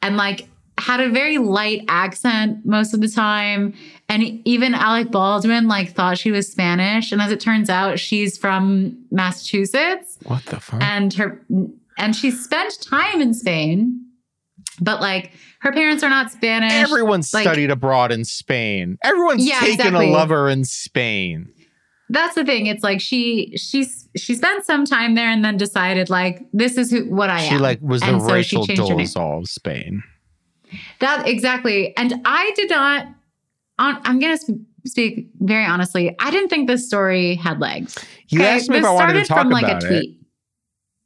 and 0.02 0.16
like 0.16 0.48
had 0.78 1.00
a 1.00 1.08
very 1.08 1.38
light 1.38 1.84
accent 1.88 2.66
most 2.66 2.94
of 2.94 3.00
the 3.00 3.08
time. 3.08 3.74
And 4.08 4.40
even 4.44 4.74
Alec 4.74 5.10
Baldwin 5.12 5.68
like 5.68 5.92
thought 5.94 6.18
she 6.18 6.32
was 6.32 6.50
Spanish. 6.50 7.12
And 7.12 7.22
as 7.22 7.30
it 7.30 7.38
turns 7.40 7.70
out, 7.70 7.98
she's 8.00 8.36
from 8.36 8.98
Massachusetts 9.12 10.18
What 10.24 10.44
the 10.46 10.58
fuck? 10.60 10.82
and 10.82 11.12
her 11.14 11.40
and 11.96 12.16
she 12.16 12.32
spent 12.32 12.80
time 12.82 13.20
in 13.22 13.32
Spain, 13.34 14.04
but 14.80 15.00
like 15.00 15.30
her 15.60 15.70
parents 15.72 16.02
are 16.02 16.10
not 16.10 16.32
Spanish. 16.32 16.72
Everyone 16.72 17.20
like- 17.32 17.42
studied 17.44 17.70
abroad 17.70 18.10
in 18.10 18.24
Spain. 18.24 18.98
Everyone's 19.04 19.46
Yeah, 19.46 19.60
taken 19.60 19.74
exactly. 19.74 20.08
a 20.08 20.12
lover 20.12 20.48
in 20.48 20.64
Spain. 20.64 21.50
That's 22.14 22.34
the 22.34 22.44
thing. 22.44 22.66
It's 22.66 22.82
like 22.82 23.00
she 23.00 23.52
she's 23.56 24.08
she 24.16 24.34
spent 24.34 24.64
some 24.64 24.84
time 24.86 25.14
there 25.14 25.28
and 25.28 25.44
then 25.44 25.56
decided 25.58 26.08
like 26.08 26.40
this 26.52 26.78
is 26.78 26.90
who 26.90 27.04
what 27.10 27.28
I 27.28 27.40
She 27.40 27.48
am. 27.48 27.52
She 27.52 27.58
like 27.58 27.80
was 27.82 28.00
the 28.00 28.06
And 28.08 28.22
so 28.22 28.42
changed 28.42 28.68
her 28.78 28.84
name. 28.96 28.98
Dolezal 29.06 29.40
of 29.40 29.48
Spain. 29.48 30.02
That 31.00 31.28
exactly. 31.28 31.96
And 31.96 32.14
I 32.24 32.52
did 32.56 32.70
not. 32.70 33.06
On, 33.78 34.00
I'm 34.04 34.18
gonna 34.20 34.38
sp- 34.38 34.62
speak 34.86 35.28
very 35.40 35.64
honestly. 35.64 36.14
I 36.20 36.30
didn't 36.30 36.48
think 36.48 36.68
this 36.68 36.86
story 36.86 37.34
had 37.34 37.58
legs. 37.60 37.98
You 38.28 38.40
Okay? 38.40 38.48
asked 38.48 38.68
me 38.70 38.76
this 38.76 38.84
if 38.84 38.90
I 38.90 38.94
wanted 38.94 39.14
to 39.20 39.24
talk 39.24 39.38
from 39.42 39.50
like 39.50 39.64
about 39.64 39.82
a 39.82 39.86
it, 39.86 39.88
tweet. 40.00 40.20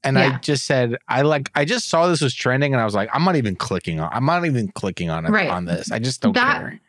and 0.05 0.19
I 0.19 0.39
just 0.39 0.67
said 0.67 0.97
I 1.09 1.23
like. 1.23 1.51
I 1.55 1.65
just 1.65 1.89
saw 1.89 2.07
this 2.09 2.21
was 2.21 2.35
trending, 2.35 2.75
and 2.75 2.81
I 2.81 2.85
was 2.85 2.95
like, 2.95 3.09
I'm 3.15 3.25
not 3.25 3.37
even 3.37 3.57
clicking 3.57 4.01
on. 4.01 4.11
I'm 4.13 4.27
not 4.27 4.45
even 4.45 4.69
clicking 4.73 5.09
on 5.11 5.25
it 5.27 5.31
Right. 5.31 5.49
on 5.51 5.65
this. 5.65 5.91
I 5.91 5.99
just 5.99 6.21
don't 6.21 6.35
That- 6.35 6.61
care. 6.61 6.81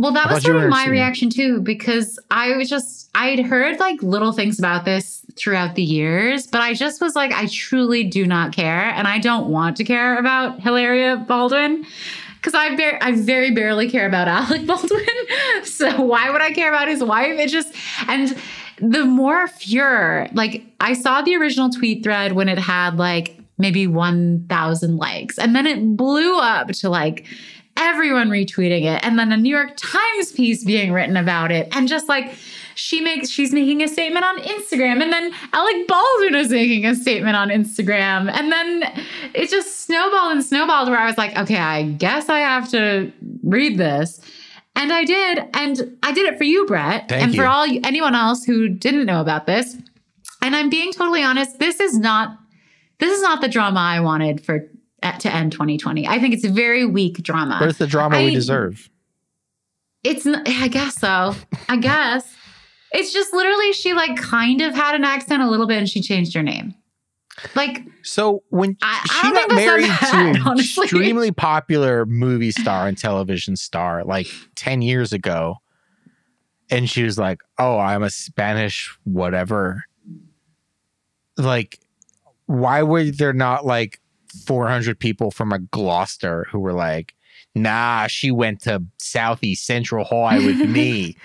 Well, 0.00 0.12
that 0.12 0.30
was 0.30 0.42
sort 0.42 0.56
of 0.56 0.70
my 0.70 0.86
reaction 0.86 1.28
too, 1.28 1.60
because 1.60 2.18
I 2.30 2.56
was 2.56 2.70
just, 2.70 3.10
I'd 3.14 3.40
heard 3.40 3.78
like 3.78 4.02
little 4.02 4.32
things 4.32 4.58
about 4.58 4.86
this 4.86 5.26
throughout 5.36 5.74
the 5.74 5.82
years, 5.82 6.46
but 6.46 6.62
I 6.62 6.72
just 6.72 7.02
was 7.02 7.14
like, 7.14 7.32
I 7.32 7.46
truly 7.46 8.04
do 8.04 8.24
not 8.26 8.54
care. 8.54 8.84
And 8.84 9.06
I 9.06 9.18
don't 9.18 9.50
want 9.50 9.76
to 9.76 9.84
care 9.84 10.16
about 10.18 10.58
Hilaria 10.60 11.18
Baldwin 11.18 11.84
because 12.36 12.54
I, 12.54 12.74
bar- 12.76 12.98
I 13.02 13.12
very 13.12 13.50
barely 13.50 13.90
care 13.90 14.06
about 14.06 14.26
Alec 14.28 14.66
Baldwin. 14.66 15.04
so 15.64 16.00
why 16.00 16.30
would 16.30 16.40
I 16.40 16.52
care 16.52 16.70
about 16.70 16.88
his 16.88 17.04
wife? 17.04 17.38
It 17.38 17.50
just, 17.50 17.74
and 18.08 18.34
the 18.78 19.04
more 19.04 19.48
furor, 19.48 20.28
like 20.32 20.64
I 20.80 20.94
saw 20.94 21.20
the 21.20 21.36
original 21.36 21.68
tweet 21.68 22.02
thread 22.02 22.32
when 22.32 22.48
it 22.48 22.58
had 22.58 22.96
like 22.96 23.36
maybe 23.58 23.86
1,000 23.86 24.96
likes, 24.96 25.38
and 25.38 25.54
then 25.54 25.66
it 25.66 25.94
blew 25.94 26.38
up 26.38 26.68
to 26.68 26.88
like, 26.88 27.26
everyone 27.80 28.28
retweeting 28.28 28.84
it 28.84 29.02
and 29.02 29.18
then 29.18 29.32
a 29.32 29.36
New 29.36 29.48
York 29.48 29.72
Times 29.76 30.32
piece 30.32 30.62
being 30.62 30.92
written 30.92 31.16
about 31.16 31.50
it. 31.50 31.68
And 31.72 31.88
just 31.88 32.08
like 32.08 32.34
she 32.74 33.00
makes 33.00 33.28
she's 33.28 33.52
making 33.52 33.82
a 33.82 33.88
statement 33.88 34.24
on 34.24 34.38
Instagram 34.38 35.02
and 35.02 35.12
then 35.12 35.32
Alec 35.52 35.88
Baldwin 35.88 36.34
is 36.34 36.50
making 36.50 36.84
a 36.86 36.94
statement 36.94 37.36
on 37.36 37.48
Instagram. 37.48 38.30
And 38.30 38.52
then 38.52 38.84
it 39.34 39.50
just 39.50 39.80
snowballed 39.80 40.32
and 40.32 40.44
snowballed 40.44 40.88
where 40.88 40.98
I 40.98 41.06
was 41.06 41.18
like 41.18 41.36
okay 41.36 41.56
I 41.56 41.84
guess 41.84 42.28
I 42.28 42.40
have 42.40 42.70
to 42.70 43.10
read 43.42 43.78
this. 43.78 44.20
And 44.76 44.92
I 44.92 45.04
did 45.04 45.44
and 45.54 45.96
I 46.02 46.12
did 46.12 46.32
it 46.32 46.38
for 46.38 46.44
you 46.44 46.66
Brett 46.66 47.08
Thank 47.08 47.22
and 47.22 47.34
for 47.34 47.46
all 47.46 47.64
anyone 47.64 48.14
else 48.14 48.44
who 48.44 48.68
didn't 48.68 49.06
know 49.06 49.20
about 49.20 49.46
this. 49.46 49.76
And 50.42 50.54
I'm 50.54 50.70
being 50.70 50.92
totally 50.92 51.22
honest 51.22 51.58
this 51.58 51.80
is 51.80 51.98
not 51.98 52.36
this 52.98 53.16
is 53.16 53.22
not 53.22 53.40
the 53.40 53.48
drama 53.48 53.80
I 53.80 54.00
wanted 54.00 54.44
for 54.44 54.68
to 55.02 55.32
end 55.34 55.52
2020 55.52 56.06
I 56.06 56.18
think 56.18 56.34
it's 56.34 56.44
a 56.44 56.50
very 56.50 56.84
weak 56.84 57.22
drama 57.22 57.56
But 57.60 57.68
it's 57.68 57.78
the 57.78 57.86
drama 57.86 58.18
we 58.22 58.34
deserve. 58.34 58.88
it's 60.04 60.26
I 60.26 60.68
guess 60.68 60.94
so. 60.96 61.34
I 61.68 61.76
guess. 61.76 62.34
It's 62.92 63.12
just 63.12 63.32
literally 63.32 63.72
she 63.72 63.92
like 63.92 64.16
kind 64.16 64.60
of 64.60 64.74
had 64.74 64.94
an 64.94 65.04
accent 65.04 65.42
a 65.42 65.48
little 65.50 65.66
bit 65.66 65.78
and 65.78 65.88
she 65.88 66.00
changed 66.02 66.34
her 66.34 66.42
name. 66.42 66.74
Like 67.54 67.84
So 68.02 68.42
when 68.50 68.76
I- 68.82 69.00
I 69.02 69.14
she 69.22 69.32
don't 69.32 69.48
got 69.48 69.56
married 69.56 69.84
that 69.86 70.10
to 70.12 70.16
an 70.40 70.42
honestly. 70.46 70.84
extremely 70.84 71.30
popular 71.32 72.04
movie 72.06 72.50
star 72.50 72.86
and 72.88 72.98
television 72.98 73.56
star 73.56 74.04
like 74.04 74.26
10 74.56 74.82
years 74.82 75.12
ago, 75.12 75.56
and 76.70 76.90
she 76.90 77.02
was 77.04 77.16
like, 77.18 77.40
Oh, 77.58 77.78
I'm 77.78 78.02
a 78.02 78.10
Spanish 78.10 78.94
whatever. 79.04 79.84
Like, 81.36 81.78
why 82.46 82.82
were 82.82 83.04
there 83.04 83.32
not 83.32 83.64
like 83.64 83.99
400 84.30 84.98
people 84.98 85.30
from 85.30 85.52
a 85.52 85.58
Gloucester 85.58 86.46
who 86.50 86.58
were 86.58 86.72
like, 86.72 87.14
Nah, 87.54 88.06
she 88.06 88.30
went 88.30 88.60
to 88.62 88.82
Southeast 88.98 89.66
Central 89.66 90.04
High 90.04 90.38
with 90.38 90.58
me. 90.68 91.16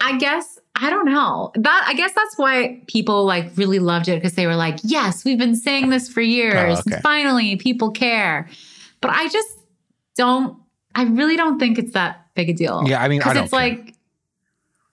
I 0.00 0.16
guess 0.18 0.58
I 0.76 0.90
don't 0.90 1.06
know. 1.06 1.50
That 1.54 1.84
I 1.86 1.94
guess 1.94 2.12
that's 2.12 2.36
why 2.36 2.82
people 2.86 3.24
like 3.24 3.50
really 3.56 3.78
loved 3.78 4.08
it 4.08 4.16
because 4.16 4.34
they 4.34 4.46
were 4.46 4.56
like, 4.56 4.78
"Yes, 4.82 5.24
we've 5.24 5.38
been 5.38 5.56
saying 5.56 5.90
this 5.90 6.08
for 6.08 6.20
years. 6.20 6.78
Oh, 6.78 6.82
okay. 6.86 7.00
Finally, 7.00 7.56
people 7.56 7.90
care." 7.90 8.48
But 9.00 9.10
I 9.10 9.28
just 9.28 9.48
don't 10.16 10.58
I 10.94 11.04
really 11.04 11.36
don't 11.36 11.58
think 11.58 11.78
it's 11.78 11.92
that 11.92 12.26
big 12.34 12.50
a 12.50 12.52
deal. 12.52 12.82
yeah, 12.86 13.02
I 13.02 13.08
mean, 13.08 13.22
I 13.22 13.30
it's 13.40 13.50
care. 13.50 13.60
like, 13.60 13.94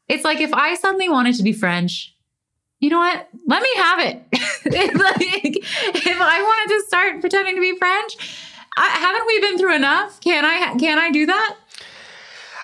it's 0.08 0.24
like 0.24 0.40
if 0.40 0.54
I 0.54 0.76
suddenly 0.76 1.10
wanted 1.10 1.36
to 1.36 1.44
be 1.44 1.54
French, 1.54 2.16
you 2.82 2.90
know 2.90 3.00
what? 3.00 3.30
Let 3.48 3.62
me 3.62 3.70
have 3.78 4.00
it. 4.00 4.24
If, 4.34 4.94
like, 5.00 5.56
if 6.06 6.22
I 6.22 6.42
wanted 6.42 6.74
to 6.74 6.84
start 6.88 7.22
pretending 7.22 7.56
to 7.56 7.62
be 7.62 7.78
French, 7.78 8.18
I, 8.76 8.90
haven't 8.90 9.28
we 9.28 9.40
been 9.40 9.58
through 9.58 9.76
enough? 9.76 10.20
Can 10.20 10.44
I? 10.44 10.76
Can 10.78 11.00
I 11.00 11.12
do 11.12 11.26
that? 11.28 11.56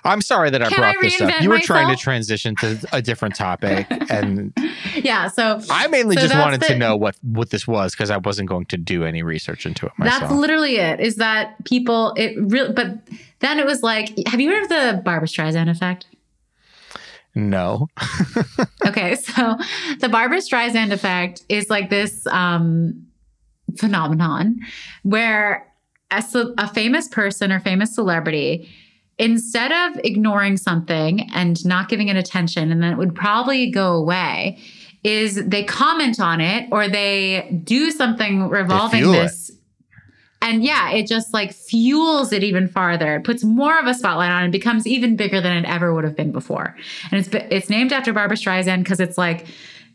I'm 0.04 0.20
sorry 0.20 0.50
that 0.50 0.62
I 0.62 0.68
Can 0.68 0.78
brought 0.78 0.96
I 0.96 1.00
this 1.02 1.20
up. 1.20 1.40
You 1.42 1.50
were 1.50 1.58
trying 1.58 1.94
to 1.94 2.00
transition 2.00 2.54
to 2.56 2.78
a 2.92 3.02
different 3.02 3.34
topic, 3.36 3.86
and 4.10 4.52
Yeah. 4.94 5.28
So 5.28 5.60
I 5.70 5.86
mainly 5.88 6.16
So 6.16 6.22
just 6.22 6.34
wanted 6.34 6.62
to 6.62 6.76
know 6.76 6.96
what 6.96 7.16
what 7.22 7.50
this 7.50 7.66
was 7.66 7.92
because 7.92 8.10
I 8.10 8.16
wasn't 8.16 8.48
going 8.48 8.66
to 8.66 8.76
do 8.76 9.04
any 9.04 9.22
research 9.22 9.66
into 9.66 9.86
it 9.86 9.92
myself. 9.98 10.20
that's 10.20 10.32
literally 10.32 10.76
it. 10.76 11.00
Is 11.00 11.16
that 11.16 11.62
people? 11.64 12.12
It 12.16 12.36
really. 12.38 12.72
But 12.72 12.98
then 13.40 13.58
it 13.58 13.66
was 13.66 13.82
like, 13.82 14.14
have 14.28 14.40
you 14.40 14.50
heard 14.50 14.62
of 14.62 14.68
the 14.68 15.02
Barbra 15.04 15.28
Streisand 15.28 15.68
effect? 15.70 16.06
No. 17.38 17.86
okay, 18.86 19.14
so 19.14 19.56
the 20.00 20.08
Barbra 20.08 20.38
Streisand 20.38 20.90
effect 20.90 21.44
is 21.48 21.70
like 21.70 21.88
this 21.88 22.26
um, 22.26 23.06
phenomenon 23.76 24.58
where 25.04 25.72
a, 26.10 26.24
a 26.58 26.68
famous 26.68 27.06
person 27.06 27.52
or 27.52 27.60
famous 27.60 27.94
celebrity, 27.94 28.68
instead 29.18 29.70
of 29.70 30.00
ignoring 30.02 30.56
something 30.56 31.30
and 31.32 31.64
not 31.64 31.88
giving 31.88 32.08
it 32.08 32.16
attention, 32.16 32.72
and 32.72 32.82
then 32.82 32.92
it 32.92 32.98
would 32.98 33.14
probably 33.14 33.70
go 33.70 33.92
away, 33.92 34.58
is 35.04 35.36
they 35.46 35.62
comment 35.62 36.18
on 36.18 36.40
it 36.40 36.68
or 36.72 36.88
they 36.88 37.60
do 37.62 37.92
something 37.92 38.48
revolving 38.48 39.12
this. 39.12 39.52
And 40.40 40.62
yeah, 40.62 40.90
it 40.90 41.06
just 41.06 41.34
like 41.34 41.52
fuels 41.52 42.32
it 42.32 42.44
even 42.44 42.68
farther. 42.68 43.16
It 43.16 43.24
puts 43.24 43.42
more 43.42 43.78
of 43.78 43.86
a 43.86 43.94
spotlight 43.94 44.30
on 44.30 44.44
it, 44.44 44.50
becomes 44.50 44.86
even 44.86 45.16
bigger 45.16 45.40
than 45.40 45.56
it 45.56 45.64
ever 45.64 45.92
would 45.92 46.04
have 46.04 46.16
been 46.16 46.32
before. 46.32 46.76
And 47.10 47.20
it's 47.20 47.28
it's 47.50 47.68
named 47.68 47.92
after 47.92 48.12
Barbra 48.12 48.36
Streisand 48.36 48.78
because 48.78 49.00
it's 49.00 49.18
like 49.18 49.46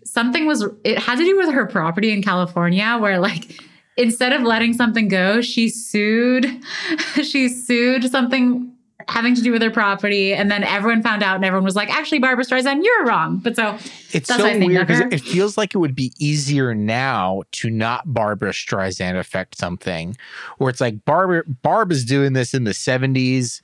something 0.03 0.45
was 0.45 0.65
it 0.83 0.99
had 0.99 1.17
to 1.17 1.23
do 1.23 1.37
with 1.37 1.49
her 1.49 1.65
property 1.65 2.11
in 2.11 2.21
California 2.21 2.97
where 2.99 3.19
like 3.19 3.61
instead 3.95 4.33
of 4.33 4.41
letting 4.41 4.73
something 4.73 5.07
go, 5.07 5.41
she 5.41 5.69
sued 5.69 6.45
she 7.23 7.47
sued 7.47 8.09
something 8.11 8.72
having 9.07 9.35
to 9.35 9.41
do 9.41 9.51
with 9.51 9.61
her 9.61 9.71
property 9.71 10.33
and 10.33 10.49
then 10.49 10.63
everyone 10.63 11.01
found 11.01 11.23
out 11.23 11.35
and 11.35 11.45
everyone 11.45 11.63
was 11.63 11.75
like 11.75 11.89
actually 11.89 12.19
Barbra 12.19 12.43
Streisand 12.43 12.83
you're 12.83 13.05
wrong. 13.05 13.37
But 13.37 13.55
so 13.55 13.77
It's 14.11 14.27
so 14.27 14.43
weird 14.59 14.87
because 14.87 15.01
it 15.01 15.21
feels 15.21 15.57
like 15.57 15.73
it 15.73 15.77
would 15.77 15.95
be 15.95 16.13
easier 16.19 16.73
now 16.73 17.43
to 17.53 17.69
not 17.69 18.13
Barbra 18.13 18.51
Streisand 18.51 19.17
affect 19.17 19.57
something, 19.57 20.15
where 20.57 20.69
it's 20.69 20.81
like 20.81 21.03
Barbara 21.05 21.43
Barb 21.45 21.91
is 21.91 22.05
doing 22.05 22.33
this 22.33 22.53
in 22.53 22.63
the 22.63 22.73
seventies. 22.73 23.61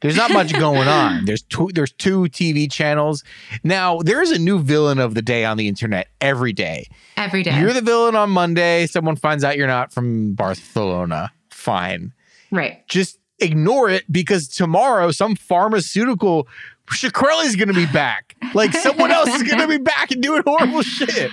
There's 0.00 0.16
not 0.16 0.30
much 0.30 0.52
going 0.52 0.86
on. 0.86 1.24
There's 1.24 1.42
two. 1.42 1.70
There's 1.74 1.92
two 1.92 2.24
TV 2.24 2.70
channels 2.70 3.24
now. 3.64 4.00
There 4.02 4.22
is 4.22 4.30
a 4.30 4.38
new 4.38 4.60
villain 4.60 4.98
of 4.98 5.14
the 5.14 5.22
day 5.22 5.44
on 5.44 5.56
the 5.56 5.66
internet 5.66 6.08
every 6.20 6.52
day. 6.52 6.88
every 7.16 7.42
day. 7.42 7.58
You're 7.58 7.72
the 7.72 7.80
villain 7.80 8.14
on 8.14 8.30
Monday. 8.30 8.86
Someone 8.86 9.16
finds 9.16 9.42
out 9.42 9.56
you're 9.56 9.66
not 9.66 9.92
from 9.92 10.34
Barcelona. 10.34 11.32
Fine, 11.50 12.12
right. 12.52 12.86
just 12.88 13.17
ignore 13.40 13.88
it 13.90 14.10
because 14.10 14.48
tomorrow 14.48 15.10
some 15.10 15.36
pharmaceutical 15.36 16.48
Shkreli's 16.90 17.54
going 17.56 17.68
to 17.68 17.74
be 17.74 17.86
back. 17.86 18.34
Like 18.54 18.72
someone 18.72 19.10
else 19.10 19.28
is 19.28 19.42
going 19.42 19.58
to 19.60 19.68
be 19.68 19.76
back 19.82 20.10
and 20.10 20.22
doing 20.22 20.42
horrible 20.46 20.82
shit. 20.82 21.30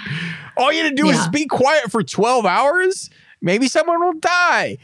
All 0.57 0.71
you 0.71 0.83
got 0.83 0.89
to 0.89 0.95
do 0.95 1.07
is 1.07 1.27
be 1.29 1.45
quiet 1.45 1.91
for 1.91 2.03
12 2.03 2.45
hours. 2.45 3.09
Maybe 3.41 3.67
someone 3.67 4.01
will 4.01 4.19
die. 4.19 4.77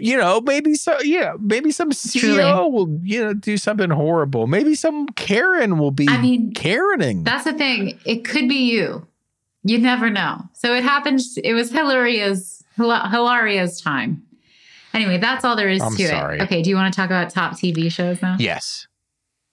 You 0.00 0.16
know, 0.16 0.40
maybe 0.40 0.74
so. 0.74 1.00
Yeah, 1.02 1.34
maybe 1.38 1.70
some 1.70 1.92
CEO 1.92 2.20
Truly. 2.20 2.70
will 2.70 3.00
you 3.04 3.24
know 3.24 3.34
do 3.34 3.56
something 3.56 3.90
horrible. 3.90 4.48
Maybe 4.48 4.74
some 4.74 5.06
Karen 5.10 5.78
will 5.78 5.92
be 5.92 6.08
I 6.08 6.20
mean, 6.20 6.52
Karening. 6.54 7.24
That's 7.24 7.44
the 7.44 7.52
thing. 7.52 7.96
It 8.04 8.24
could 8.24 8.48
be 8.48 8.68
you. 8.68 9.06
You 9.62 9.78
never 9.78 10.10
know. 10.10 10.42
So 10.54 10.74
it 10.74 10.82
happened. 10.82 11.20
It 11.42 11.54
was 11.54 11.70
Hilaria's 11.70 12.64
Hila- 12.76 13.10
Hilaria's 13.10 13.80
time. 13.80 14.25
Anyway, 14.96 15.18
that's 15.18 15.44
all 15.44 15.54
there 15.56 15.68
is 15.68 15.80
I'm 15.82 15.94
to 15.96 16.06
sorry. 16.08 16.38
it. 16.38 16.42
Okay, 16.42 16.62
do 16.62 16.70
you 16.70 16.76
want 16.76 16.92
to 16.92 16.96
talk 16.96 17.06
about 17.10 17.30
top 17.30 17.52
TV 17.52 17.90
shows 17.92 18.20
now? 18.22 18.36
yes. 18.38 18.86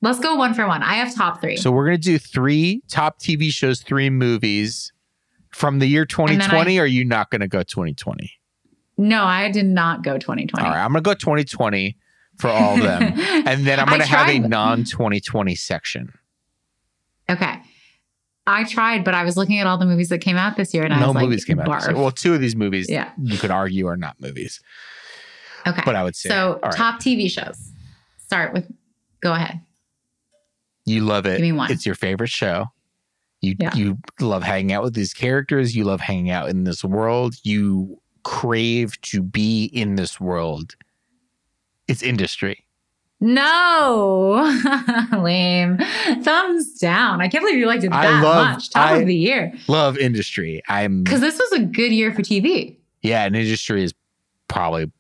Let's 0.02 0.20
go 0.20 0.36
one 0.36 0.54
for 0.54 0.68
one. 0.68 0.84
I 0.84 0.96
have 0.96 1.16
top 1.16 1.40
three. 1.40 1.56
So 1.56 1.72
we're 1.72 1.86
gonna 1.86 1.98
do 1.98 2.18
three 2.18 2.82
top 2.90 3.20
TV 3.20 3.50
shows, 3.52 3.82
three 3.82 4.10
movies 4.10 4.92
from 5.54 5.80
the 5.80 5.86
year 5.88 6.02
then 6.06 6.26
I- 6.26 6.28
2020. 6.34 6.78
Or 6.80 6.84
are 6.84 6.86
you 6.86 7.06
not 7.06 7.30
gonna 7.32 7.48
go 7.48 7.64
2020? 7.64 8.32
no, 8.98 9.24
I 9.24 9.50
did 9.50 9.66
not 9.66 10.04
go 10.04 10.18
2020. 10.18 10.66
All 10.68 10.74
right, 10.74 10.84
I'm 10.84 10.92
gonna 10.92 11.02
go 11.02 11.14
2020 11.14 11.98
for 12.38 12.50
all 12.50 12.74
of 12.76 12.82
them, 12.84 13.02
and 13.48 13.66
then 13.66 13.80
I'm 13.80 13.88
gonna 13.88 14.06
have 14.06 14.28
a 14.30 14.40
non 14.40 14.84
2020 14.84 15.56
section. 15.56 16.12
okay. 17.30 17.62
I 18.46 18.66
tried, 18.66 19.06
but 19.06 19.14
I 19.14 19.24
was 19.24 19.38
looking 19.38 19.60
at 19.60 19.68
all 19.68 19.78
the 19.78 19.86
movies 19.86 20.10
that 20.10 20.18
came 20.20 20.36
out 20.36 20.58
this 20.58 20.74
year, 20.74 20.84
and 20.84 20.94
I 20.94 21.00
no 21.00 21.08
was 21.08 21.16
like, 21.16 21.24
movies 21.24 21.46
came 21.46 21.62
out. 21.62 21.94
Well, 21.94 22.12
two 22.12 22.34
of 22.34 22.42
these 22.42 22.58
movies, 22.58 22.90
Yeah. 22.90 23.10
you 23.22 23.38
could 23.38 23.52
argue 23.52 23.88
are 23.88 23.96
not 23.96 24.20
movies, 24.20 24.60
Okay. 25.68 25.82
but 25.86 25.96
I 25.96 26.04
would 26.04 26.16
say 26.16 26.30
so 26.30 26.60
right. 26.64 26.74
top 26.74 27.00
TV 27.00 27.30
shows. 27.30 27.72
Start 28.18 28.54
with. 28.54 28.70
Go 29.22 29.34
ahead. 29.34 29.62
you 30.86 31.02
love 31.02 31.26
it. 31.26 31.34
give 31.38 31.42
me 31.42 31.52
one. 31.54 31.72
It's 31.72 31.86
your 31.86 31.96
favorite 31.96 32.30
show. 32.30 32.66
You 33.42 33.56
Yeah. 33.60 33.74
you 33.76 33.98
love 34.20 34.44
hanging 34.44 34.72
out 34.74 34.84
with 34.84 34.94
these 34.94 35.14
characters. 35.14 35.76
You 35.76 35.84
love 35.86 36.02
hanging 36.02 36.30
out 36.30 36.50
in 36.50 36.64
this 36.66 36.84
world. 36.84 37.36
You 37.44 38.00
crave 38.24 39.00
to 39.02 39.22
be 39.22 39.66
in 39.66 39.96
this 39.96 40.20
world. 40.20 40.76
It's 41.88 42.02
industry. 42.04 42.66
No, 43.20 44.42
lame. 45.22 45.78
Thumbs 46.24 46.78
down. 46.80 47.22
I 47.22 47.28
can't 47.30 47.42
believe 47.44 47.58
you 47.58 47.66
liked 47.68 47.84
it 47.86 47.92
I 47.94 48.04
that 48.12 48.24
love- 48.24 48.48
much. 48.56 48.70
Top 48.70 48.92
I- 48.92 48.98
of 48.98 49.08
the 49.08 49.16
year. 49.16 49.54
Love 49.68 49.98
industry. 49.98 50.62
I'm 50.68 51.04
Because 51.04 51.22
this 51.22 51.40
was 51.40 51.52
a 51.54 51.64
good 51.64 51.92
year 51.94 52.14
for 52.14 52.22
TV. 52.22 52.76
yeah. 53.02 53.24
And 53.26 53.36
industry 53.36 53.84
is 53.84 53.94
probably 54.50 54.92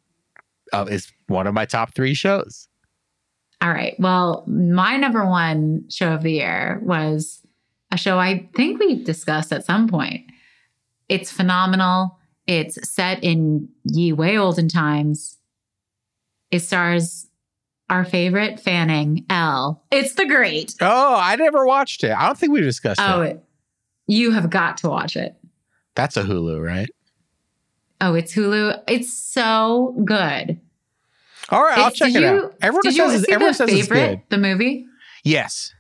uh, 0.74 0.86
is 0.90 1.12
one 1.28 1.48
of 1.48 1.54
my 1.54 1.66
top 1.66 1.94
three 1.96 2.14
shows. 2.14 2.68
All 3.62 3.72
right. 3.72 3.96
Well, 3.98 4.44
my 4.48 4.98
number 4.98 5.26
one 5.26 5.86
show 5.90 6.14
of 6.14 6.24
the 6.24 6.34
year 6.34 6.82
was 6.84 7.42
a 7.92 7.98
show 7.98 8.20
I 8.20 8.50
think 8.56 8.80
we 8.80 9.04
discussed 9.04 9.54
at 9.54 9.66
some 9.66 9.88
point. 9.88 10.26
It's 11.08 11.32
phenomenal. 11.32 12.18
It's 12.46 12.78
set 12.90 13.24
in 13.24 13.70
ye 13.86 14.12
way 14.12 14.38
olden 14.38 14.68
times. 14.68 15.38
It 16.52 16.60
stars 16.60 17.28
our 17.90 18.04
favorite 18.04 18.60
Fanning, 18.60 19.26
Elle. 19.30 19.82
It's 19.92 20.16
the 20.16 20.26
great. 20.26 20.76
Oh, 20.82 21.16
I 21.16 21.36
never 21.36 21.66
watched 21.66 22.04
it. 22.04 22.12
I 22.12 22.26
don't 22.26 22.38
think 22.38 22.52
we 22.52 22.62
discussed 22.62 23.00
it. 23.00 23.04
Oh, 23.04 23.22
it. 23.22 23.30
it, 23.30 23.44
you 24.08 24.32
have 24.32 24.50
got 24.50 24.78
to 24.78 24.90
watch 24.90 25.16
it. 25.16 25.36
That's 25.96 26.18
a 26.18 26.24
Hulu, 26.24 26.62
right? 26.62 26.90
Oh, 28.02 28.16
it's 28.16 28.34
Hulu. 28.34 28.82
It's 28.88 29.14
so 29.14 29.96
good. 30.04 30.60
All 31.50 31.62
right, 31.64 31.78
I'll 31.78 31.92
check 31.92 32.14
it 32.16 32.22
you- 32.22 32.28
out. 32.28 32.56
Everyone 32.62 32.86
you 32.86 32.92
says, 32.92 33.14
it's, 33.16 33.26
see 33.26 33.34
everyone 33.34 33.52
the 33.52 33.58
says 33.58 33.70
it's 33.70 33.82
favorite, 33.88 34.08
good. 34.08 34.22
the 34.30 34.38
movie? 34.38 34.86
Yes. 35.24 35.74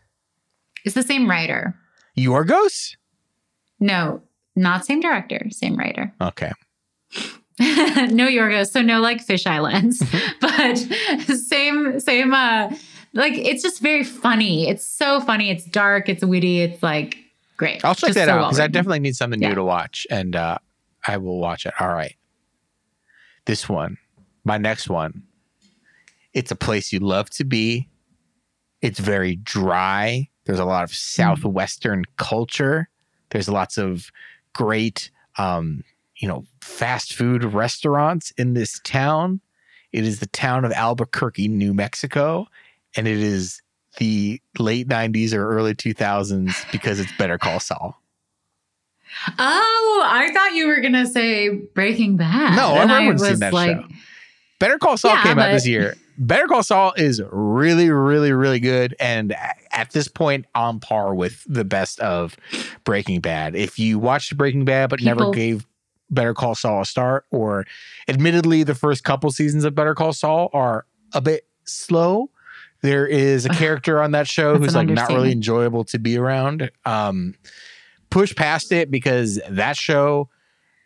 It's 0.86 0.96
the 0.96 1.04
same 1.04 1.30
writer. 1.30 1.76
Yorgos? 2.18 2.96
No, 3.80 4.22
not 4.56 4.86
same 4.86 5.00
director, 5.00 5.48
same 5.50 5.76
writer. 5.76 6.14
Okay. 6.22 6.52
no 7.60 8.28
Yorgos, 8.28 8.72
so 8.72 8.82
no 8.82 9.00
like 9.00 9.22
fish 9.22 9.46
islands, 9.46 10.02
but 10.42 10.76
same, 10.78 12.00
same. 12.00 12.34
Uh, 12.34 12.76
like 13.14 13.34
it's 13.38 13.62
just 13.62 13.80
very 13.80 14.04
funny. 14.04 14.68
It's 14.68 14.86
so 14.88 15.22
funny. 15.22 15.52
It's 15.52 15.64
dark. 15.66 16.10
It's 16.10 16.26
witty. 16.26 16.62
It's 16.62 16.82
like 16.82 17.16
great. 17.58 17.86
I'll 17.86 17.94
check 17.94 18.08
Just 18.10 18.16
that 18.16 18.26
so 18.26 18.32
out 18.34 18.38
because 18.40 18.60
I 18.60 18.64
well-written. 18.64 18.72
definitely 18.74 19.00
need 19.02 19.16
something 19.16 19.40
new 19.40 19.54
to 19.54 19.64
watch, 19.64 20.08
and 20.10 20.36
uh, 20.36 20.58
I 21.08 21.18
will 21.18 21.38
watch 21.40 21.68
it. 21.68 21.74
All 21.80 21.90
right. 21.90 22.16
This 23.46 23.70
one, 23.70 23.98
my 24.44 24.58
next 24.58 24.90
one. 24.90 25.24
It's 26.34 26.52
a 26.52 26.56
place 26.56 26.92
you 26.92 27.00
love 27.00 27.30
to 27.32 27.44
be. 27.44 27.90
It's 28.82 29.00
very 29.00 29.36
dry. 29.36 30.30
There's 30.46 30.60
a 30.60 30.66
lot 30.66 30.84
of 30.84 30.94
southwestern 30.94 32.04
culture. 32.18 32.90
There's 33.30 33.48
lots 33.48 33.78
of 33.78 34.12
great, 34.54 35.10
um, 35.38 35.84
you 36.18 36.28
know, 36.28 36.46
fast 36.62 37.14
food 37.14 37.44
restaurants 37.44 38.32
in 38.32 38.54
this 38.54 38.80
town. 38.84 39.42
It 39.92 40.06
is 40.06 40.20
the 40.20 40.28
town 40.28 40.66
of 40.66 40.72
Albuquerque, 40.72 41.48
New 41.48 41.74
Mexico, 41.74 42.48
and 42.96 43.08
it 43.08 43.20
is 43.20 43.62
the 43.98 44.42
late 44.60 44.88
90s 44.88 45.34
or 45.34 45.48
early 45.48 45.76
2000s 45.76 46.72
because 46.72 47.00
it's 47.00 47.12
Better 47.14 47.38
Call 47.38 47.60
Saul. 47.60 48.00
Oh, 49.38 50.04
I 50.06 50.32
thought 50.34 50.54
you 50.54 50.68
were 50.68 50.82
gonna 50.82 51.06
say 51.06 51.50
Breaking 51.50 52.18
Bad. 52.18 52.56
No, 52.56 52.74
I 52.74 53.00
seen 53.00 53.30
was 53.30 53.40
that 53.40 53.54
like, 53.54 53.78
show. 53.78 53.88
Better 54.60 54.78
Call 54.80 54.98
Saul 54.98 55.12
Yeah, 55.12 55.24
came 55.24 55.40
out 55.40 55.52
this 55.52 55.68
year. 55.68 55.96
Better 56.18 56.48
Call 56.48 56.64
Saul 56.64 56.94
is 56.96 57.22
really, 57.32 57.90
really, 57.90 58.32
really 58.32 58.60
good, 58.60 58.96
and 59.00 59.36
at 59.72 59.92
this 59.92 60.08
point, 60.08 60.46
on 60.54 60.80
par 60.80 61.16
with 61.16 61.44
the 61.48 61.66
best 61.66 62.00
of 62.00 62.38
Breaking 62.84 63.20
Bad. 63.20 63.56
If 63.56 63.80
you 63.80 64.00
watched 64.00 64.38
Breaking 64.38 64.66
Bad 64.66 64.90
but 64.90 65.02
never 65.02 65.32
gave 65.32 65.66
Better 66.10 66.34
Call 66.34 66.56
Saul 66.56 66.82
a 66.82 66.86
start, 66.86 67.26
or 67.32 67.66
admittedly, 68.08 68.64
the 68.64 68.76
first 68.76 69.04
couple 69.04 69.32
seasons 69.32 69.64
of 69.64 69.74
Better 69.74 69.96
Call 69.96 70.14
Saul 70.14 70.50
are 70.54 70.86
a 71.14 71.22
bit 71.22 71.48
slow. 71.66 72.30
There 72.82 73.08
is 73.08 73.46
a 73.46 73.50
character 73.50 74.02
on 74.02 74.12
that 74.12 74.28
show 74.28 74.58
who's 74.58 74.76
like 74.76 74.90
not 74.90 75.08
really 75.10 75.32
enjoyable 75.32 75.86
to 75.86 75.98
be 75.98 76.18
around. 76.18 76.70
Um, 76.86 77.36
push 78.10 78.36
past 78.36 78.72
it 78.72 78.92
because 78.92 79.40
that 79.50 79.78
show 79.78 80.30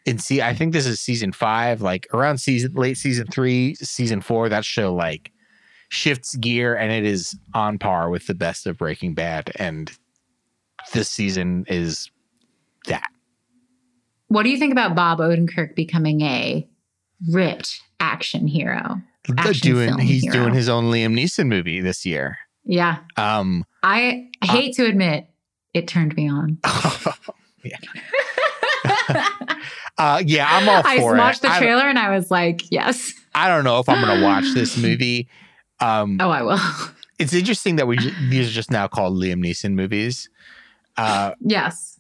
and 0.08 0.22
see 0.22 0.42
i 0.42 0.54
think 0.54 0.74
this 0.74 0.86
is 0.88 1.00
season 1.00 1.32
five 1.32 1.82
like 1.82 2.08
around 2.14 2.38
season 2.40 2.74
late 2.74 2.98
season 2.98 3.28
three 3.28 3.76
season 3.76 4.22
four 4.22 4.50
that 4.50 4.66
show 4.66 4.94
like 4.94 5.32
shifts 5.90 6.36
gear 6.38 6.76
and 6.76 6.92
it 6.92 7.06
is 7.06 7.38
on 7.54 7.78
par 7.78 8.10
with 8.10 8.26
the 8.28 8.34
best 8.34 8.66
of 8.66 8.78
breaking 8.78 9.14
bad 9.14 9.52
and 9.58 9.92
this 10.94 11.10
season 11.10 11.66
is 11.68 12.10
that 12.88 13.08
what 14.30 14.44
do 14.44 14.50
you 14.50 14.58
think 14.58 14.74
about 14.74 14.94
Bob 14.96 15.20
Odenkirk 15.20 15.74
becoming 15.74 16.20
a 16.22 16.68
ripped 17.32 17.80
action 18.02 18.46
hero? 18.46 19.02
Action 19.38 19.72
doing 19.72 19.98
he's 20.00 20.24
hero. 20.24 20.34
doing 20.34 20.54
his 20.54 20.68
own 20.68 20.92
liam 20.92 21.18
neeson 21.18 21.48
movie 21.48 21.80
this 21.80 22.06
year 22.06 22.38
Yeah, 22.66 22.98
um 23.16 23.64
I 23.84 24.30
hate 24.44 24.76
to 24.76 24.86
admit 24.86 25.28
it 25.74 25.88
turned 25.88 26.16
me 26.16 26.30
on. 26.30 26.58
yeah. 27.64 27.78
uh 29.98 30.22
yeah 30.26 30.48
i'm 30.50 30.68
all 30.70 30.82
I 30.86 30.98
for 31.00 31.16
it 31.16 31.20
I 31.20 31.24
watched 31.24 31.42
the 31.42 31.52
I, 31.52 31.60
trailer 31.60 31.84
and 31.90 31.98
I 32.00 32.16
was 32.16 32.30
like, 32.32 32.70
yes. 32.72 33.14
I 33.36 33.48
don't 33.48 33.64
know 33.64 33.80
if 33.80 33.88
i'm 33.90 34.02
gonna 34.02 34.24
watch 34.24 34.46
this 34.54 34.78
movie 34.82 35.28
um 35.80 36.18
Oh, 36.20 36.30
I 36.30 36.42
will. 36.42 36.60
it's 37.20 37.34
interesting 37.34 37.76
that 37.78 37.88
we 37.88 37.98
these 38.30 38.48
are 38.50 38.52
just 38.54 38.72
now 38.72 38.88
called 38.88 39.16
Liam 39.22 39.44
Neeson 39.46 39.74
movies. 39.74 40.30
Uh, 40.98 41.34
yes. 41.42 42.00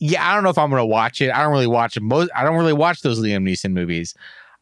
yeah, 0.00 0.28
I 0.28 0.34
don't 0.34 0.42
know 0.42 0.50
if 0.50 0.58
I'm 0.58 0.68
gonna 0.70 0.84
watch 0.84 1.20
it. 1.20 1.30
I 1.30 1.42
don't 1.42 1.52
really 1.52 1.68
watch 1.68 1.98
most. 2.00 2.30
I 2.34 2.42
don't 2.42 2.56
really 2.56 2.72
watch 2.72 3.02
those 3.02 3.20
Liam 3.20 3.48
Neeson 3.48 3.72
movies. 3.72 4.14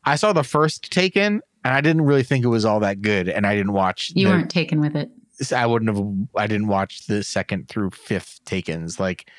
I 0.05 0.17
saw 0.17 0.35
the 0.35 0.43
first 0.45 0.91
Taken, 0.93 1.41
and 1.65 1.75
I 1.75 1.81
didn't 1.81 2.03
really 2.03 2.23
think 2.23 2.45
it 2.45 2.49
was 2.49 2.67
all 2.67 2.81
that 2.81 3.01
good, 3.01 3.31
and 3.31 3.47
I 3.47 3.55
didn't 3.57 3.73
watch. 3.73 4.13
You 4.15 4.27
the- 4.27 4.33
weren't 4.35 4.51
taken 4.51 4.81
with 4.81 4.95
it. 4.97 5.11
I 5.57 5.65
wouldn't 5.65 5.97
have. 5.97 6.07
I 6.37 6.47
didn't 6.47 6.67
watch 6.69 7.07
the 7.07 7.25
second 7.25 7.69
through 7.71 7.93
fifth 7.93 8.41
Takens. 8.45 9.01
Like, 9.01 9.31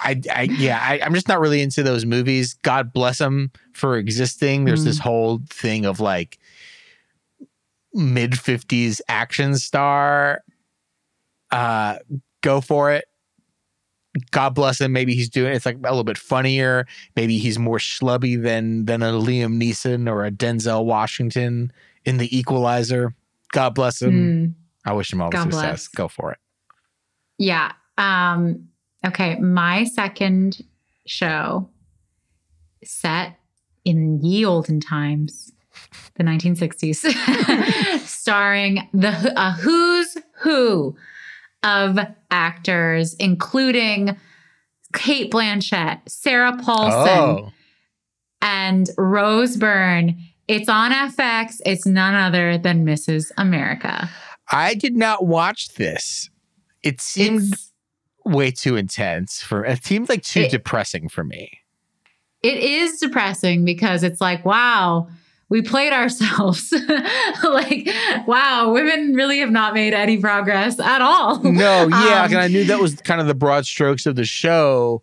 I, 0.00 0.20
I 0.34 0.42
yeah, 0.42 0.78
I, 0.80 1.00
I'm 1.02 1.14
just 1.14 1.28
not 1.28 1.40
really 1.40 1.60
into 1.62 1.82
those 1.82 2.04
movies. 2.06 2.54
God 2.54 2.92
bless 2.92 3.18
them 3.18 3.50
for 3.72 3.96
existing. 3.96 4.64
There's 4.64 4.82
Mm. 4.82 4.86
this 4.86 4.98
whole 4.98 5.40
thing 5.50 5.84
of 5.86 6.00
like 6.00 6.38
mid 7.94 8.32
50s 8.32 9.00
action 9.08 9.56
star. 9.56 10.42
Uh, 11.50 11.98
go 12.42 12.60
for 12.60 12.92
it. 12.92 13.04
God 14.32 14.50
bless 14.54 14.80
him. 14.80 14.92
Maybe 14.92 15.14
he's 15.14 15.28
doing 15.28 15.52
it's 15.52 15.66
like 15.66 15.76
a 15.76 15.80
little 15.80 16.04
bit 16.04 16.18
funnier. 16.18 16.86
Maybe 17.16 17.38
he's 17.38 17.58
more 17.58 17.78
schlubby 17.78 18.40
than 18.42 18.84
than 18.86 19.02
a 19.02 19.12
Liam 19.12 19.60
Neeson 19.62 20.08
or 20.10 20.24
a 20.24 20.30
Denzel 20.30 20.84
Washington 20.84 21.72
in 22.04 22.16
The 22.16 22.36
Equalizer. 22.36 23.14
God 23.52 23.74
bless 23.74 24.02
him. 24.02 24.12
Mm, 24.12 24.54
I 24.84 24.92
wish 24.94 25.12
him 25.12 25.20
all 25.20 25.30
the 25.30 25.36
God 25.36 25.44
success. 25.44 25.60
bless. 25.62 25.88
Go 25.88 26.08
for 26.08 26.32
it. 26.32 26.38
yeah. 27.38 27.72
Um, 27.98 28.68
okay. 29.06 29.36
My 29.36 29.84
second 29.84 30.62
show 31.06 31.68
set 32.84 33.36
in 33.84 34.20
ye 34.22 34.44
olden 34.44 34.80
times, 34.80 35.52
the 36.14 36.24
1960s, 36.24 38.00
starring 38.06 38.88
the 38.92 39.32
a 39.36 39.52
who's 39.52 40.16
who 40.40 40.96
of 41.62 41.98
actors, 42.30 43.14
including 43.14 44.16
Cate 44.94 45.30
Blanchett, 45.30 46.00
Sarah 46.08 46.56
Paulson, 46.56 47.08
Oh, 47.08 47.52
and 48.42 48.88
Rose 48.96 49.56
Byrne. 49.56 50.18
It's 50.48 50.68
on 50.68 50.90
FX. 50.90 51.56
It's 51.64 51.86
none 51.86 52.14
other 52.14 52.58
than 52.58 52.84
Mrs. 52.84 53.30
America. 53.36 54.10
I 54.50 54.74
did 54.74 54.96
not 54.96 55.24
watch 55.24 55.74
this. 55.74 56.28
It 56.82 57.00
seemed 57.00 57.52
It's, 57.52 57.69
way 58.24 58.50
too 58.50 58.76
intense 58.76 59.42
for. 59.42 59.64
It 59.64 59.84
seems 59.84 60.08
like 60.08 60.22
too 60.22 60.40
It- 60.42 60.50
depressing 60.50 61.08
for 61.08 61.24
me. 61.24 61.58
it 62.42 62.56
is 62.58 62.98
depressing 63.00 63.64
because 63.64 64.02
it's 64.02 64.20
like, 64.20 64.44
wow, 64.46 65.08
we 65.50 65.60
played 65.62 65.92
ourselves. 65.92 66.72
like, 67.44 67.88
wow, 68.26 68.70
women 68.72 69.12
really 69.14 69.40
have 69.40 69.50
not 69.50 69.74
made 69.74 69.92
any 69.94 70.16
progress 70.18 70.78
at 70.80 71.02
all. 71.02 71.40
No, 71.42 71.88
yeah, 71.88 72.22
Um, 72.24 72.30
and 72.32 72.38
I 72.38 72.48
knew 72.48 72.64
that 72.64 72.78
was 72.80 72.94
kind 73.02 73.20
of 73.20 73.26
the 73.26 73.34
broad 73.34 73.66
strokes 73.66 74.06
of 74.06 74.16
the 74.16 74.24
show, 74.24 75.02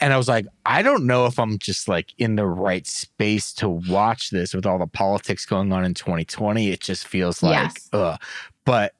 and 0.00 0.12
I 0.12 0.16
was 0.16 0.28
like, 0.28 0.46
I 0.64 0.80
don't 0.82 1.06
know 1.06 1.26
if 1.26 1.38
I'm 1.40 1.58
just 1.58 1.88
like 1.88 2.12
in 2.18 2.36
the 2.36 2.46
right 2.46 2.86
space 2.86 3.52
to 3.54 3.68
watch 3.68 4.30
this 4.30 4.54
with 4.54 4.64
all 4.64 4.78
the 4.78 4.86
politics 4.86 5.44
going 5.44 5.72
on 5.72 5.84
in 5.84 5.92
2020. 5.92 6.70
It 6.70 6.80
just 6.80 7.06
feels 7.08 7.42
like, 7.42 7.74
Yes. 7.74 7.88
ugh. 7.92 8.20
But 8.64 8.94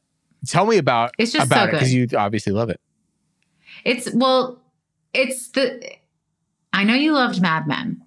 tell 0.46 0.66
me 0.66 0.76
about 0.76 1.12
It's 1.16 1.30
just 1.32 1.46
about 1.46 1.66
so 1.66 1.68
it 1.68 1.72
because 1.72 1.94
you 1.94 2.08
obviously 2.16 2.52
love 2.52 2.68
it. 2.68 2.80
It's 3.84 4.12
well, 4.12 4.60
it's 5.14 5.48
the. 5.50 5.82
I 6.72 6.84
know 6.84 6.94
you 6.94 7.12
loved 7.12 7.40
Mad 7.40 7.66
Men. 7.66 8.02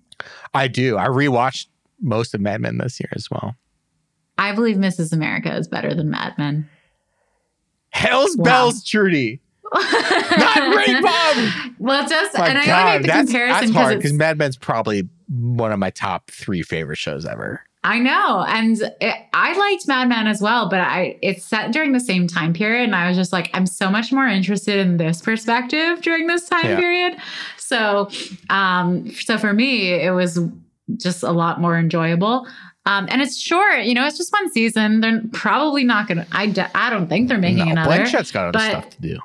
I 0.53 0.67
do. 0.67 0.97
I 0.97 1.07
rewatched 1.07 1.67
most 2.01 2.33
of 2.33 2.41
Mad 2.41 2.61
Men 2.61 2.77
this 2.77 2.99
year 2.99 3.09
as 3.13 3.29
well. 3.31 3.55
I 4.37 4.53
believe 4.53 4.77
Mrs. 4.77 5.13
America 5.13 5.53
is 5.55 5.67
better 5.67 5.93
than 5.93 6.09
Mad 6.09 6.37
Men. 6.37 6.69
Hell's 7.89 8.35
Wow. 8.37 8.43
bells, 8.43 8.83
Trudy. 8.83 9.41
Not 9.73 10.73
Great 10.73 11.01
Bob. 11.01 11.73
Well, 11.79 12.07
just 12.07 12.37
My 12.37 12.47
and 12.49 12.57
I 12.57 12.65
God, 12.65 12.85
only 12.87 12.97
make 12.99 13.01
the 13.03 13.07
that's, 13.07 13.31
comparison 13.65 13.97
because 13.97 14.13
Mad 14.13 14.37
Men's 14.37 14.57
probably 14.57 15.07
one 15.29 15.71
of 15.71 15.79
my 15.79 15.89
top 15.91 16.29
three 16.29 16.61
favorite 16.61 16.97
shows 16.97 17.25
ever. 17.25 17.63
I 17.83 17.97
know, 17.97 18.45
and 18.47 18.79
it, 19.01 19.15
I 19.33 19.57
liked 19.57 19.87
Mad 19.87 20.07
Men 20.07 20.27
as 20.27 20.39
well, 20.39 20.69
but 20.69 20.81
I 20.81 21.17
it's 21.23 21.43
set 21.43 21.71
during 21.71 21.93
the 21.93 21.99
same 21.99 22.27
time 22.27 22.53
period, 22.53 22.83
and 22.83 22.95
I 22.95 23.07
was 23.07 23.17
just 23.17 23.33
like, 23.33 23.49
I'm 23.55 23.65
so 23.65 23.89
much 23.89 24.11
more 24.11 24.27
interested 24.27 24.77
in 24.77 24.97
this 24.97 25.19
perspective 25.21 26.01
during 26.01 26.27
this 26.27 26.47
time 26.47 26.65
Yeah. 26.65 26.75
period. 26.79 27.17
So, 27.57 28.09
um, 28.51 29.09
so 29.11 29.37
for 29.39 29.51
me, 29.53 29.93
it 29.93 30.11
was 30.13 30.39
just 30.97 31.23
a 31.23 31.31
lot 31.31 31.59
more 31.59 31.77
enjoyable. 31.77 32.45
Um, 32.85 33.07
and 33.09 33.21
it's 33.21 33.39
short, 33.39 33.83
you 33.83 33.93
know, 33.95 34.05
it's 34.05 34.17
just 34.17 34.31
one 34.31 34.51
season. 34.51 35.01
They're 35.01 35.21
probably 35.33 35.83
not 35.83 36.07
gonna. 36.07 36.27
I 36.31 36.47
d- 36.47 36.61
I 36.75 36.89
don't 36.91 37.07
think 37.07 37.29
they're 37.29 37.37
making 37.39 37.65
no, 37.65 37.71
another. 37.71 37.95
Blanchett's 37.95 38.31
got 38.31 38.53
other 38.55 38.59
stuff 38.69 38.89
to 38.91 39.01
do. 39.01 39.17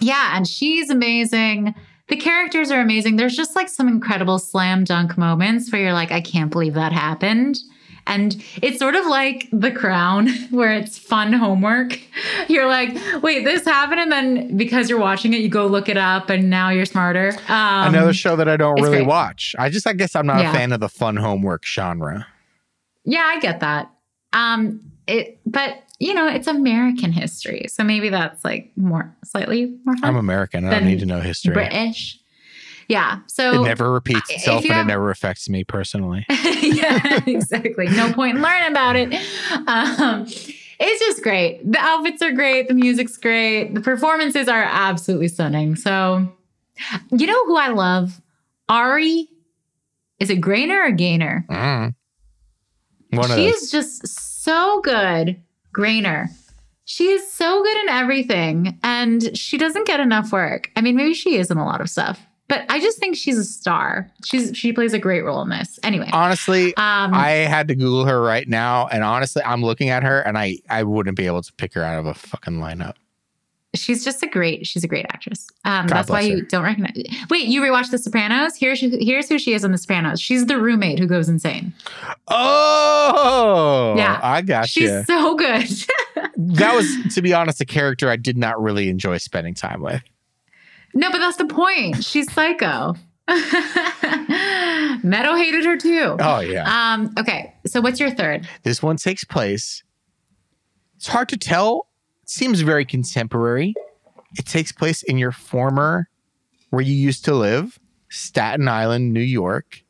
Yeah, 0.00 0.36
and 0.36 0.46
she's 0.48 0.88
amazing. 0.90 1.74
The 2.08 2.16
characters 2.16 2.70
are 2.70 2.80
amazing. 2.80 3.16
There's 3.16 3.36
just 3.36 3.56
like 3.56 3.68
some 3.68 3.88
incredible 3.88 4.38
slam 4.38 4.84
dunk 4.84 5.16
moments 5.16 5.72
where 5.72 5.80
you're 5.82 5.92
like, 5.94 6.12
I 6.12 6.20
can't 6.20 6.50
believe 6.50 6.74
that 6.74 6.92
happened. 6.92 7.58
And 8.06 8.44
it's 8.60 8.78
sort 8.78 8.94
of 8.94 9.06
like 9.06 9.48
The 9.50 9.70
Crown, 9.70 10.28
where 10.50 10.74
it's 10.74 10.98
fun 10.98 11.32
homework. 11.32 11.98
You're 12.48 12.66
like, 12.68 12.90
wait, 13.22 13.44
this 13.44 13.64
happened. 13.64 14.00
And 14.00 14.12
then 14.12 14.56
because 14.58 14.90
you're 14.90 14.98
watching 14.98 15.32
it, 15.32 15.38
you 15.40 15.48
go 15.48 15.66
look 15.66 15.88
it 15.88 15.96
up 15.96 16.28
and 16.28 16.50
now 16.50 16.68
you're 16.68 16.84
smarter. 16.84 17.28
Um, 17.48 17.94
Another 17.94 18.12
show 18.12 18.36
that 18.36 18.46
I 18.48 18.58
don't 18.58 18.74
really 18.82 18.98
great. 18.98 19.06
watch. 19.06 19.56
I 19.58 19.70
just, 19.70 19.86
I 19.86 19.94
guess 19.94 20.14
I'm 20.14 20.26
not 20.26 20.40
Yeah. 20.42 20.50
a 20.50 20.54
fan 20.54 20.72
of 20.72 20.80
the 20.80 20.90
fun 20.90 21.16
homework 21.16 21.64
genre. 21.64 22.26
Yeah, 23.06 23.22
I 23.24 23.40
get 23.40 23.60
that. 23.60 23.90
Um, 24.34 24.80
it, 25.06 25.38
but 25.46 25.78
you 26.04 26.12
know, 26.12 26.28
it's 26.28 26.46
American 26.46 27.12
history. 27.12 27.64
So 27.68 27.82
maybe 27.82 28.10
that's 28.10 28.44
like 28.44 28.70
more, 28.76 29.16
slightly 29.24 29.74
more 29.84 29.96
fun. 29.96 30.10
I'm 30.10 30.16
American. 30.16 30.66
I 30.66 30.70
don't 30.78 30.84
need 30.84 31.00
to 31.00 31.06
know 31.06 31.20
history. 31.20 31.54
British. 31.54 32.20
Yeah. 32.88 33.20
So 33.26 33.62
It 33.62 33.64
never 33.64 33.90
repeats 33.90 34.28
itself 34.30 34.64
and 34.64 34.72
have- 34.74 34.84
it 34.84 34.88
never 34.88 35.10
affects 35.10 35.48
me 35.48 35.64
personally. 35.64 36.26
yeah, 36.60 37.20
exactly. 37.26 37.86
No 37.88 38.12
point 38.12 38.36
in 38.36 38.42
learning 38.42 38.70
about 38.70 38.96
it. 38.96 39.14
Um, 39.66 40.26
it's 40.26 41.00
just 41.06 41.22
great. 41.22 41.72
The 41.72 41.78
outfits 41.78 42.20
are 42.20 42.32
great. 42.32 42.68
The 42.68 42.74
music's 42.74 43.16
great. 43.16 43.72
The 43.74 43.80
performances 43.80 44.46
are 44.46 44.62
absolutely 44.62 45.28
stunning. 45.28 45.74
So, 45.74 46.30
you 47.12 47.26
know 47.26 47.46
who 47.46 47.56
I 47.56 47.68
love? 47.68 48.20
Ari. 48.68 49.26
Is 50.18 50.28
it 50.28 50.42
Graynor 50.42 50.86
or 50.88 50.90
Gainer? 50.92 51.46
Mm. 51.48 51.94
One 53.12 53.30
of 53.30 53.36
she 53.38 53.50
those. 53.50 53.70
just 53.70 54.06
so 54.06 54.82
good. 54.82 55.40
Graynor. 55.74 56.28
She 56.86 57.08
is 57.08 57.32
so 57.32 57.62
good 57.62 57.76
in 57.82 57.88
everything, 57.88 58.78
and 58.82 59.36
she 59.36 59.56
doesn't 59.56 59.86
get 59.86 60.00
enough 60.00 60.32
work. 60.32 60.70
I 60.76 60.82
mean, 60.82 60.96
maybe 60.96 61.14
she 61.14 61.36
is 61.36 61.50
in 61.50 61.56
a 61.56 61.64
lot 61.64 61.80
of 61.80 61.88
stuff, 61.88 62.20
but 62.46 62.66
I 62.68 62.78
just 62.78 62.98
think 62.98 63.16
she's 63.16 63.38
a 63.38 63.44
star. 63.44 64.10
She's 64.24 64.54
she 64.54 64.72
plays 64.72 64.92
a 64.92 64.98
great 64.98 65.24
role 65.24 65.40
in 65.40 65.48
this. 65.48 65.78
Anyway, 65.82 66.10
Honestly, 66.12 66.76
um, 66.76 67.14
I 67.14 67.30
had 67.30 67.68
to 67.68 67.74
Google 67.74 68.04
her 68.04 68.20
right 68.20 68.46
now, 68.46 68.86
and 68.88 69.02
honestly, 69.02 69.42
I'm 69.42 69.62
looking 69.62 69.88
at 69.88 70.02
her, 70.02 70.20
and 70.20 70.36
I 70.36 70.58
I 70.68 70.82
wouldn't 70.82 71.16
be 71.16 71.26
able 71.26 71.42
to 71.42 71.52
pick 71.54 71.72
her 71.74 71.82
out 71.82 71.98
of 71.98 72.06
a 72.06 72.14
fucking 72.14 72.58
lineup. 72.60 72.94
She's 73.74 74.04
just 74.04 74.22
a 74.22 74.26
great 74.26 74.66
she's 74.66 74.84
a 74.84 74.88
great 74.88 75.06
actress. 75.10 75.46
Um, 75.64 75.86
that's 75.86 76.08
why 76.08 76.20
bless 76.22 76.30
you 76.30 76.44
don't 76.46 76.62
recognize. 76.64 76.96
Wait, 77.30 77.46
you 77.48 77.60
rewatched 77.62 77.90
The 77.90 77.98
Sopranos? 77.98 78.56
Here's 78.56 78.80
who, 78.80 78.90
here's 79.00 79.28
who 79.28 79.38
she 79.38 79.52
is 79.54 79.64
on 79.64 79.72
The 79.72 79.78
Sopranos. 79.78 80.20
She's 80.20 80.46
the 80.46 80.58
roommate 80.60 80.98
who 80.98 81.06
goes 81.06 81.28
insane. 81.28 81.72
Oh, 82.28 83.94
Yeah. 83.96 84.18
I 84.22 84.42
got 84.42 84.68
She's 84.68 84.90
you. 84.90 85.04
so 85.04 85.34
good. 85.36 85.68
That 86.36 86.74
was, 86.74 86.86
to 87.14 87.22
be 87.22 87.32
honest, 87.32 87.60
a 87.60 87.64
character 87.64 88.08
I 88.10 88.16
did 88.16 88.36
not 88.36 88.60
really 88.60 88.88
enjoy 88.88 89.18
spending 89.18 89.54
time 89.54 89.80
with. 89.80 90.02
no, 90.94 91.10
but 91.10 91.18
that's 91.18 91.36
the 91.36 91.46
point. 91.46 92.04
She's 92.04 92.30
psycho. 92.32 92.94
Meadow 95.02 95.34
hated 95.34 95.64
her 95.64 95.76
too. 95.76 96.16
Oh 96.20 96.40
yeah, 96.40 96.64
Um, 96.94 97.12
okay, 97.18 97.54
so 97.66 97.80
what's 97.80 97.98
your 98.00 98.10
third? 98.10 98.48
this 98.62 98.82
one 98.82 98.96
takes 98.96 99.24
place. 99.24 99.82
It's 100.96 101.06
hard 101.06 101.28
to 101.30 101.36
tell. 101.36 101.86
Seems 102.26 102.60
very 102.60 102.84
contemporary. 102.84 103.74
It 104.36 104.46
takes 104.46 104.72
place 104.72 105.02
in 105.02 105.18
your 105.18 105.32
former, 105.32 106.08
where 106.70 106.82
you 106.82 106.94
used 106.94 107.24
to 107.26 107.34
live, 107.34 107.78
Staten 108.08 108.68
Island, 108.68 109.12
New 109.12 109.20
York. 109.20 109.82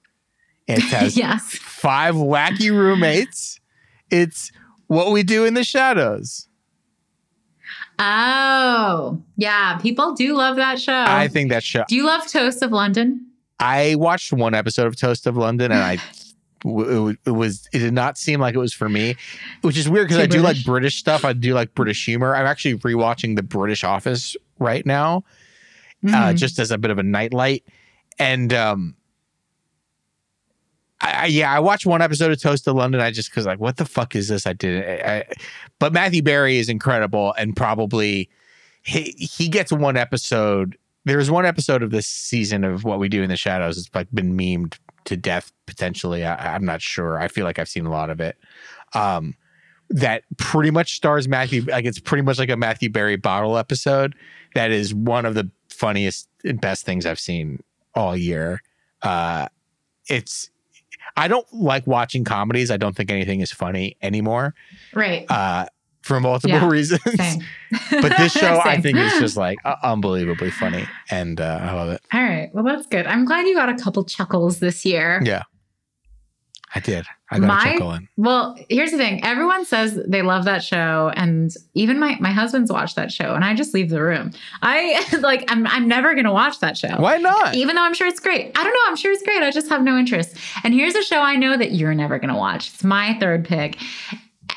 It 0.67 0.79
has 0.83 1.17
yes. 1.17 1.57
five 1.59 2.15
wacky 2.15 2.71
roommates. 2.71 3.61
It's 4.11 4.53
what 4.87 5.13
we 5.13 5.23
do 5.23 5.45
in 5.45 5.55
the 5.55 5.65
shadows. 5.65 6.49
Oh, 7.99 9.23
yeah. 9.37 9.79
People 9.79 10.15
do 10.15 10.35
love 10.37 10.57
that 10.57 10.81
show. 10.81 11.05
I 11.07 11.29
think 11.29 11.51
that 11.51 11.63
show. 11.63 11.85
do 11.89 11.95
you 11.95 12.05
love 12.05 12.27
Toast 12.27 12.63
of 12.63 12.73
London? 12.73 13.27
I 13.61 13.95
watched 13.95 14.33
one 14.33 14.55
episode 14.55 14.87
of 14.87 14.97
Toast 14.97 15.27
of 15.27 15.37
London, 15.37 15.71
and 15.71 15.81
I 15.81 15.97
it, 16.65 17.19
it 17.27 17.31
was 17.31 17.69
it 17.73 17.79
did 17.81 17.93
not 17.95 18.17
seem 18.19 18.41
like 18.41 18.55
it 18.55 18.59
was 18.59 18.73
for 18.73 18.89
me, 18.89 19.17
which 19.63 19.77
is 19.77 19.89
weird 19.89 20.09
because 20.09 20.23
I 20.23 20.27
do 20.27 20.41
like 20.41 20.57
British? 20.65 20.97
Stuff. 20.99 21.25
I 21.25 21.33
do 21.35 21.55
like 21.55 21.75
British 21.75 22.05
humor. 22.05 22.35
I'm 22.35 22.47
actually 22.47 22.77
rewatching 22.79 23.37
The 23.37 23.43
British 23.43 23.85
Office 23.85 24.37
right 24.59 24.85
now, 24.87 25.25
uh, 26.07 26.09
Mhm. 26.33 26.37
just 26.37 26.59
as 26.59 26.71
a 26.71 26.79
bit 26.79 26.91
of 26.91 26.99
a 26.99 27.03
nightlight, 27.03 27.65
and 28.19 28.53
um. 28.53 28.97
I, 31.01 31.13
I- 31.23 31.27
yeah, 31.27 31.53
I 31.53 31.61
watched 31.61 31.87
one 31.87 32.01
episode 32.03 32.31
of 32.33 32.41
Toast 32.41 32.65
to 32.65 32.73
London. 32.73 33.01
I 33.01 33.11
just 33.11 33.31
because 33.31 33.47
like, 33.47 33.61
what 33.61 33.77
the 33.77 33.85
fuck 33.85 34.15
is 34.17 34.29
this? 34.29 34.47
I 34.47 34.53
didn't. 34.53 35.05
I, 35.07 35.25
but 35.79 35.93
Matthew 35.93 36.23
Berry 36.23 36.57
is 36.59 36.69
incredible, 36.69 37.35
and 37.37 37.55
probably 37.57 38.31
he 38.83 39.15
he 39.19 39.49
gets 39.49 39.73
one 39.73 39.97
episode. 39.97 40.77
There's 41.05 41.31
one 41.31 41.45
episode 41.45 41.83
of 41.83 41.91
this 41.91 42.07
season 42.07 42.65
of 42.65 42.85
What 42.85 42.99
We 42.99 43.09
Do 43.11 43.23
in 43.23 43.29
the 43.29 43.37
Shadows. 43.37 43.77
It's 43.77 43.91
like 43.95 44.09
been 44.15 44.37
memed 44.37 44.79
to 45.05 45.17
death 45.17 45.53
potentially. 45.67 46.25
I, 46.25 46.55
I'm 46.55 46.65
not 46.65 46.83
sure. 46.83 47.19
I 47.19 47.29
feel 47.29 47.45
like 47.45 47.59
I've 47.59 47.69
seen 47.69 47.87
a 47.87 47.91
lot 47.91 48.11
of 48.11 48.21
it. 48.21 48.37
Um, 48.95 49.35
that 49.91 50.23
pretty 50.39 50.71
much 50.71 50.95
stars 50.95 51.29
Matthew. 51.29 51.63
Like 51.63 51.85
it's 51.85 51.99
pretty 51.99 52.23
much 52.23 52.39
like 52.39 52.51
a 52.51 52.57
Matthew 52.57 52.91
Berry 52.91 53.17
bottle 53.17 53.59
episode. 53.59 54.15
That 54.55 54.71
is 54.71 54.95
one 54.95 55.27
of 55.27 55.35
the 55.35 55.51
funniest 55.69 56.29
and 56.45 56.61
best 56.61 56.87
things 56.87 57.07
I've 57.07 57.21
seen 57.21 57.63
all 57.95 58.17
year. 58.17 58.63
Uh, 59.03 59.49
it's 60.09 60.51
I 61.17 61.29
don't 61.29 61.47
like 61.53 61.87
watching 61.87 62.25
comedies. 62.25 62.71
I 62.71 62.77
don't 62.77 62.97
think 62.97 63.11
anything 63.11 63.41
is 63.41 63.53
funny 63.53 63.97
anymore. 64.03 64.55
Right. 64.95 65.27
Uh, 65.31 65.67
for 66.05 66.21
multiple 66.21 66.51
Yeah, 66.51 66.69
reasons. 66.69 67.01
But 67.91 68.17
this 68.17 68.33
show, 68.33 68.61
I 68.65 68.81
think, 68.81 68.97
is 68.99 69.19
just 69.19 69.37
like 69.37 69.59
uh, 69.65 69.75
unbelievably 69.83 70.51
funny, 70.53 70.87
and 71.11 71.41
uh, 71.41 71.59
I 71.63 71.73
love 71.73 71.89
it. 71.91 72.01
All 72.13 72.23
right. 72.23 72.51
Well, 72.55 72.63
that's 72.63 72.87
good. 72.87 73.07
I'm 73.07 73.25
glad 73.25 73.47
you 73.47 73.55
got 73.55 73.69
a 73.69 73.75
couple 73.75 74.05
chuckles 74.05 74.61
this 74.61 74.85
year. 74.85 75.21
Yeah, 75.25 75.43
I 76.75 76.81
did. 76.81 77.05
I 77.31 77.39
got 77.41 77.47
My- 77.49 77.61
a 77.69 77.73
chuckle 77.73 77.93
in. 77.95 78.09
Well, 78.17 78.57
here's 78.69 78.93
the 78.93 78.97
thing. 78.99 79.25
Everyone 79.25 79.65
says 79.65 79.99
they 80.07 80.23
love 80.23 80.45
that 80.45 80.63
show, 80.63 81.11
and 81.17 81.51
even 81.75 81.99
my 81.99 82.17
my 82.21 82.31
husband's 82.31 82.71
watched 82.71 82.95
that 82.97 83.11
show, 83.11 83.35
and 83.35 83.45
I 83.45 83.55
just 83.55 83.75
leave 83.75 83.91
the 83.91 84.03
room. 84.03 84.31
I 84.63 85.05
like. 85.21 85.51
I'm 85.51 85.67
I'm 85.67 85.89
never 85.89 86.15
gonna 86.15 86.33
watch 86.33 86.61
that 86.61 86.77
show. 86.77 86.95
Why 86.97 87.17
not? 87.19 87.57
Even 87.57 87.75
though 87.75 87.83
I'm 87.83 87.95
sure 87.95 88.07
it's 88.07 88.21
great. 88.21 88.53
I 88.57 88.63
don't 88.63 88.73
know. 88.73 88.81
I'm 88.87 88.97
sure 88.97 89.11
it's 89.11 89.23
great. 89.23 89.43
I 89.43 89.51
just 89.51 89.69
have 89.69 89.83
no 89.83 89.97
interest. 89.99 90.37
And 90.63 90.75
here's 90.75 90.95
a 90.95 91.03
show 91.03 91.19
I 91.21 91.35
know 91.37 91.57
that 91.57 91.73
you're 91.73 91.95
never 91.95 92.19
going 92.21 92.33
to 92.33 92.37
watch. 92.39 92.69
It's 92.73 92.85
my 92.85 93.17
third 93.19 93.45
pick. 93.45 93.79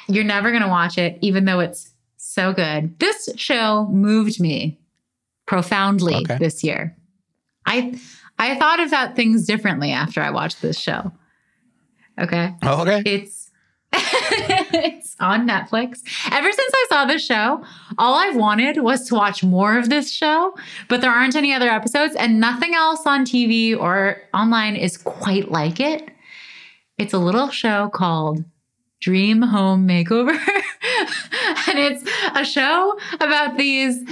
You're 0.08 0.24
never 0.24 0.52
going 0.52 0.64
to 0.64 0.70
watch 0.70 0.98
it, 0.98 1.18
even 1.22 1.46
though 1.46 1.60
it's 1.60 1.92
so 2.18 2.54
good. 2.54 2.98
This 3.00 3.30
show 3.36 3.88
moved 3.92 4.40
me 4.40 4.80
profoundly 5.46 6.16
Okay. 6.16 6.38
this 6.38 6.64
year. 6.64 6.96
I 7.66 8.00
I 8.40 8.56
thought 8.56 8.80
about 8.86 9.16
things 9.16 9.46
differently 9.46 9.92
after 9.92 10.22
I 10.22 10.30
watched 10.30 10.62
this 10.62 10.80
show. 10.80 11.12
Okay. 12.20 12.54
Oh, 12.64 12.82
okay. 12.82 13.02
It's 13.06 13.52
it's 13.94 15.16
on 15.20 15.48
Netflix. 15.48 16.02
Ever 16.32 16.52
since 16.52 16.72
I 16.76 16.86
saw 16.90 17.06
this 17.06 17.26
show, 17.26 17.64
all 17.98 18.16
I've 18.16 18.36
wanted 18.36 18.78
was 18.82 19.08
to 19.08 19.16
watch 19.16 19.44
more 19.44 19.78
of 19.78 19.90
this 19.90 20.12
show, 20.12 20.56
but 20.90 21.02
there 21.02 21.12
aren't 21.12 21.36
any 21.36 21.54
other 21.54 21.70
episodes 21.70 22.16
and 22.16 22.40
nothing 22.40 22.74
else 22.76 23.06
on 23.06 23.26
TV 23.26 23.78
or 23.80 24.22
online 24.34 24.76
is 24.76 24.98
quite 24.98 25.52
like 25.52 25.80
it. 25.80 26.10
It's 26.98 27.14
a 27.14 27.18
little 27.20 27.50
show 27.50 27.90
called 27.94 28.44
Dream 29.00 29.42
Home 29.42 29.88
Makeover. 29.88 30.32
and 31.68 31.80
it's 31.80 32.04
a 32.36 32.44
show 32.46 32.98
about 33.20 33.58
these 33.58 34.04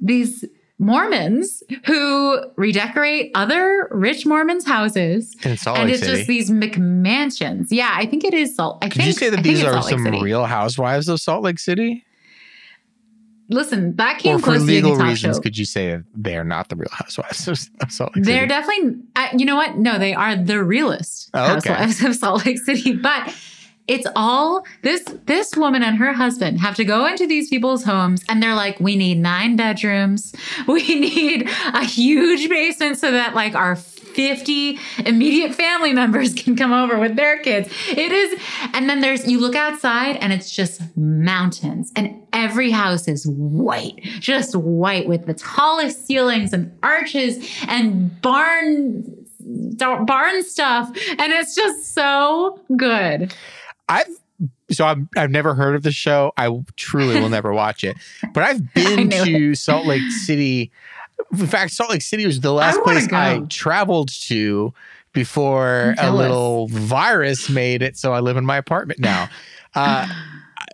these 0.00 0.44
Mormons 0.78 1.62
who 1.86 2.40
redecorate 2.56 3.30
other 3.34 3.88
rich 3.92 4.26
Mormons' 4.26 4.66
houses 4.66 5.34
Salt 5.56 5.78
and 5.78 5.88
it's 5.88 6.00
City. 6.00 6.16
just 6.16 6.26
these 6.28 6.50
McMansions. 6.50 7.68
Yeah, 7.70 7.90
I 7.94 8.06
think 8.06 8.24
it 8.24 8.34
is 8.34 8.54
Salt. 8.56 8.78
I 8.82 8.88
Could 8.88 8.96
think, 8.98 9.06
you 9.06 9.12
say 9.12 9.30
that 9.30 9.38
I 9.38 9.42
these 9.42 9.62
are 9.64 9.80
some 9.82 10.04
City. 10.04 10.20
real 10.20 10.44
housewives 10.46 11.08
of 11.08 11.20
Salt 11.20 11.44
Lake 11.44 11.58
City? 11.60 12.04
Listen, 13.50 13.94
that 13.96 14.18
came 14.18 14.36
Or 14.36 14.38
for 14.38 14.44
close 14.46 14.60
to 14.62 14.66
being 14.66 14.84
legal 14.84 14.98
reasons, 14.98 15.36
show. 15.36 15.42
could 15.42 15.56
you 15.58 15.66
say 15.66 16.00
they 16.14 16.36
are 16.36 16.44
not 16.44 16.70
the 16.70 16.76
real 16.76 16.88
housewives 16.90 17.46
of 17.46 17.58
Salt 17.90 18.16
Lake 18.16 18.24
City? 18.24 18.32
They're 18.32 18.42
City? 18.42 18.48
definitely, 18.48 18.96
uh, 19.16 19.28
you 19.36 19.44
know 19.44 19.56
what? 19.56 19.76
No, 19.76 19.98
they 19.98 20.14
are 20.14 20.34
the 20.34 20.62
realest 20.64 21.30
Oh, 21.34 21.56
okay. 21.58 21.72
housewives 21.72 22.02
of 22.04 22.16
Salt 22.16 22.46
Lake 22.46 22.58
City. 22.58 22.94
But 22.94 23.32
it's 23.86 24.06
all 24.16 24.64
this 24.82 25.02
this 25.26 25.56
woman 25.56 25.82
and 25.82 25.98
her 25.98 26.12
husband 26.12 26.60
have 26.60 26.74
to 26.76 26.84
go 26.84 27.06
into 27.06 27.26
these 27.26 27.48
people's 27.48 27.84
homes 27.84 28.24
and 28.28 28.42
they're 28.42 28.54
like, 28.54 28.80
we 28.80 28.96
need 28.96 29.18
nine 29.18 29.56
bedrooms, 29.56 30.34
we 30.68 30.82
need 30.82 31.48
a 31.72 31.84
huge 31.84 32.48
basement 32.48 32.98
so 32.98 33.10
that 33.10 33.34
like 33.34 33.54
our 33.54 33.76
50 33.76 34.78
immediate 35.04 35.54
family 35.54 35.92
members 35.92 36.32
can 36.34 36.56
come 36.56 36.72
over 36.72 36.98
with 36.98 37.16
their 37.16 37.38
kids. 37.40 37.68
It 37.88 38.12
is, 38.12 38.40
and 38.72 38.88
then 38.88 39.00
there's 39.00 39.26
you 39.26 39.40
look 39.40 39.56
outside 39.56 40.16
and 40.16 40.32
it's 40.32 40.50
just 40.50 40.80
mountains, 40.96 41.92
and 41.96 42.22
every 42.32 42.70
house 42.70 43.08
is 43.08 43.26
white, 43.26 44.00
just 44.20 44.54
white 44.56 45.06
with 45.06 45.26
the 45.26 45.34
tallest 45.34 46.06
ceilings 46.06 46.52
and 46.52 46.76
arches 46.82 47.46
and 47.66 48.20
barn 48.22 49.20
barn 50.06 50.42
stuff, 50.42 50.88
and 51.18 51.32
it's 51.32 51.54
just 51.54 51.92
so 51.92 52.60
good. 52.76 53.34
I've 53.88 54.08
so 54.70 54.86
I've, 54.86 54.98
I've 55.16 55.30
never 55.30 55.54
heard 55.54 55.74
of 55.74 55.82
the 55.82 55.92
show. 55.92 56.32
I 56.36 56.50
truly 56.76 57.20
will 57.20 57.28
never 57.28 57.52
watch 57.52 57.84
it. 57.84 57.96
But 58.32 58.42
I've 58.42 58.74
been 58.74 59.10
to 59.10 59.54
Salt 59.54 59.86
Lake 59.86 60.10
City. 60.10 60.72
In 61.32 61.46
fact, 61.46 61.72
Salt 61.72 61.90
Lake 61.90 62.02
City 62.02 62.26
was 62.26 62.40
the 62.40 62.52
last 62.52 62.76
wanna 62.76 63.00
place 63.00 63.12
I 63.12 63.40
traveled 63.48 64.08
to 64.22 64.72
before 65.12 65.94
a 65.98 66.12
little 66.12 66.68
virus 66.68 67.48
made 67.48 67.82
it. 67.82 67.96
So 67.96 68.12
I 68.12 68.20
live 68.20 68.36
in 68.36 68.44
my 68.44 68.56
apartment 68.56 69.00
now. 69.00 69.28
Uh, 69.76 70.06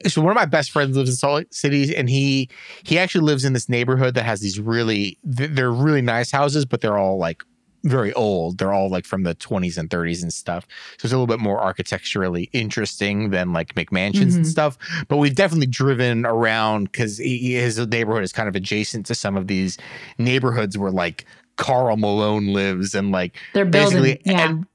so 0.07 0.21
one 0.21 0.31
of 0.31 0.35
my 0.35 0.45
best 0.45 0.71
friends 0.71 0.95
lives 0.95 1.09
in 1.09 1.17
Salt 1.17 1.35
Lake 1.37 1.55
City, 1.55 1.97
and 1.97 2.11
he 2.11 2.51
he 2.85 2.99
actually 2.99 3.25
lives 3.25 3.47
in 3.47 3.55
this 3.55 3.67
neighborhood 3.67 4.13
that 4.15 4.25
has 4.25 4.41
these 4.41 4.61
really 4.61 5.19
they're 5.25 5.73
really 5.73 6.03
nice 6.03 6.31
houses, 6.31 6.67
but 6.67 6.83
they're 6.83 6.99
all 6.99 7.19
like 7.19 7.43
very 7.85 8.13
old. 8.13 8.59
They're 8.59 8.73
all 8.73 8.89
like 8.91 9.05
from 9.07 9.23
the 9.23 9.35
20s 9.35 9.79
and 9.79 9.89
30s 9.89 10.23
and 10.23 10.33
stuff. 10.33 10.67
So 10.99 11.07
it's 11.07 11.13
a 11.13 11.17
little 11.17 11.27
bit 11.27 11.41
more 11.41 11.59
architecturally 11.61 12.51
interesting 12.53 13.31
than 13.31 13.53
like 13.53 13.75
McMansions 13.75 14.35
and 14.37 14.45
Mhm. 14.45 14.47
stuff. 14.47 14.77
But 15.09 15.17
we've 15.17 15.35
definitely 15.35 15.67
driven 15.67 16.27
around 16.27 16.85
because 16.93 17.19
his 17.19 17.79
neighborhood 17.89 18.23
is 18.23 18.33
kind 18.33 18.49
of 18.49 18.55
adjacent 18.57 19.07
to 19.07 19.15
some 19.15 19.37
of 19.37 19.47
these 19.47 19.79
neighborhoods 20.19 20.77
where 20.77 20.91
like 20.91 21.25
Karl 21.57 21.97
Malone 21.97 22.53
lives 22.53 22.95
and 22.95 23.13
like 23.13 23.37
They're 23.55 23.65
building, 23.65 24.03
basically 24.03 24.33
yeah. 24.33 24.49
and 24.49 24.67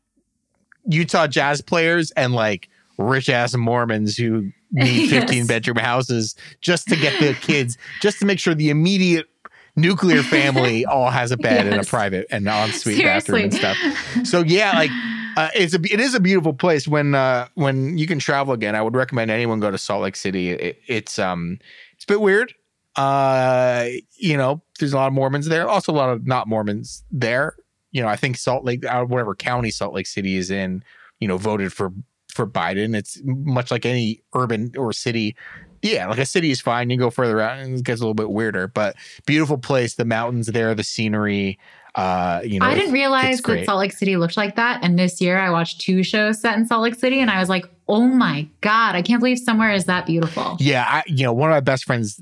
Utah 0.88 1.28
jazz 1.28 1.62
players 1.62 2.12
and 2.12 2.34
like 2.34 2.70
rich 2.98 3.30
ass 3.30 3.56
Mormons 3.56 4.16
who 4.18 4.52
need 4.72 5.10
15 5.10 5.38
Yes. 5.40 5.48
bedroom 5.48 5.78
houses 5.78 6.36
just 6.62 6.88
to 6.90 6.96
get 6.96 7.20
the 7.20 7.34
kids, 7.36 7.78
just 8.02 8.20
to 8.20 8.26
make 8.26 8.40
sure 8.40 8.54
the 8.56 8.70
immediate 8.70 9.28
nuclear 9.76 10.24
family 10.24 10.86
all 10.86 11.10
has 11.10 11.32
a 11.32 11.38
bed 11.38 11.68
and 11.68 11.82
a 11.82 11.84
private 11.84 12.28
and 12.30 12.48
ensuite 12.48 13.04
bathroom 13.04 13.44
and 13.44 13.54
stuff. 13.54 13.78
So 14.24 14.42
yeah, 14.42 14.72
like 14.74 14.92
uh, 15.38 15.50
it's 15.54 15.74
a 15.74 15.80
it 15.92 16.00
is 16.00 16.14
a 16.16 16.20
beautiful 16.20 16.54
place. 16.54 16.88
When 16.88 17.14
uh, 17.14 17.48
when 17.56 17.98
you 17.98 18.08
can 18.08 18.20
travel 18.20 18.54
again, 18.54 18.76
I 18.76 18.82
would 18.82 18.96
recommend 18.96 19.32
anyone 19.32 19.60
go 19.60 19.72
to 19.72 19.78
Salt 19.78 20.04
Lake 20.04 20.16
City. 20.16 20.52
It, 20.52 20.80
it's 20.88 21.20
um 21.20 21.60
it's 21.94 22.06
a 22.06 22.08
bit 22.08 22.22
weird. 22.22 22.54
Uh, 22.96 23.88
you 24.18 24.38
know, 24.38 24.62
there's 24.80 24.94
a 24.94 24.96
lot 24.96 25.08
of 25.08 25.14
Mormons 25.14 25.48
there. 25.48 25.68
Also, 25.68 25.92
a 25.92 25.94
lot 25.94 26.10
of 26.10 26.26
not 26.26 26.48
Mormons 26.48 27.04
there. 27.12 27.56
You 27.92 28.02
know, 28.02 28.08
I 28.08 28.16
think 28.16 28.38
Salt 28.38 28.64
Lake, 28.64 28.86
uh, 28.86 29.04
whatever 29.04 29.36
county 29.36 29.72
Salt 29.72 29.94
Lake 29.94 30.08
City 30.08 30.36
is 30.36 30.50
in, 30.50 30.84
you 31.20 31.28
know, 31.28 31.38
voted 31.38 31.74
for 31.74 31.92
for 32.30 32.48
Biden. 32.48 32.96
It's 32.96 33.20
much 33.24 33.72
like 33.72 33.86
any 33.86 34.22
urban 34.34 34.72
or 34.78 34.94
city. 34.94 35.36
Yeah, 35.86 36.08
like 36.08 36.18
a 36.18 36.26
city 36.26 36.52
is 36.52 36.62
fine. 36.62 36.90
You 36.90 36.98
go 36.98 37.10
further 37.10 37.40
out 37.40 37.60
and 37.60 37.78
it 37.78 37.84
gets 37.84 38.02
a 38.02 38.04
little 38.04 38.16
bit 38.16 38.32
weirder, 38.32 38.68
but 38.68 38.96
beautiful 39.26 39.58
place. 39.58 39.96
The 39.96 40.06
mountains 40.06 40.48
there, 40.48 40.74
the 40.74 40.84
scenery. 40.84 41.60
Uh, 41.94 42.42
you 42.44 42.60
know, 42.60 42.66
I 42.66 42.74
didn't 42.74 42.92
realize 42.92 43.38
that 43.38 43.44
great. 43.44 43.66
Salt 43.66 43.80
Lake 43.80 43.94
City 43.94 44.18
looked 44.18 44.36
like 44.36 44.56
that. 44.56 44.84
And 44.84 44.98
this 44.98 45.22
year 45.22 45.38
I 45.38 45.50
watched 45.52 45.82
two 45.82 46.04
shows 46.04 46.42
set 46.42 46.58
in 46.58 46.66
Salt 46.66 46.82
Lake 46.82 46.96
City 46.96 47.20
and 47.20 47.30
I 47.30 47.40
was 47.40 47.50
like, 47.50 47.66
oh 47.88 48.08
my 48.08 48.48
God, 48.62 48.96
I 48.96 49.02
can't 49.02 49.20
believe 49.20 49.38
somewhere 49.38 49.72
is 49.72 49.86
that 49.86 50.06
beautiful. 50.06 50.58
Yeah, 50.60 50.86
I, 50.88 51.04
you 51.06 51.24
know, 51.24 51.34
one 51.34 51.52
of 51.52 51.56
my 51.56 51.62
best 51.62 51.86
friends. 51.86 52.22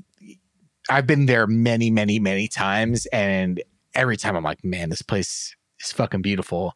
I've 0.90 1.06
been 1.06 1.24
there 1.24 1.46
many, 1.46 1.90
many, 1.90 2.18
many 2.18 2.46
times, 2.46 3.06
and 3.06 3.62
every 3.94 4.18
time 4.18 4.36
I'm 4.36 4.44
like, 4.44 4.62
man, 4.62 4.90
this 4.90 5.00
place 5.00 5.56
is 5.80 5.92
fucking 5.92 6.20
beautiful. 6.20 6.74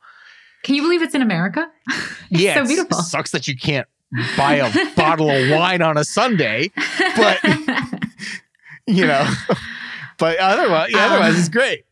Can 0.62 0.74
you 0.74 0.82
believe 0.82 1.02
it's 1.02 1.14
in 1.14 1.22
America? 1.22 1.70
It's 2.30 2.42
yeah, 2.42 2.54
so 2.56 2.66
beautiful. 2.66 2.98
It 2.98 3.04
sucks 3.04 3.30
that 3.30 3.48
you 3.48 3.56
can't 3.56 3.88
buy 4.36 4.56
a 4.56 4.94
bottle 4.96 5.30
of 5.30 5.50
wine 5.50 5.82
on 5.82 5.96
a 5.96 6.04
Sunday, 6.04 6.70
but 7.16 7.38
you 8.86 9.06
know. 9.06 9.28
but 10.18 10.38
otherwise, 10.38 10.90
yeah, 10.92 11.06
otherwise 11.06 11.34
Um, 11.34 11.40
it's 11.40 11.48
great. 11.48 11.84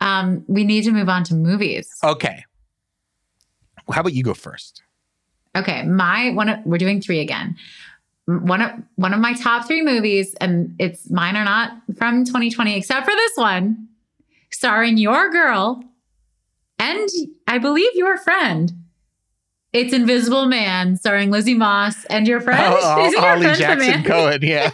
um, 0.00 0.44
we 0.48 0.64
need 0.64 0.84
to 0.84 0.92
move 0.92 1.08
on 1.08 1.24
to 1.24 1.34
movies. 1.34 1.90
Okay, 2.02 2.44
how 3.92 4.00
about 4.00 4.12
you 4.14 4.22
go 4.22 4.34
first? 4.34 4.82
Okay, 5.56 5.82
my 5.84 6.30
one. 6.30 6.48
Of, 6.48 6.58
we're 6.64 6.78
doing 6.78 7.00
three 7.00 7.20
again. 7.20 7.56
One 8.26 8.62
of 8.62 8.70
one 8.96 9.12
of 9.12 9.20
my 9.20 9.34
top 9.34 9.66
three 9.66 9.82
movies, 9.82 10.34
and 10.40 10.74
it's 10.78 11.10
mine 11.10 11.36
are 11.36 11.44
not 11.44 11.72
from 11.96 12.24
2020, 12.24 12.76
except 12.76 13.04
for 13.06 13.12
this 13.14 13.32
one, 13.36 13.88
starring 14.50 14.96
your 14.98 15.30
girl 15.30 15.82
and 16.78 17.08
I 17.46 17.58
believe 17.58 17.90
your 17.94 18.16
friend. 18.16 18.72
It's 19.72 19.92
Invisible 19.92 20.46
Man, 20.46 20.96
starring 20.96 21.30
Lizzie 21.30 21.54
Moss 21.54 22.04
and 22.06 22.26
your 22.26 22.40
friend. 22.40 22.74
Oh, 22.76 23.04
Is 23.06 23.12
it 23.12 23.16
your 23.16 23.28
Holly 23.28 23.42
friend, 23.42 23.58
Jackson 23.58 24.02
Cohen, 24.02 24.40
yeah. 24.42 24.70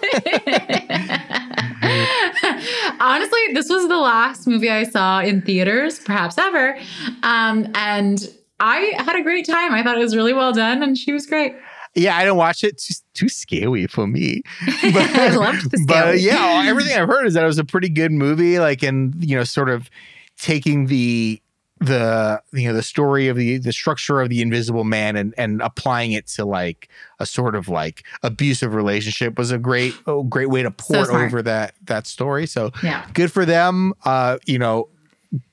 Honestly, 3.00 3.40
this 3.52 3.68
was 3.68 3.88
the 3.88 3.98
last 3.98 4.46
movie 4.46 4.70
I 4.70 4.84
saw 4.84 5.20
in 5.20 5.42
theaters, 5.42 5.98
perhaps 5.98 6.38
ever. 6.38 6.78
Um, 7.22 7.68
and 7.74 8.26
I 8.58 8.94
had 8.96 9.16
a 9.16 9.22
great 9.22 9.46
time. 9.46 9.74
I 9.74 9.82
thought 9.82 9.98
it 9.98 10.02
was 10.02 10.16
really 10.16 10.32
well 10.32 10.52
done, 10.52 10.82
and 10.82 10.96
she 10.96 11.12
was 11.12 11.26
great. 11.26 11.54
Yeah, 11.94 12.16
I 12.16 12.20
didn't 12.24 12.36
watch 12.36 12.64
it. 12.64 12.74
It's 12.74 13.02
too 13.12 13.28
scary 13.28 13.86
for 13.86 14.06
me. 14.06 14.42
I 14.66 15.34
loved 15.36 15.70
the 15.70 15.84
But 15.86 16.20
yeah, 16.20 16.64
everything 16.66 16.96
I've 16.96 17.08
heard 17.08 17.26
is 17.26 17.34
that 17.34 17.44
it 17.44 17.46
was 17.46 17.58
a 17.58 17.64
pretty 17.64 17.90
good 17.90 18.12
movie. 18.12 18.58
Like, 18.58 18.82
and 18.82 19.14
you 19.22 19.36
know, 19.36 19.44
sort 19.44 19.68
of 19.68 19.90
taking 20.38 20.86
the 20.86 21.40
the 21.78 22.40
you 22.52 22.66
know 22.68 22.72
the 22.74 22.82
story 22.82 23.28
of 23.28 23.36
the 23.36 23.58
the 23.58 23.72
structure 23.72 24.22
of 24.22 24.30
the 24.30 24.40
invisible 24.40 24.84
man 24.84 25.14
and 25.14 25.34
and 25.36 25.60
applying 25.60 26.12
it 26.12 26.26
to 26.26 26.44
like 26.44 26.88
a 27.20 27.26
sort 27.26 27.54
of 27.54 27.68
like 27.68 28.02
abusive 28.22 28.74
relationship 28.74 29.36
was 29.36 29.50
a 29.50 29.58
great 29.58 30.00
a 30.06 30.22
great 30.26 30.48
way 30.48 30.62
to 30.62 30.70
port 30.70 31.08
smart. 31.08 31.26
over 31.26 31.42
that 31.42 31.74
that 31.84 32.06
story 32.06 32.46
so 32.46 32.70
Yeah. 32.82 33.04
good 33.12 33.30
for 33.30 33.44
them 33.44 33.92
uh 34.06 34.38
you 34.46 34.58
know 34.58 34.88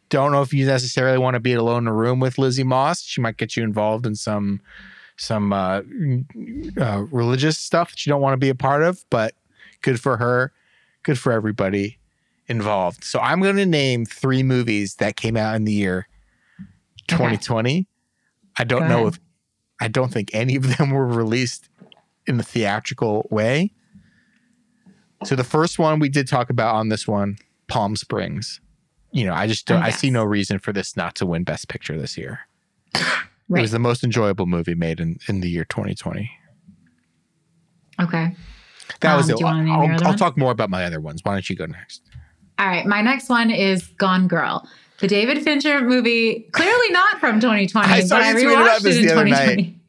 don't 0.07 0.31
know 0.31 0.41
if 0.41 0.53
you 0.53 0.65
necessarily 0.65 1.17
want 1.17 1.33
to 1.33 1.41
be 1.41 1.53
alone 1.53 1.83
in 1.83 1.87
a 1.87 1.93
room 1.93 2.21
with 2.21 2.37
Lizzie 2.37 2.63
Moss 2.63 3.01
she 3.01 3.19
might 3.19 3.35
get 3.35 3.57
you 3.57 3.63
involved 3.63 4.05
in 4.05 4.15
some 4.15 4.61
some 5.17 5.51
uh, 5.51 5.81
uh 6.79 7.03
religious 7.11 7.57
stuff 7.57 7.91
that 7.91 8.05
you 8.05 8.09
don't 8.11 8.21
want 8.21 8.33
to 8.33 8.37
be 8.37 8.49
a 8.49 8.55
part 8.55 8.81
of 8.81 9.03
but 9.09 9.33
good 9.81 9.99
for 9.99 10.15
her 10.17 10.53
good 11.03 11.19
for 11.19 11.33
everybody 11.33 11.97
involved. 12.47 13.03
So 13.03 13.19
I'm 13.19 13.41
going 13.41 13.55
to 13.57 13.65
name 13.65 14.05
three 14.05 14.43
movies 14.43 14.95
that 14.95 15.15
came 15.15 15.37
out 15.37 15.55
in 15.55 15.63
the 15.65 15.71
year 15.71 16.07
Okay. 17.11 17.17
2020. 17.17 17.87
I 18.57 18.63
don't 18.63 18.81
Go 18.83 18.87
know 18.87 19.01
ahead. 19.01 19.13
if 19.13 19.19
I 19.81 19.87
don't 19.87 20.11
think 20.11 20.29
any 20.33 20.55
of 20.55 20.77
them 20.77 20.91
were 20.91 21.07
released 21.07 21.69
in 22.27 22.37
the 22.37 22.43
theatrical 22.43 23.27
way. 23.31 23.71
So 25.25 25.35
the 25.35 25.43
first 25.43 25.79
one 25.79 25.99
we 25.99 26.09
did 26.09 26.27
talk 26.27 26.49
about 26.49 26.75
on 26.75 26.89
this 26.89 27.07
one, 27.07 27.37
Palm 27.67 27.95
Springs. 27.95 28.59
You 29.11 29.25
know, 29.25 29.33
I 29.33 29.47
just 29.47 29.65
don't, 29.67 29.81
Oh, 29.81 29.85
I 29.85 29.89
see 29.89 30.09
no 30.09 30.23
reason 30.23 30.59
for 30.59 30.73
this 30.73 30.97
not 30.97 31.15
to 31.15 31.25
win 31.25 31.43
Best 31.43 31.67
Picture 31.69 31.97
this 31.99 32.17
year. 32.17 32.41
It 32.95 33.03
was 33.49 33.71
the 33.71 33.79
most 33.79 34.03
enjoyable 34.03 34.45
movie 34.47 34.73
made 34.75 34.99
in, 34.99 35.17
in 35.27 35.41
the 35.41 35.49
year 35.49 35.65
2020. 35.65 36.29
Okay. 38.01 38.35
That 39.01 39.15
was 39.15 39.29
Um, 39.29 39.37
it. 39.37 39.43
wanna 39.43 39.63
name 39.63 39.73
I'll, 39.73 40.07
I'll 40.07 40.15
talk 40.17 40.37
more 40.37 40.51
about 40.51 40.69
my 40.69 40.83
other 40.85 40.99
ones. 40.99 41.21
Why 41.23 41.33
don't 41.33 41.49
you 41.49 41.55
go 41.55 41.65
next? 41.65 42.01
All 42.59 42.67
right. 42.67 42.85
My 42.85 43.01
next 43.01 43.29
one 43.29 43.49
is 43.51 43.87
Gone 43.97 44.27
Girl. 44.27 44.67
The 44.99 45.07
David 45.07 45.43
Fincher 45.43 45.81
movie, 45.81 46.47
clearly 46.51 46.89
not 46.91 47.19
from 47.19 47.39
2020, 47.39 47.87
I 47.89 47.99
saw 48.01 48.17
but 48.17 48.21
I 48.23 48.27
you 48.29 48.33
tweet 48.33 48.45
about 48.47 48.81
rewatched 48.81 48.85
it 48.85 48.97
in 48.97 49.05
the 49.05 49.13
other 49.13 49.25
night. 49.25 49.55
2020. 49.55 49.79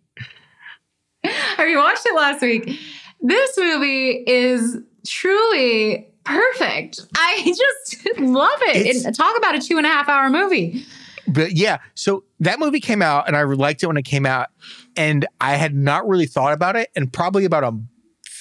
I 1.24 1.62
rewatched 1.62 2.06
it 2.06 2.16
last 2.16 2.42
week. 2.42 2.80
This 3.20 3.56
movie 3.56 4.24
is 4.26 4.78
truly 5.06 6.08
perfect. 6.24 7.00
I 7.14 7.42
just 7.46 8.20
love 8.20 8.58
it. 8.62 9.04
And 9.04 9.14
talk 9.14 9.36
about 9.36 9.54
a 9.54 9.60
two 9.60 9.78
and 9.78 9.86
a 9.86 9.88
half 9.88 10.08
hour 10.08 10.28
movie. 10.30 10.84
but 11.28 11.52
yeah, 11.52 11.78
so 11.94 12.24
that 12.40 12.58
movie 12.58 12.80
came 12.80 13.02
out 13.02 13.26
and 13.26 13.36
I 13.36 13.42
liked 13.44 13.82
it 13.82 13.86
when 13.86 13.96
it 13.96 14.04
came 14.04 14.26
out. 14.26 14.48
And 14.96 15.26
I 15.40 15.54
had 15.56 15.74
not 15.74 16.06
really 16.06 16.26
thought 16.26 16.52
about 16.52 16.76
it. 16.76 16.90
And 16.96 17.12
probably 17.12 17.44
about 17.44 17.64
a 17.64 17.72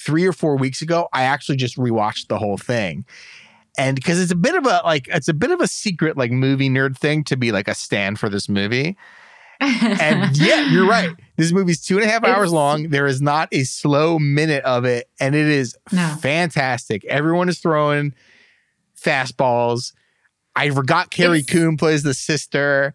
three 0.04 0.26
or 0.26 0.32
four 0.32 0.56
weeks 0.56 0.82
ago, 0.82 1.08
I 1.12 1.22
actually 1.22 1.56
just 1.56 1.76
rewatched 1.76 2.28
the 2.28 2.38
whole 2.38 2.58
thing. 2.58 3.04
And 3.76 3.96
because 3.96 4.20
it's 4.20 4.30
a 4.32 4.36
bit 4.36 4.54
of 4.54 4.66
a 4.66 4.80
like 4.84 5.08
it's 5.08 5.28
a 5.28 5.34
bit 5.34 5.50
of 5.50 5.60
a 5.60 5.66
secret 5.66 6.16
like 6.16 6.30
movie 6.30 6.68
nerd 6.70 6.96
thing 6.96 7.24
to 7.24 7.36
be 7.36 7.50
like 7.52 7.66
a 7.68 7.74
stand 7.74 8.18
for 8.20 8.28
this 8.28 8.48
movie. 8.48 8.96
And 9.60 10.36
yeah, 10.40 10.68
you're 10.70 10.86
right. 10.88 11.10
This 11.36 11.52
movie's 11.52 11.80
two 11.84 11.96
and 11.96 12.04
a 12.04 12.08
half 12.08 12.24
hours 12.24 12.52
long. 12.52 12.90
There 12.90 13.06
is 13.06 13.20
not 13.22 13.48
a 13.52 13.64
slow 13.64 14.18
minute 14.18 14.64
of 14.64 14.84
it, 14.84 15.08
and 15.20 15.34
it 15.34 15.46
is 15.48 15.76
No. 15.92 16.16
fantastic. 16.20 17.04
Everyone 17.06 17.48
is 17.48 17.58
throwing 17.58 18.14
fastballs. 19.00 19.92
I 20.56 20.70
forgot 20.70 21.10
Carrie 21.10 21.38
It's- 21.40 21.52
Coon 21.52 21.76
plays 21.76 22.02
the 22.02 22.14
sister. 22.14 22.92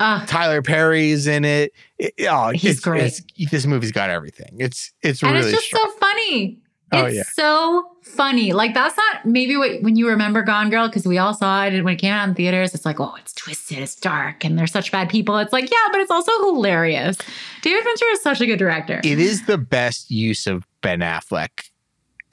Uh, 0.00 0.24
Tyler 0.26 0.62
Perry's 0.62 1.26
in 1.26 1.44
it. 1.44 1.72
It- 1.98 2.14
oh, 2.30 2.50
He's 2.50 2.72
it's, 2.76 2.80
great. 2.80 3.02
it's- 3.04 3.50
this 3.50 3.66
movie's 3.66 3.92
got 3.92 4.10
everything. 4.10 4.56
It's 4.58 4.92
it's 5.02 5.22
and 5.22 5.32
really 5.32 5.50
it's 5.50 5.58
just 5.58 5.70
so 5.70 5.90
funny. 5.98 6.60
Oh, 6.90 7.04
It's 7.04 7.16
yeah. 7.16 7.22
so 7.34 7.84
funny. 8.02 8.52
Like 8.52 8.72
that's 8.72 8.96
not 8.96 9.26
maybe 9.26 9.56
what 9.56 9.82
when 9.82 9.96
you 9.96 10.08
remember 10.08 10.42
Gone 10.42 10.70
Girl 10.70 10.88
because 10.88 11.06
we 11.06 11.18
all 11.18 11.34
saw 11.34 11.64
it 11.64 11.74
and 11.74 11.84
when 11.84 11.94
it 11.94 11.98
came 11.98 12.12
out 12.12 12.28
in 12.28 12.34
theaters. 12.34 12.74
It's 12.74 12.86
like, 12.86 12.98
oh, 12.98 13.14
it's 13.18 13.32
twisted, 13.34 13.78
it's 13.78 13.94
dark, 13.94 14.44
and 14.44 14.58
they're 14.58 14.66
such 14.66 14.90
bad 14.90 15.08
people. 15.10 15.36
It's 15.38 15.52
like, 15.52 15.70
yeah, 15.70 15.88
but 15.92 16.00
it's 16.00 16.10
also 16.10 16.32
hilarious. 16.44 17.18
David 17.62 17.84
Fincher 17.84 18.06
is 18.12 18.22
such 18.22 18.40
a 18.40 18.46
good 18.46 18.58
director. 18.58 19.00
it 19.04 19.18
is 19.18 19.44
the 19.46 19.58
best 19.58 20.10
use 20.10 20.46
of 20.46 20.66
Ben 20.80 21.00
Affleck 21.00 21.68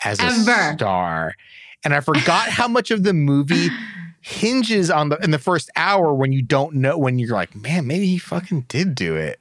as 0.06 0.20
a 0.22 0.32
star. 0.74 1.34
And 1.84 1.94
I 1.94 2.00
forgot 2.00 2.50
how 2.50 2.68
much 2.68 2.92
of 2.92 3.04
the 3.04 3.14
movie 3.14 3.68
hinges 4.22 4.90
on 4.90 5.10
the 5.10 5.18
in 5.24 5.32
the 5.32 5.38
first 5.40 5.70
hour 5.76 6.14
when 6.14 6.32
you 6.32 6.42
don't 6.42 6.76
know 6.76 6.98
when 6.98 7.20
you're 7.20 7.30
like, 7.36 7.56
man, 7.56 7.86
maybe 7.88 8.06
he 8.08 8.18
fucking 8.18 8.62
did 8.70 8.96
do 8.96 9.16
it. 9.16 9.40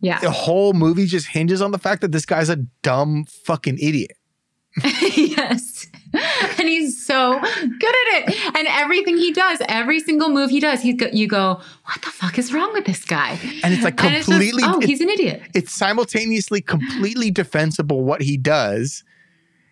yeah, 0.00 0.18
The 0.20 0.30
whole 0.30 0.72
movie 0.74 1.06
just 1.06 1.28
hinges 1.28 1.62
on 1.62 1.70
the 1.70 1.78
fact 1.78 2.02
that 2.02 2.12
this 2.12 2.26
guy's 2.26 2.48
a 2.50 2.56
dumb 2.82 3.24
fucking 3.24 3.78
idiot. 3.78 4.12
yes. 5.16 5.86
And 6.58 6.68
he's 6.68 7.04
so 7.04 7.40
good 7.40 7.44
at 7.44 8.28
it. 8.28 8.56
And 8.56 8.66
everything 8.68 9.16
he 9.16 9.32
does, 9.32 9.60
every 9.68 9.98
single 10.00 10.28
move 10.28 10.50
he 10.50 10.60
does, 10.60 10.80
he's 10.80 10.94
go, 10.94 11.06
you 11.12 11.26
go, 11.26 11.60
what 11.86 12.02
the 12.02 12.10
fuck 12.10 12.38
is 12.38 12.52
wrong 12.52 12.72
with 12.72 12.84
this 12.84 13.04
guy? 13.04 13.38
And 13.64 13.74
it's 13.74 13.82
like 13.82 14.02
And 14.04 14.14
it's 14.14 14.26
completely 14.26 14.62
just, 14.62 14.74
oh, 14.74 14.78
it's, 14.78 14.86
he's 14.86 15.00
an 15.00 15.08
idiot. 15.10 15.42
it's 15.54 15.72
simultaneously 15.72 16.60
completely 16.60 17.30
defensible 17.32 18.04
what 18.04 18.22
he 18.22 18.36
does. 18.36 19.02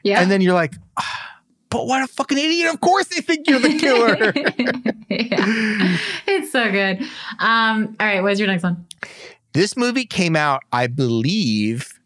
Yeah. 0.02 0.20
And 0.20 0.30
then 0.32 0.40
you're 0.40 0.54
like, 0.54 0.74
"Ah, 0.96 1.40
but 1.70 1.86
what 1.86 2.02
a 2.02 2.08
fucking 2.08 2.36
idiot. 2.38 2.74
Of 2.74 2.80
course 2.80 3.06
they 3.06 3.20
think 3.20 3.48
you're 3.48 3.60
the 3.60 3.78
killer. 3.78 4.32
yeah. 5.08 5.96
It's 6.26 6.50
so 6.50 6.70
good. 6.72 7.02
Um, 7.38 7.96
all 8.00 8.06
right, 8.06 8.20
what's 8.20 8.40
your 8.40 8.48
next 8.48 8.64
one? 8.64 8.84
This 9.52 9.76
movie 9.76 10.06
came 10.06 10.34
out, 10.34 10.62
I 10.72 10.86
believe, 10.88 11.98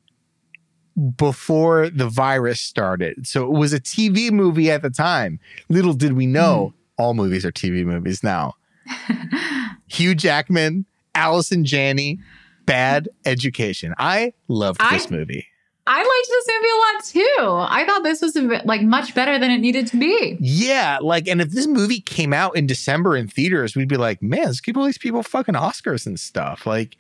before 1.16 1.90
the 1.90 2.08
virus 2.08 2.60
started. 2.60 3.26
So 3.26 3.44
it 3.44 3.52
was 3.52 3.72
a 3.72 3.80
TV 3.80 4.30
movie 4.30 4.70
at 4.70 4.82
the 4.82 4.90
time. 4.90 5.38
Little 5.68 5.92
did 5.92 6.14
we 6.14 6.26
know 6.26 6.72
hmm. 6.74 7.02
all 7.02 7.14
movies 7.14 7.44
are 7.44 7.52
TV 7.52 7.84
movies 7.84 8.22
now. 8.22 8.54
Hugh 9.88 10.14
Jackman, 10.14 10.86
Allison 11.14 11.64
Janney, 11.64 12.18
Bad 12.64 13.08
Education. 13.24 13.94
I 13.98 14.32
loved 14.48 14.80
I- 14.80 14.96
this 14.96 15.10
movie. 15.10 15.46
I 15.88 15.98
liked 15.98 16.28
this 16.28 16.48
movie 16.52 16.68
a 16.68 16.78
lot 16.78 17.04
too. 17.04 17.72
I 17.72 17.86
thought 17.86 18.02
this 18.02 18.20
was 18.20 18.32
bit, 18.32 18.66
like 18.66 18.82
much 18.82 19.14
better 19.14 19.38
than 19.38 19.52
it 19.52 19.58
needed 19.58 19.86
to 19.88 19.96
be. 19.96 20.36
Yeah, 20.40 20.98
like, 21.00 21.28
and 21.28 21.40
if 21.40 21.50
this 21.50 21.68
movie 21.68 22.00
came 22.00 22.32
out 22.32 22.56
in 22.56 22.66
December 22.66 23.16
in 23.16 23.28
theaters, 23.28 23.76
we'd 23.76 23.88
be 23.88 23.96
like, 23.96 24.20
man, 24.20 24.46
let's 24.46 24.60
give 24.60 24.76
all 24.76 24.84
these 24.84 24.98
people 24.98 25.22
fucking 25.22 25.54
Oscars 25.54 26.04
and 26.04 26.18
stuff. 26.18 26.66
Like, 26.66 26.96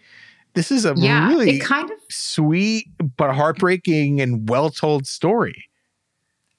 this 0.56 0.72
is 0.72 0.84
a 0.84 0.94
Yeah, 0.96 1.28
really 1.28 1.58
it 1.58 1.60
kind 1.62 1.88
of. 1.88 1.96
sweet 2.10 2.88
but 3.16 3.32
heartbreaking 3.34 4.20
and 4.20 4.48
well 4.48 4.70
told 4.70 5.06
story. 5.06 5.66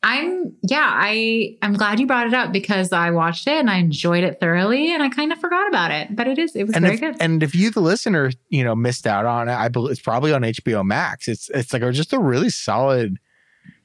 I'm 0.03 0.53
yeah. 0.61 0.87
I 0.93 1.57
I'm 1.63 1.73
glad 1.73 1.99
you 1.99 2.05
brought 2.07 2.27
it 2.27 2.33
up 2.33 2.53
because 2.53 2.93
I 2.93 3.09
watched 3.09 3.47
it 3.47 3.55
and 3.59 3.69
I 3.69 3.77
enjoyed 3.79 4.23
it 4.23 4.39
thoroughly 4.39 4.93
and 4.93 5.01
I 5.03 5.09
kind 5.09 5.33
of 5.33 5.39
forgot 5.39 5.67
about 5.67 5.91
it. 5.91 6.15
But 6.15 6.27
it 6.27 6.37
is 6.37 6.55
it 6.55 6.65
was 6.67 6.75
And 6.75 6.83
very 6.83 6.93
if, 6.95 7.01
good. 7.01 7.15
and 7.19 7.41
if 7.43 7.53
you, 7.55 7.71
the 7.71 7.81
listener, 7.81 8.31
you 8.49 8.63
know, 8.63 8.75
missed 8.75 9.05
out 9.07 9.25
on 9.25 9.49
it, 9.49 9.53
I 9.55 9.67
believe 9.67 9.91
it's 9.91 9.99
probably 10.01 10.31
on 10.31 10.43
HBO 10.43 10.85
Max. 10.85 11.27
It's 11.27 11.49
it's 11.49 11.73
like 11.73 11.81
just 11.93 12.13
a 12.13 12.19
really 12.19 12.49
solid, 12.51 13.17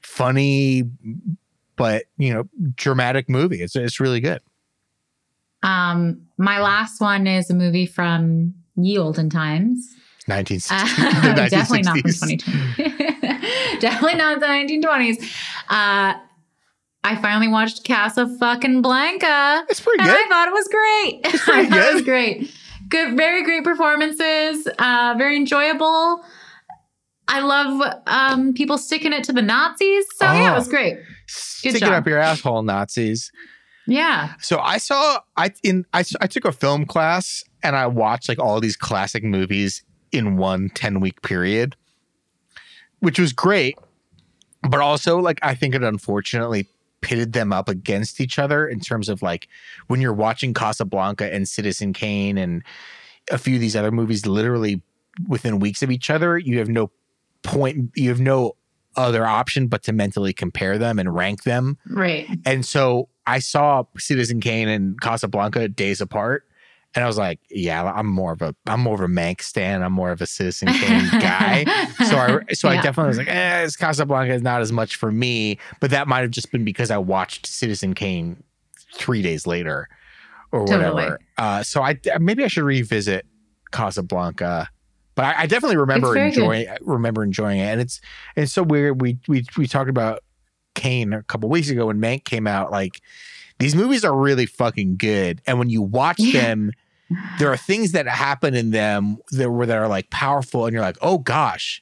funny, 0.01 0.83
but 1.75 2.03
you 2.17 2.31
know, 2.33 2.43
dramatic 2.75 3.27
movie. 3.27 3.61
It's 3.61 3.75
it's 3.75 3.99
really 3.99 4.19
good. 4.21 4.39
um, 5.63 6.21
my 6.37 6.59
last 6.61 7.01
one 7.01 7.25
is 7.25 7.49
a 7.49 7.53
movie 7.55 7.85
from 7.87 8.53
ye 8.75 8.97
olden 8.97 9.29
times. 9.29 9.95
Nineteen 10.27 10.59
Uh, 10.69 10.85
definitely 11.49 11.81
not 11.81 11.97
from 11.99 12.11
1960s. 12.11 12.39
2020. 12.77 13.79
definitely 13.79 14.15
not 14.17 14.39
the 14.39 14.45
1920s. 14.45 15.21
Uh, 15.69 16.13
I 17.05 17.15
finally 17.21 17.49
watched 17.49 17.85
Casa 17.85 18.27
fucking 18.39 18.81
Blanca. 18.81 19.65
It's 19.69 19.81
pretty 19.81 20.03
good. 20.03 20.09
I 20.15 20.25
thought 20.29 20.47
it 20.47 20.53
was 20.53 20.67
great. 20.69 21.21
It's 21.33 21.43
pretty 21.45 21.67
I 21.67 21.69
thought 21.69 21.79
it 21.89 21.93
was 21.93 22.01
good. 22.03 22.05
great. 22.05 22.51
Good, 22.89 23.17
very 23.17 23.43
great 23.43 23.63
performances. 23.63 24.67
Uh, 24.79 25.15
very 25.17 25.35
enjoyable. 25.35 26.23
I 27.27 27.39
love 27.39 28.01
um, 28.07 28.53
people 28.53 28.77
sticking 28.77 29.13
it 29.13 29.23
to 29.25 29.33
the 29.33 29.41
Nazis. 29.41 30.05
So 30.15 30.25
yeah, 30.25 30.49
Oh. 30.51 30.53
it 30.53 30.57
was 30.57 30.67
great. 30.67 30.97
Stick 31.27 31.75
it 31.75 31.83
up 31.83 32.05
your 32.05 32.19
asshole, 32.19 32.63
Nazis. 32.63 33.31
Yeah. 33.87 34.33
So 34.39 34.59
I 34.59 34.77
saw 34.77 35.19
I 35.35 35.51
in 35.63 35.85
I, 35.93 36.03
I 36.21 36.27
took 36.27 36.45
a 36.45 36.51
film 36.51 36.85
class 36.85 37.43
and 37.63 37.75
I 37.75 37.87
watched 37.87 38.29
like 38.29 38.39
all 38.39 38.59
these 38.61 38.77
classic 38.77 39.23
movies 39.23 39.83
in 40.13 40.37
one 40.37 40.69
10 40.69 40.99
week 40.99 41.21
period, 41.21 41.75
which 42.99 43.19
was 43.19 43.33
great. 43.33 43.77
But 44.61 44.79
also 44.79 45.17
like 45.17 45.39
I 45.41 45.55
think 45.55 45.75
it 45.75 45.83
unfortunately 45.83 46.67
pitted 47.01 47.33
them 47.33 47.51
up 47.51 47.67
against 47.67 48.21
each 48.21 48.39
other 48.39 48.65
in 48.65 48.79
terms 48.79 49.09
of 49.09 49.21
like 49.21 49.49
when 49.87 49.99
you're 49.99 50.13
watching 50.13 50.53
Casablanca 50.53 51.33
and 51.33 51.47
Citizen 51.49 51.91
Kane 51.91 52.37
and 52.37 52.63
a 53.29 53.37
few 53.37 53.55
of 53.55 53.61
these 53.61 53.75
other 53.75 53.91
movies 53.91 54.25
literally 54.25 54.81
within 55.27 55.59
weeks 55.59 55.83
of 55.83 55.91
each 55.91 56.09
other, 56.09 56.37
you 56.37 56.59
have 56.59 56.69
no 56.69 56.91
point 57.41 57.91
you 57.95 58.07
have 58.07 58.21
no 58.21 58.55
other 58.95 59.25
option 59.25 59.67
but 59.67 59.83
to 59.83 59.91
mentally 59.91 60.31
compare 60.31 60.77
them 60.77 60.97
and 60.99 61.13
rank 61.13 61.43
them 61.43 61.77
Right. 61.89 62.29
and 62.45 62.63
so 62.65 63.09
I 63.25 63.39
saw 63.39 63.83
Citizen 63.97 64.39
Kane 64.39 64.67
and 64.69 64.99
Casablanca 65.01 65.67
days 65.67 65.99
apart. 65.99 66.45
And 66.95 67.03
I 67.03 67.07
was 67.07 67.17
like, 67.17 67.39
yeah, 67.49 67.83
I'm 67.83 68.05
more 68.07 68.33
of 68.33 68.41
a 68.41 68.55
I'm 68.67 68.79
more 68.81 68.93
of 68.95 69.01
a 69.01 69.07
Mank 69.07 69.41
stan. 69.41 69.81
I'm 69.81 69.93
more 69.93 70.11
of 70.11 70.21
a 70.21 70.27
Citizen 70.27 70.67
Kane 70.73 71.09
guy. 71.19 71.63
So 72.07 72.17
I 72.17 72.39
so 72.53 72.69
I 72.69 72.75
definitely 72.81 73.09
was 73.09 73.17
like, 73.17 73.27
eh, 73.29 73.67
Casablanca 73.79 74.33
is 74.33 74.41
not 74.43 74.61
as 74.61 74.71
much 74.71 74.95
for 74.95 75.11
me. 75.11 75.57
But 75.79 75.89
that 75.91 76.07
might 76.07 76.21
have 76.21 76.31
just 76.31 76.51
been 76.51 76.63
because 76.63 76.91
I 76.91 76.97
watched 76.97 77.45
Citizen 77.47 77.93
Kane 77.95 78.43
three 78.95 79.21
days 79.23 79.47
later 79.47 79.87
or 80.51 80.67
Totally. 80.67 80.93
whatever. 80.93 81.19
Uh, 81.37 81.63
so 81.63 81.81
I 81.81 81.99
maybe 82.19 82.43
I 82.43 82.47
should 82.47 82.63
revisit 82.63 83.25
Casablanca. 83.71 84.69
But 85.15 85.25
I, 85.25 85.41
I 85.43 85.45
definitely 85.45 85.77
remember 85.77 86.13
very 86.13 86.31
good. 86.31 86.37
enjoying 86.39 86.67
remember 86.81 87.23
enjoying 87.23 87.59
it, 87.59 87.63
and 87.65 87.81
it's 87.81 88.01
it's 88.35 88.51
so 88.53 88.63
weird. 88.63 89.01
We 89.01 89.19
we 89.27 89.45
we 89.57 89.67
talked 89.67 89.89
about 89.89 90.21
Kane 90.75 91.13
a 91.13 91.23
couple 91.23 91.49
weeks 91.49 91.69
ago 91.69 91.87
when 91.87 91.99
Mank 91.99 92.23
came 92.23 92.47
out. 92.47 92.71
Like 92.71 92.99
these 93.59 93.75
movies 93.75 94.03
are 94.03 94.15
really 94.15 94.47
fucking 94.47 94.97
good, 94.97 95.41
and 95.45 95.59
when 95.59 95.69
you 95.69 95.81
watch 95.83 96.19
Yeah. 96.19 96.41
them, 96.41 96.71
there 97.39 97.51
are 97.51 97.57
things 97.57 97.91
that 97.91 98.07
happen 98.07 98.55
in 98.55 98.71
them 98.71 99.17
that 99.31 99.49
were 99.49 99.65
that 99.65 99.77
are 99.77 99.87
like 99.87 100.09
powerful, 100.09 100.65
and 100.65 100.73
you're 100.73 100.81
like, 100.81 100.97
oh 101.01 101.17
gosh, 101.19 101.81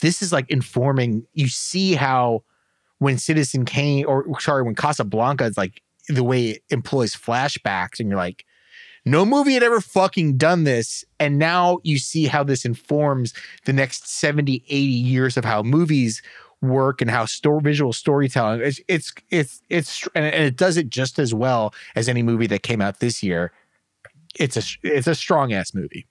this 0.00 0.22
is 0.22 0.32
like 0.32 0.50
informing. 0.50 1.24
You 1.34 1.48
see 1.48 1.94
how 1.94 2.42
when 2.98 3.18
Citizen 3.18 3.64
Kane, 3.64 4.04
or 4.04 4.38
sorry, 4.40 4.62
when 4.62 4.74
Casablanca 4.74 5.44
is 5.44 5.56
like 5.56 5.82
the 6.08 6.24
way 6.24 6.50
it 6.50 6.62
employs 6.70 7.14
flashbacks, 7.14 8.00
and 8.00 8.08
you're 8.08 8.18
like, 8.18 8.44
no 9.04 9.24
movie 9.24 9.54
had 9.54 9.62
ever 9.62 9.80
fucking 9.80 10.36
done 10.36 10.64
this. 10.64 11.04
And 11.18 11.38
now 11.38 11.78
you 11.82 11.98
see 11.98 12.26
how 12.26 12.44
this 12.44 12.64
informs 12.64 13.34
the 13.64 13.72
next 13.72 14.08
70, 14.08 14.62
80 14.68 14.76
years 14.76 15.36
of 15.36 15.44
how 15.44 15.62
movies 15.62 16.22
work 16.60 17.00
and 17.00 17.10
how 17.10 17.24
store 17.24 17.60
visual 17.60 17.92
storytelling. 17.92 18.60
It's 18.60 18.80
it's 18.88 19.12
it's 19.30 19.62
it's 19.68 20.08
and 20.14 20.24
it- 20.26 20.34
and 20.34 20.44
it 20.44 20.56
does 20.56 20.76
it 20.76 20.88
just 20.90 21.18
as 21.18 21.34
well 21.34 21.74
as 21.96 22.08
any 22.08 22.22
movie 22.22 22.46
that 22.48 22.62
came 22.62 22.80
out 22.80 23.00
this 23.00 23.22
year. 23.22 23.52
It's 24.38 24.56
a 24.56 24.62
it's 24.82 25.06
a 25.06 25.14
strong 25.14 25.52
ass 25.52 25.74
movie. 25.74 26.06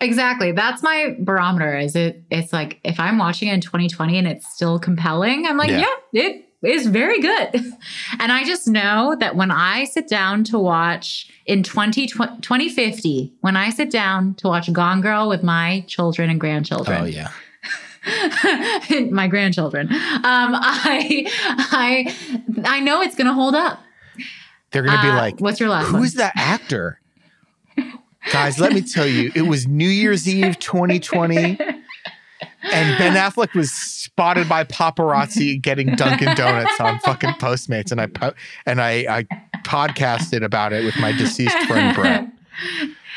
Exactly. 0.00 0.52
That's 0.52 0.82
my 0.82 1.16
barometer. 1.18 1.76
Is 1.76 1.96
it? 1.96 2.22
It's 2.30 2.52
like 2.52 2.78
if 2.84 3.00
I'm 3.00 3.18
watching 3.18 3.48
it 3.48 3.54
in 3.54 3.60
2020 3.60 4.18
and 4.18 4.28
it's 4.28 4.46
still 4.54 4.78
compelling, 4.78 5.44
I'm 5.46 5.56
like, 5.56 5.70
Yeah. 5.70 5.84
yeah, 6.12 6.22
it 6.28 6.44
is 6.62 6.86
very 6.86 7.20
good. 7.20 7.50
And 8.20 8.30
I 8.32 8.44
just 8.44 8.66
know 8.68 9.16
that 9.20 9.34
when 9.36 9.50
I 9.50 9.84
sit 9.84 10.08
down 10.08 10.44
to 10.44 10.58
watch 10.58 11.28
in 11.46 11.62
20, 11.62 12.06
2050, 12.06 13.32
when 13.40 13.56
I 13.56 13.70
sit 13.70 13.90
down 13.90 14.34
to 14.36 14.48
watch 14.48 14.72
Gone 14.72 15.00
Girl 15.00 15.28
with 15.28 15.42
my 15.42 15.84
children 15.88 16.30
and 16.30 16.40
grandchildren, 16.40 17.00
Oh, 17.02 17.04
yeah. 17.04 17.30
my 19.10 19.28
grandchildren, 19.28 19.88
um, 19.92 19.98
I, 20.54 21.26
I, 21.70 22.14
I 22.64 22.80
know 22.80 23.02
it's 23.02 23.14
going 23.16 23.26
to 23.26 23.32
hold 23.34 23.54
up. 23.54 23.80
They're 24.70 24.82
gonna 24.82 25.00
be 25.02 25.08
Uh, 25.08 25.16
like, 25.16 25.40
what's 25.40 25.60
your 25.60 25.70
last 25.70 25.86
Who's 25.88 26.14
one? 26.14 26.18
that 26.18 26.32
actor? 26.36 27.00
Guys, 28.32 28.58
let 28.58 28.72
me 28.72 28.82
tell 28.82 29.06
you, 29.06 29.30
it 29.34 29.42
was 29.42 29.66
New 29.66 29.88
Year's 29.88 30.28
Eve 30.28 30.58
2020, 30.58 31.36
and 31.36 31.58
Ben 32.98 33.14
Affleck 33.14 33.54
was 33.54 33.72
spotted 33.72 34.48
by 34.48 34.64
paparazzi 34.64 35.60
getting 35.60 35.94
Dunkin' 35.96 36.34
Donuts 36.36 36.78
on 36.80 36.98
fucking 37.00 37.30
Postmates, 37.34 37.90
and 37.90 38.00
I 38.00 38.06
po- 38.06 38.34
and 38.66 38.80
I, 38.80 38.90
I 39.08 39.22
podcasted 39.62 40.42
about 40.44 40.72
it 40.72 40.84
with 40.84 40.96
my 40.98 41.12
deceased 41.12 41.56
friend 41.66 41.94
Brett. 41.94 42.28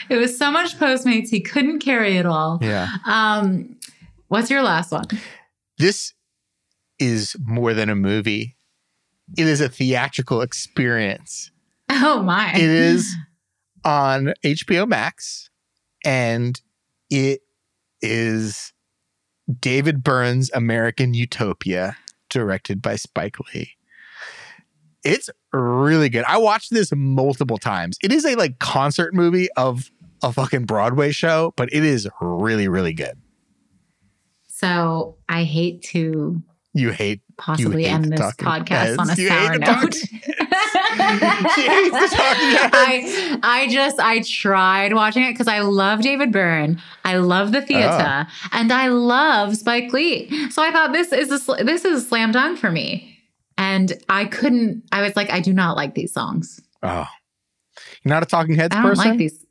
it 0.09 0.15
was 0.17 0.37
so 0.37 0.49
much 0.51 0.77
Postmates 0.77 1.29
he 1.29 1.41
couldn't 1.41 1.79
carry 1.79 2.17
it 2.17 2.25
all. 2.25 2.59
Yeah, 2.61 2.87
Um, 3.05 3.75
what's 4.29 4.49
your 4.49 4.61
last 4.61 4.91
one? 4.91 5.05
this 5.77 6.13
is 6.99 7.35
more 7.45 7.73
than 7.73 7.89
a 7.89 7.95
movie; 7.95 8.55
it 9.37 9.45
is 9.47 9.59
a 9.61 9.67
theatrical 9.69 10.41
experience. 10.41 11.51
Oh 11.89 12.21
my! 12.23 12.53
It 12.53 12.61
is 12.61 13.13
on 13.83 14.33
HBO 14.43 14.87
Max, 14.87 15.49
and 16.05 16.61
it 17.09 17.41
is 18.01 18.73
David 19.59 20.03
Byrne's 20.03 20.51
American 20.53 21.13
Utopia, 21.13 21.97
directed 22.29 22.81
by 22.81 22.95
Spike 22.95 23.37
Lee. 23.53 23.71
It's 25.03 25.29
really 25.51 26.09
good. 26.09 26.23
I 26.27 26.37
watched 26.37 26.71
this 26.71 26.91
multiple 26.95 27.57
times. 27.57 27.97
It 28.03 28.11
is 28.11 28.25
a 28.25 28.35
like 28.35 28.59
concert 28.59 29.13
movie 29.13 29.49
of 29.57 29.89
a 30.21 30.31
fucking 30.31 30.65
Broadway 30.65 31.11
show, 31.11 31.53
but 31.57 31.73
it 31.73 31.83
is 31.83 32.07
really, 32.21 32.67
really 32.67 32.93
good. 32.93 33.19
So 34.47 35.17
I 35.27 35.43
hate 35.43 35.81
to 35.85 36.41
You 36.73 36.91
hate 36.91 37.21
possibly 37.37 37.83
hate 37.83 37.91
end 37.91 38.13
this 38.13 38.19
podcast 38.19 38.97
on 38.97 39.09
a. 39.09 39.15
You 39.15 39.27
sour 39.27 39.57
note. 39.57 39.95
She 40.91 41.61
hates 41.67 41.91
the 41.91 42.15
talking 42.15 42.51
heads. 42.51 42.69
I 42.73 43.39
I 43.43 43.67
just 43.69 43.99
I 43.99 44.21
tried 44.21 44.93
watching 44.93 45.23
it 45.23 45.31
because 45.33 45.47
I 45.47 45.59
love 45.59 46.01
David 46.01 46.31
Byrne, 46.31 46.81
I 47.05 47.17
love 47.17 47.51
the 47.51 47.59
ah. 47.61 47.65
theater, 47.65 48.27
Oh. 48.29 48.47
and 48.51 48.71
I 48.71 48.87
love 48.89 49.55
Spike 49.57 49.91
Lee. 49.93 50.49
So 50.49 50.61
I 50.61 50.71
thought 50.71 50.91
this 50.93 51.11
is 51.11 51.31
a, 51.31 51.39
sl- 51.39 51.63
this 51.63 51.85
is 51.85 52.03
a 52.03 52.07
slam 52.07 52.31
dunk 52.31 52.59
for 52.59 52.71
me, 52.71 53.17
and 53.57 53.93
I 54.09 54.25
couldn't. 54.25 54.83
I 54.91 55.01
was 55.01 55.15
like, 55.15 55.29
I 55.31 55.39
do 55.39 55.53
not 55.53 55.75
like 55.77 55.95
these 55.95 56.13
songs. 56.13 56.61
oh, 56.83 57.07
you're 58.03 58.13
not 58.13 58.23
a 58.23 58.25
talking 58.25 58.55
heads 58.55 58.75
I 58.75 58.81
don't 58.81 58.91
person. 58.91 59.09
like 59.09 59.17
these. 59.17 59.45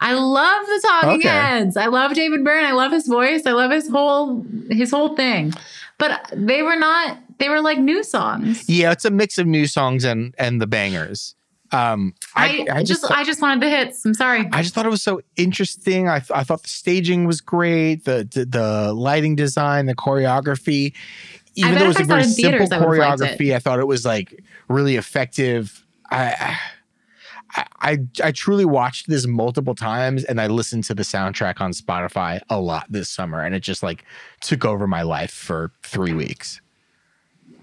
I 0.00 0.14
love 0.14 0.66
the 0.66 0.86
talking 0.88 1.10
Okay. 1.20 1.28
heads. 1.28 1.76
I 1.76 1.86
love 1.86 2.14
David 2.14 2.44
Byrne. 2.44 2.64
I 2.64 2.72
love 2.72 2.92
his 2.92 3.06
voice. 3.08 3.46
I 3.46 3.52
love 3.52 3.70
his 3.70 3.88
whole 3.90 4.44
his 4.70 4.90
whole 4.90 5.16
thing. 5.16 5.52
But 5.98 6.30
they 6.32 6.62
were 6.62 6.76
not. 6.76 7.18
They 7.38 7.48
were 7.48 7.60
like 7.60 7.78
new 7.78 8.02
songs. 8.04 8.68
Yeah, 8.68 8.92
it's 8.92 9.04
a 9.04 9.10
mix 9.10 9.38
of 9.38 9.46
new 9.46 9.66
songs 9.66 10.04
and 10.04 10.34
and 10.38 10.60
the 10.60 10.66
bangers. 10.66 11.34
Um, 11.70 12.14
I, 12.34 12.66
I, 12.70 12.76
I 12.76 12.82
just, 12.82 13.02
just 13.02 13.12
I 13.12 13.24
just 13.24 13.42
wanted 13.42 13.62
the 13.62 13.68
hits. 13.68 14.04
I'm 14.06 14.14
sorry. 14.14 14.48
I 14.52 14.62
just 14.62 14.74
thought 14.74 14.86
it 14.86 14.90
was 14.90 15.02
so 15.02 15.20
interesting. 15.36 16.08
I, 16.08 16.20
th- 16.20 16.30
I 16.30 16.42
thought 16.42 16.62
the 16.62 16.68
staging 16.68 17.26
was 17.26 17.42
great, 17.42 18.04
the, 18.06 18.26
the 18.32 18.46
the 18.46 18.92
lighting 18.94 19.36
design, 19.36 19.84
the 19.86 19.94
choreography. 19.94 20.94
Even 21.56 21.74
though 21.74 21.84
it 21.84 21.88
was 21.88 21.96
I 21.98 22.02
a 22.02 22.04
very 22.04 22.22
simple 22.24 22.52
theaters, 22.52 22.72
I 22.72 22.78
would've 22.78 22.98
liked 22.98 23.20
it. 23.20 23.38
choreography, 23.38 23.54
I 23.54 23.58
thought 23.58 23.80
it 23.80 23.86
was 23.86 24.06
like 24.06 24.42
really 24.68 24.96
effective. 24.96 25.84
I, 26.10 26.58
I 27.80 27.98
I 28.22 28.32
truly 28.32 28.64
watched 28.64 29.08
this 29.08 29.26
multiple 29.26 29.74
times, 29.74 30.24
and 30.24 30.40
I 30.40 30.46
listened 30.46 30.84
to 30.84 30.94
the 30.94 31.02
soundtrack 31.02 31.60
on 31.60 31.72
Spotify 31.72 32.40
a 32.50 32.60
lot 32.60 32.86
this 32.90 33.08
summer, 33.08 33.40
and 33.40 33.54
it 33.54 33.60
just 33.60 33.82
like 33.82 34.04
took 34.40 34.64
over 34.64 34.86
my 34.86 35.02
life 35.02 35.30
for 35.30 35.72
three 35.82 36.12
weeks. 36.12 36.60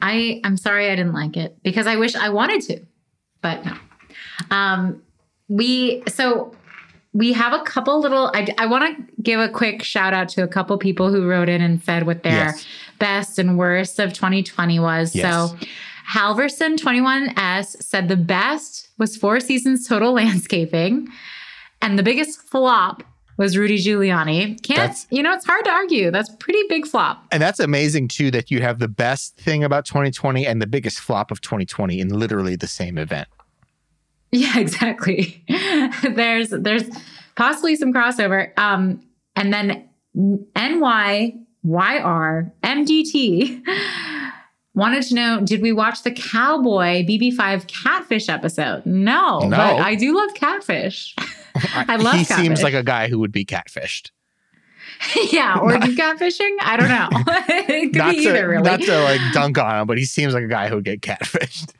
I 0.01 0.41
I'm 0.43 0.57
sorry 0.57 0.89
I 0.89 0.95
didn't 0.95 1.13
like 1.13 1.37
it 1.37 1.57
because 1.63 1.87
I 1.87 1.95
wish 1.95 2.15
I 2.15 2.29
wanted 2.29 2.61
to, 2.63 2.79
but 3.41 3.65
no. 3.65 3.73
Um, 4.51 5.01
we 5.47 6.03
so 6.07 6.53
we 7.13 7.31
have 7.33 7.53
a 7.53 7.63
couple 7.63 7.99
little. 8.01 8.31
I 8.33 8.47
I 8.57 8.65
want 8.65 8.97
to 8.97 9.21
give 9.21 9.39
a 9.39 9.49
quick 9.49 9.83
shout 9.83 10.13
out 10.13 10.29
to 10.29 10.43
a 10.43 10.47
couple 10.47 10.77
people 10.77 11.11
who 11.11 11.27
wrote 11.27 11.49
in 11.49 11.61
and 11.61 11.81
said 11.83 12.05
what 12.05 12.23
their 12.23 12.33
Yes. 12.33 12.65
best 12.99 13.39
and 13.39 13.57
worst 13.57 13.99
of 13.99 14.13
2020 14.13 14.79
was. 14.79 15.15
Yes. 15.15 15.31
So 15.51 15.57
Halverson 16.09 16.77
21S 16.77 17.81
said 17.81 18.07
the 18.07 18.15
best 18.17 18.89
was 18.97 19.15
Four 19.17 19.39
Seasons 19.39 19.87
Total 19.87 20.11
Landscaping, 20.13 21.07
and 21.81 21.97
the 21.99 22.03
biggest 22.03 22.41
flop 22.41 23.03
was 23.37 23.57
Rudy 23.57 23.77
Giuliani. 23.77 24.61
Can't 24.63 24.77
That's- 24.77 25.07
you 25.09 25.21
know? 25.21 25.33
It's 25.33 25.45
hard 25.45 25.65
to 25.65 25.71
argue. 25.71 26.09
That's 26.09 26.29
pretty 26.39 26.61
big 26.69 26.87
flop. 26.87 27.25
And 27.31 27.41
that's 27.43 27.59
amazing 27.59 28.07
too 28.07 28.31
that 28.31 28.49
you 28.49 28.61
have 28.61 28.79
the 28.79 28.87
best 28.87 29.35
thing 29.35 29.63
about 29.63 29.83
2020 29.85 30.47
and 30.47 30.61
the 30.61 30.67
biggest 30.67 30.99
flop 31.01 31.31
of 31.31 31.41
2020 31.41 31.99
in 31.99 32.09
literally 32.17 32.55
the 32.55 32.67
same 32.67 32.97
event. 32.97 33.27
Yeah, 34.31 34.57
exactly. 34.59 35.43
there's 36.15 36.49
there's 36.49 36.85
possibly 37.35 37.75
some 37.75 37.91
crossover. 37.91 38.57
Um, 38.57 39.01
and 39.35 39.51
then 39.51 39.89
NYYR 40.55 42.51
MDT 42.63 43.61
wanted 44.75 45.03
to 45.03 45.15
know 45.15 45.41
did 45.41 45.61
we 45.61 45.71
watch 45.71 46.03
the 46.03 46.11
Cowboy 46.11 47.05
BB5 47.05 47.67
Catfish 47.67 48.29
episode? 48.29 48.85
No, 48.85 49.39
No. 49.39 49.49
but 49.49 49.77
I 49.79 49.95
do 49.95 50.15
love 50.15 50.33
Catfish. 50.35 51.15
I 51.55 51.95
love 51.95 52.15
he 52.15 52.25
catfish. 52.25 52.43
seems 52.45 52.63
like 52.63 52.73
a 52.73 52.83
guy 52.83 53.07
who 53.07 53.17
would 53.19 53.31
be 53.31 53.45
catfished. 53.45 54.11
yeah, 55.31 55.57
or 55.59 55.77
do 55.77 55.95
catfishing? 55.95 56.55
I 56.59 56.77
don't 56.77 56.89
know. 56.89 57.09
it 57.47 57.93
could 57.93 58.05
be 58.11 58.23
to, 58.23 58.29
either, 58.29 58.49
really. 58.49 58.63
not 58.63 58.81
to 58.81 59.03
like 59.03 59.21
dunk 59.33 59.57
on 59.57 59.81
him, 59.81 59.87
but 59.87 59.97
he 59.97 60.05
seems 60.05 60.33
like 60.33 60.43
a 60.43 60.47
guy 60.47 60.67
who 60.67 60.75
would 60.75 60.85
get 60.85 61.01
catfished. 61.01 61.73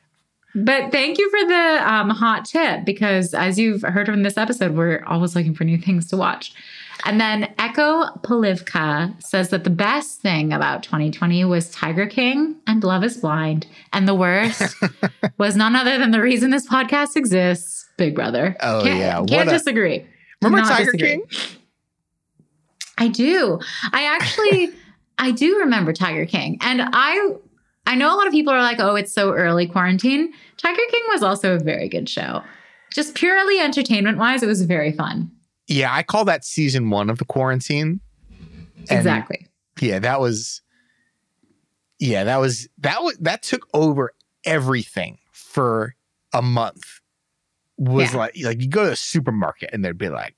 But 0.54 0.90
thank 0.90 1.18
you 1.18 1.30
for 1.30 1.46
the 1.48 1.92
um, 1.92 2.08
hot 2.10 2.46
tip 2.46 2.86
because, 2.86 3.34
as 3.34 3.58
you've 3.58 3.82
heard 3.82 4.06
from 4.06 4.22
this 4.22 4.38
episode, 4.38 4.74
we're 4.74 5.04
always 5.06 5.36
looking 5.36 5.54
for 5.54 5.64
new 5.64 5.76
things 5.78 6.06
to 6.08 6.16
watch. 6.16 6.54
And 7.04 7.20
then 7.20 7.54
Echo 7.58 8.04
Polivka 8.22 9.22
says 9.22 9.50
that 9.50 9.64
the 9.64 9.70
best 9.70 10.20
thing 10.20 10.52
about 10.52 10.82
2020 10.82 11.44
was 11.44 11.70
Tiger 11.70 12.06
King 12.06 12.56
and 12.66 12.82
Love 12.82 13.04
is 13.04 13.18
Blind. 13.18 13.66
And 13.92 14.08
the 14.08 14.14
worst 14.14 14.74
was 15.38 15.56
none 15.56 15.76
other 15.76 15.98
than 15.98 16.10
the 16.10 16.20
reason 16.20 16.50
this 16.50 16.66
podcast 16.66 17.14
exists 17.16 17.88
Big 17.96 18.14
Brother. 18.14 18.56
Oh, 18.60 18.82
can't, 18.82 18.98
yeah. 18.98 19.18
What 19.20 19.28
Can't 19.28 19.48
a- 19.48 19.52
disagree. 19.52 20.06
Remember 20.42 20.68
Tiger 20.68 20.92
disagree. 20.92 21.08
King? 21.08 21.24
I 22.98 23.08
do. 23.08 23.60
I 23.92 24.04
actually 24.04 24.70
I 25.18 25.30
do 25.32 25.58
remember 25.60 25.92
Tiger 25.92 26.26
King. 26.26 26.58
And 26.60 26.82
I 26.82 27.34
I 27.86 27.94
know 27.94 28.14
a 28.14 28.16
lot 28.16 28.26
of 28.26 28.32
people 28.32 28.52
are 28.52 28.62
like, 28.62 28.80
"Oh, 28.80 28.96
it's 28.96 29.12
so 29.12 29.32
early 29.32 29.66
quarantine." 29.66 30.32
Tiger 30.56 30.80
King 30.90 31.02
was 31.08 31.22
also 31.22 31.54
a 31.54 31.58
very 31.58 31.88
good 31.88 32.08
show. 32.08 32.42
Just 32.92 33.14
purely 33.14 33.58
entertainment-wise, 33.60 34.42
it 34.42 34.46
was 34.46 34.62
very 34.62 34.92
fun. 34.92 35.30
Yeah, 35.68 35.92
I 35.94 36.02
call 36.02 36.24
that 36.26 36.44
season 36.44 36.90
one 36.90 37.10
of 37.10 37.18
the 37.18 37.24
quarantine. 37.24 38.00
And, 38.88 38.98
exactly. 38.98 39.48
Yeah, 39.80 39.98
that 40.00 40.20
was. 40.20 40.62
Yeah, 41.98 42.24
that 42.24 42.36
was 42.40 42.68
that 42.78 43.02
was 43.02 43.16
that 43.18 43.42
took 43.42 43.66
over 43.72 44.12
everything 44.44 45.18
for 45.32 45.94
a 46.32 46.42
month. 46.42 47.00
was 47.78 48.12
Yeah. 48.12 48.18
like 48.18 48.34
like 48.42 48.60
you 48.60 48.68
go 48.68 48.84
to 48.84 48.90
the 48.90 48.96
supermarket 48.96 49.70
and 49.72 49.84
they'd 49.84 49.96
be 49.98 50.08
like 50.10 50.34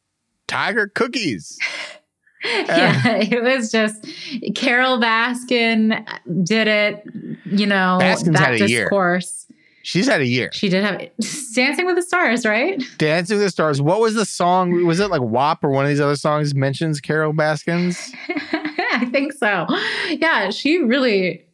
tiger 0.46 0.86
cookies. 0.86 1.58
yeah, 2.44 3.02
uh, 3.04 3.08
it 3.20 3.42
was 3.42 3.72
just 3.72 4.06
Carole 4.54 5.00
Baskin 5.00 6.06
did 6.44 6.68
it. 6.68 7.04
You 7.44 7.66
know, 7.66 7.98
Baskin's 8.00 8.38
that 8.38 8.52
had 8.52 8.62
a 8.62 8.68
year. 8.68 8.84
discourse. 8.84 9.46
She's 9.82 10.06
had 10.06 10.20
a 10.20 10.26
year. 10.26 10.50
She 10.52 10.68
did 10.68 10.84
have 10.84 10.98
Dancing 11.54 11.86
with 11.86 11.96
the 11.96 12.02
Stars, 12.02 12.44
right? 12.44 12.82
Dancing 12.98 13.36
with 13.38 13.46
the 13.46 13.50
Stars. 13.50 13.80
What 13.80 14.00
was 14.00 14.14
the 14.14 14.24
song? 14.26 14.84
Was 14.86 15.00
it 15.00 15.10
like 15.10 15.22
WAP 15.22 15.62
or 15.64 15.70
one 15.70 15.84
of 15.84 15.88
these 15.88 16.00
other 16.00 16.16
songs 16.16 16.54
mentions 16.54 17.00
Carole 17.00 17.32
Baskins? 17.32 18.12
I 18.28 19.08
think 19.12 19.32
so. 19.32 19.66
Yeah, 20.08 20.50
she 20.50 20.78
really 20.78 21.44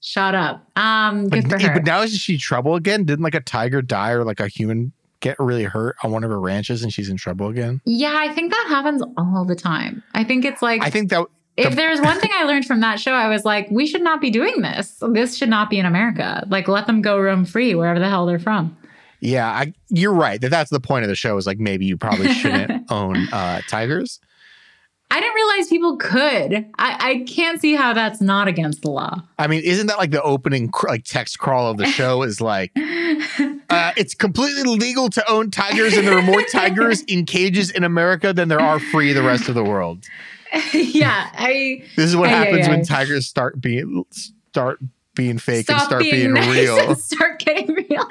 shot 0.00 0.34
up. 0.34 0.66
Um, 0.78 1.28
good 1.28 1.48
But, 1.48 1.60
for 1.60 1.68
her. 1.68 1.74
but 1.74 1.84
now 1.84 2.02
is 2.02 2.16
she 2.16 2.38
trouble 2.38 2.74
again? 2.76 3.04
Didn't 3.04 3.22
like 3.24 3.34
a 3.34 3.40
tiger 3.40 3.82
die 3.82 4.10
or 4.12 4.24
like 4.24 4.40
a 4.40 4.48
human 4.48 4.92
get 5.20 5.36
really 5.38 5.64
hurt 5.64 5.96
on 6.02 6.10
one 6.10 6.22
of 6.22 6.30
her 6.30 6.38
ranches 6.40 6.82
and 6.82 6.92
she's 6.92 7.08
in 7.08 7.16
trouble 7.16 7.48
again? 7.48 7.80
yeah, 7.86 8.14
I 8.16 8.32
think 8.34 8.50
that 8.52 8.66
happens 8.68 9.02
all 9.16 9.44
the 9.46 9.56
time. 9.56 10.02
I 10.14 10.22
think 10.24 10.44
it's 10.44 10.60
like 10.62 10.82
I 10.82 10.90
think 10.90 11.08
that 11.10 11.26
if 11.56 11.76
there's 11.76 12.00
one 12.00 12.18
thing 12.20 12.30
I 12.34 12.44
learned 12.44 12.64
from 12.66 12.80
that 12.80 12.98
show, 12.98 13.12
I 13.12 13.28
was 13.28 13.44
like, 13.44 13.68
we 13.70 13.86
should 13.86 14.02
not 14.02 14.20
be 14.20 14.30
doing 14.30 14.60
this. 14.62 15.02
This 15.12 15.36
should 15.36 15.48
not 15.48 15.70
be 15.70 15.78
in 15.78 15.86
America. 15.86 16.44
Like, 16.48 16.68
let 16.68 16.86
them 16.86 17.00
go 17.00 17.18
roam 17.18 17.44
free 17.44 17.74
wherever 17.74 17.98
the 17.98 18.08
hell 18.08 18.26
they're 18.26 18.38
from. 18.38 18.76
yeah, 19.20 19.48
I, 19.48 19.72
you're 19.88 20.12
right. 20.12 20.40
That 20.40 20.50
that's 20.50 20.70
the 20.70 20.80
point 20.80 21.04
of 21.04 21.08
the 21.08 21.14
show 21.16 21.36
is 21.36 21.46
like 21.46 21.58
maybe 21.58 21.86
you 21.86 21.96
probably 21.96 22.32
shouldn't 22.34 22.84
own 22.90 23.28
uh, 23.32 23.60
tigers. 23.68 24.20
I 25.14 25.20
didn't 25.20 25.34
realize 25.36 25.68
people 25.68 25.96
could. 25.96 26.54
I, 26.76 26.96
I 27.10 27.24
can't 27.28 27.60
see 27.60 27.74
how 27.76 27.92
that's 27.92 28.20
not 28.20 28.48
against 28.48 28.82
the 28.82 28.90
law. 28.90 29.22
I 29.38 29.46
mean, 29.46 29.62
isn't 29.62 29.86
that 29.86 29.96
like 29.96 30.10
the 30.10 30.20
opening 30.20 30.72
cr- 30.72 30.88
like 30.88 31.04
text 31.04 31.38
crawl 31.38 31.70
of 31.70 31.76
the 31.76 31.86
show 31.86 32.24
is 32.24 32.40
like 32.40 32.72
uh, 32.76 33.92
it's 33.96 34.12
completely 34.12 34.64
legal 34.64 35.08
to 35.10 35.30
own 35.30 35.52
tigers 35.52 35.96
and 35.96 36.04
there 36.04 36.18
are 36.18 36.22
more 36.22 36.42
tigers 36.42 37.02
in 37.02 37.26
cages 37.26 37.70
in 37.70 37.84
America 37.84 38.32
than 38.32 38.48
there 38.48 38.60
are 38.60 38.80
free 38.80 39.12
the 39.12 39.22
rest 39.22 39.48
of 39.48 39.54
the 39.54 39.62
world. 39.62 40.04
yeah, 40.72 41.30
I 41.32 41.84
This 41.94 42.06
is 42.06 42.16
what 42.16 42.30
ay, 42.30 42.32
happens 42.32 42.66
ay. 42.66 42.70
when 42.70 42.84
tigers 42.84 43.28
start 43.28 43.60
being 43.60 44.04
start 44.48 44.80
being 45.14 45.38
fake 45.38 45.70
and 45.70 45.80
start 45.80 46.00
being, 46.00 46.12
being, 46.12 46.34
nice 46.34 46.56
real. 46.56 46.94
start 46.96 47.38
getting 47.38 47.72
real. 47.72 48.08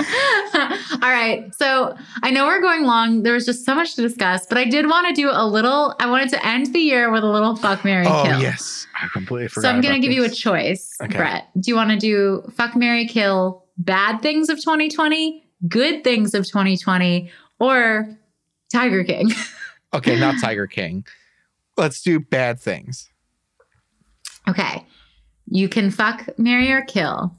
All 1.02 1.10
right. 1.10 1.52
So 1.54 1.96
I 2.22 2.30
know 2.30 2.46
we're 2.46 2.60
going 2.60 2.84
long. 2.84 3.22
There 3.22 3.32
was 3.34 3.46
just 3.46 3.64
so 3.64 3.74
much 3.74 3.94
to 3.96 4.02
discuss, 4.02 4.46
but 4.46 4.58
I 4.58 4.64
did 4.64 4.86
want 4.88 5.06
to 5.08 5.12
do 5.14 5.28
a 5.30 5.46
little. 5.46 5.94
I 6.00 6.08
wanted 6.08 6.30
to 6.30 6.46
end 6.46 6.72
the 6.74 6.78
year 6.80 7.10
with 7.10 7.22
a 7.24 7.26
little 7.30 7.56
fuck 7.56 7.84
Mary 7.84 8.06
Oh 8.06 8.22
kill. 8.24 8.40
yes, 8.40 8.86
I 9.00 9.08
completely 9.12 9.48
forgot. 9.48 9.62
So 9.62 9.70
I'm 9.74 9.80
gonna 9.80 9.98
give 9.98 10.12
you 10.12 10.24
a 10.24 10.28
choice, 10.30 10.96
Okay. 11.02 11.16
Brett. 11.16 11.48
Do 11.58 11.70
you 11.70 11.76
want 11.76 11.90
to 11.90 11.96
do 11.96 12.42
fuck 12.56 12.74
Mary 12.76 13.06
kill 13.06 13.64
bad 13.78 14.20
things 14.22 14.48
of 14.48 14.58
2020, 14.58 15.44
good 15.68 16.04
things 16.04 16.34
of 16.34 16.46
2020, 16.46 17.30
or 17.58 18.16
Tiger 18.72 19.04
King? 19.04 19.30
okay, 19.94 20.18
not 20.18 20.36
Tiger 20.40 20.66
King. 20.66 21.04
Let's 21.76 22.02
do 22.02 22.20
bad 22.20 22.60
things. 22.60 23.08
Okay. 24.48 24.84
You 25.46 25.68
can 25.68 25.90
fuck, 25.90 26.38
marry, 26.38 26.70
or 26.70 26.82
kill 26.82 27.34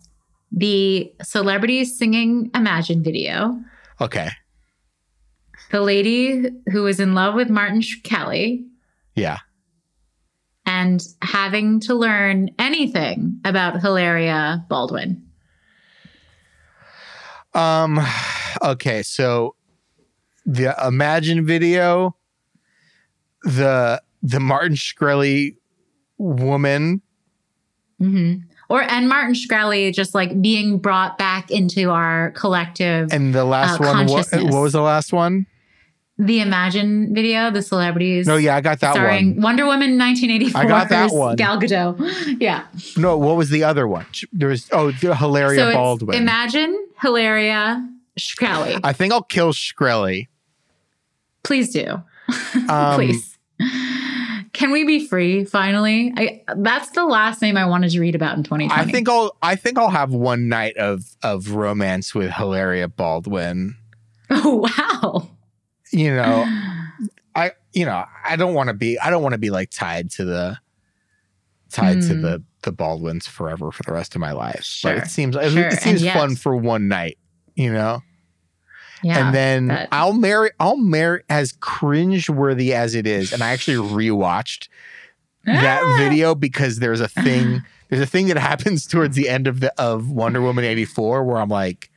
the 0.52 1.12
celebrity 1.22 1.86
singing 1.86 2.52
Imagine 2.56 3.04
video, 3.04 3.60
Okay, 4.00 4.30
the 5.72 5.82
lady 5.82 6.50
who 6.72 6.84
was 6.84 7.00
in 7.00 7.14
love 7.14 7.36
with 7.36 7.50
Martin 7.50 7.82
Shkreli, 7.82 8.66
yeah. 9.16 9.38
and 10.66 11.02
having 11.22 11.80
to 11.82 11.94
learn 11.96 12.50
anything 12.60 13.40
about 13.46 13.82
Hilaria 13.82 14.66
Baldwin. 14.70 15.26
Um. 17.54 18.00
Okay, 18.64 19.04
so 19.04 19.56
the 20.46 20.76
Imagine 20.86 21.46
video, 21.46 22.16
the 23.44 24.02
the 24.24 24.40
Martin 24.40 24.76
Shkreli 24.76 25.56
woman. 26.18 27.02
hmm 28.00 28.34
Or 28.72 28.82
and 28.82 29.10
Martin 29.10 29.34
Shkreli 29.34 29.94
just 29.94 30.16
like 30.16 30.42
being 30.42 30.78
brought 30.78 31.18
back 31.18 31.52
into 31.52 31.90
our 31.90 32.32
collective. 32.32 33.12
And 33.12 33.36
the 33.36 33.44
last 33.44 33.82
Uh, 33.82 33.86
one, 33.86 34.08
what, 34.08 34.28
what 34.32 34.62
was 34.62 34.74
the 34.74 34.82
last 34.82 35.12
one? 35.12 35.46
the 36.18 36.40
Imagine 36.40 37.14
video, 37.14 37.50
the 37.50 37.62
celebrities. 37.62 38.28
No, 38.28 38.38
yeah, 38.38 38.56
I 38.56 38.62
got 38.62 38.80
that 38.82 38.94
starring 38.94 39.36
one. 39.36 39.42
Wonder 39.42 39.66
Woman 39.66 39.98
1984. 39.98 40.62
I 40.62 40.66
got 40.66 40.90
that 40.90 41.12
one. 41.12 41.36
Gal 41.36 41.60
Gadot. 41.60 41.98
Yeah. 42.40 42.66
No, 42.96 43.18
what 43.18 43.36
was 43.38 43.50
the 43.50 43.64
other 43.64 43.88
one? 43.88 44.06
There 44.32 44.50
was 44.50 44.68
oh, 44.72 44.92
the 44.92 45.16
Hilaria 45.16 45.60
so 45.60 45.74
Baldwin. 45.74 46.18
Imagine 46.18 46.88
Hilaria 47.02 47.88
Shkreli. 48.20 48.80
I 48.84 48.94
think 48.94 49.14
I'll 49.14 49.24
kill 49.24 49.52
Shkreli. 49.52 50.28
Please 51.44 51.74
do. 51.74 52.02
Um, 52.70 52.96
Please. 52.96 53.38
Can 54.62 54.72
we 54.72 54.84
be 54.86 55.06
free 55.08 55.44
finally? 55.44 56.14
I 56.16 56.44
that's 56.56 56.92
the 56.92 57.04
last 57.04 57.42
name 57.42 57.58
I 57.58 57.66
wanted 57.66 57.90
to 57.92 58.00
read 58.00 58.14
about 58.14 58.38
in 58.38 58.44
2020. 58.44 58.82
I 58.82 58.92
think 58.92 59.10
I'll 59.10 59.36
I 59.42 59.56
think 59.56 59.80
I'll 59.80 59.90
have 59.90 60.14
one 60.14 60.48
night 60.50 60.78
of 60.78 61.04
of 61.24 61.50
romance 61.52 62.14
with 62.14 62.32
Hilaria 62.32 62.88
Baldwin. 62.88 63.76
Oh 64.34 64.66
wow. 64.78 65.28
You 65.92 66.16
know, 66.16 66.46
I 67.36 67.52
you 67.74 67.86
know 67.86 68.06
I 68.24 68.36
don't 68.38 68.54
want 68.54 68.68
to 68.70 68.74
be 68.74 68.98
I 69.00 69.10
don't 69.10 69.22
want 69.24 69.34
to 69.34 69.40
be 69.40 69.50
like 69.50 69.72
tied 69.72 70.10
to 70.12 70.24
the 70.26 70.58
tied 71.72 72.02
to 72.04 72.14
Hmm. 72.14 72.22
the 72.22 72.44
the 72.62 72.72
Baldwins 72.72 73.28
forever 73.28 73.72
for 73.72 73.84
the 73.84 73.92
rest 73.92 74.14
of 74.16 74.22
my 74.22 74.32
life. 74.32 74.64
Sure, 74.64 74.94
But 74.94 75.04
it 75.04 75.10
seems 75.10 75.36
it, 75.36 75.52
sure, 75.52 75.68
it 75.68 75.80
seems 75.80 76.02
and 76.02 76.02
yes. 76.02 76.16
fun 76.16 76.36
for 76.36 76.56
one 76.56 76.88
night. 76.88 77.18
You 77.56 77.74
know, 77.74 78.04
Yeah. 79.04 79.26
and 79.26 79.36
then 79.36 79.68
that- 79.68 79.90
I'll 79.92 80.14
marry 80.14 80.52
I'll 80.60 80.78
marry 80.78 81.24
as 81.30 81.52
cringe 81.54 82.30
worthy 82.30 82.74
as 82.74 82.94
it 82.96 83.08
is, 83.08 83.34
and 83.34 83.42
I 83.44 83.50
actually 83.52 83.78
rewatched 84.08 84.68
that 85.46 85.82
Ah. 85.84 85.96
video 85.98 86.36
because 86.36 86.80
there's 86.80 87.02
a 87.02 87.08
thing 87.24 87.64
there's 87.90 88.02
a 88.02 88.06
thing 88.06 88.28
that 88.28 88.38
happens 88.38 88.86
towards 88.88 89.16
the 89.16 89.28
end 89.28 89.48
of 89.48 89.60
the 89.60 89.74
of 89.82 90.10
Wonder 90.10 90.42
Woman 90.42 90.64
84 90.64 91.24
where 91.24 91.38
I'm 91.38 91.50
like 91.50 91.90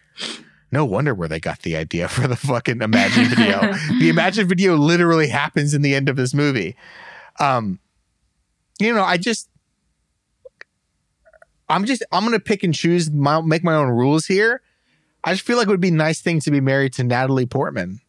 no 0.72 0.84
wonder 0.84 1.14
where 1.14 1.28
they 1.28 1.38
got 1.38 1.60
the 1.62 1.76
idea 1.76 2.08
for 2.08 2.26
the 2.26 2.34
fucking 2.34 2.82
Imagine 2.82 3.26
video. 3.26 3.60
the 4.00 4.08
Imagine 4.08 4.48
video 4.48 4.74
literally 4.76 5.28
happens 5.28 5.72
in 5.72 5.82
the 5.82 5.94
end 5.94 6.08
of 6.08 6.16
this 6.16 6.34
movie. 6.34 6.74
Um 7.38 7.78
you 8.80 8.92
know, 8.92 9.04
I 9.04 9.16
just 9.18 9.48
I'm 11.68 11.84
just 11.84 12.02
I'm 12.12 12.24
gonna 12.24 12.40
pick 12.40 12.62
and 12.62 12.74
choose 12.74 13.10
my 13.10 13.40
make 13.40 13.62
my 13.64 13.74
own 13.74 13.88
rules 13.88 14.26
here. 14.26 14.62
I 15.24 15.32
just 15.32 15.44
feel 15.46 15.56
like 15.56 15.66
it 15.66 15.70
would 15.70 15.80
be 15.80 15.88
a 15.88 15.92
nice 15.92 16.20
thing 16.20 16.40
to 16.40 16.50
be 16.50 16.60
married 16.60 16.92
to 16.94 17.04
Natalie 17.04 17.46
Portman. 17.46 18.00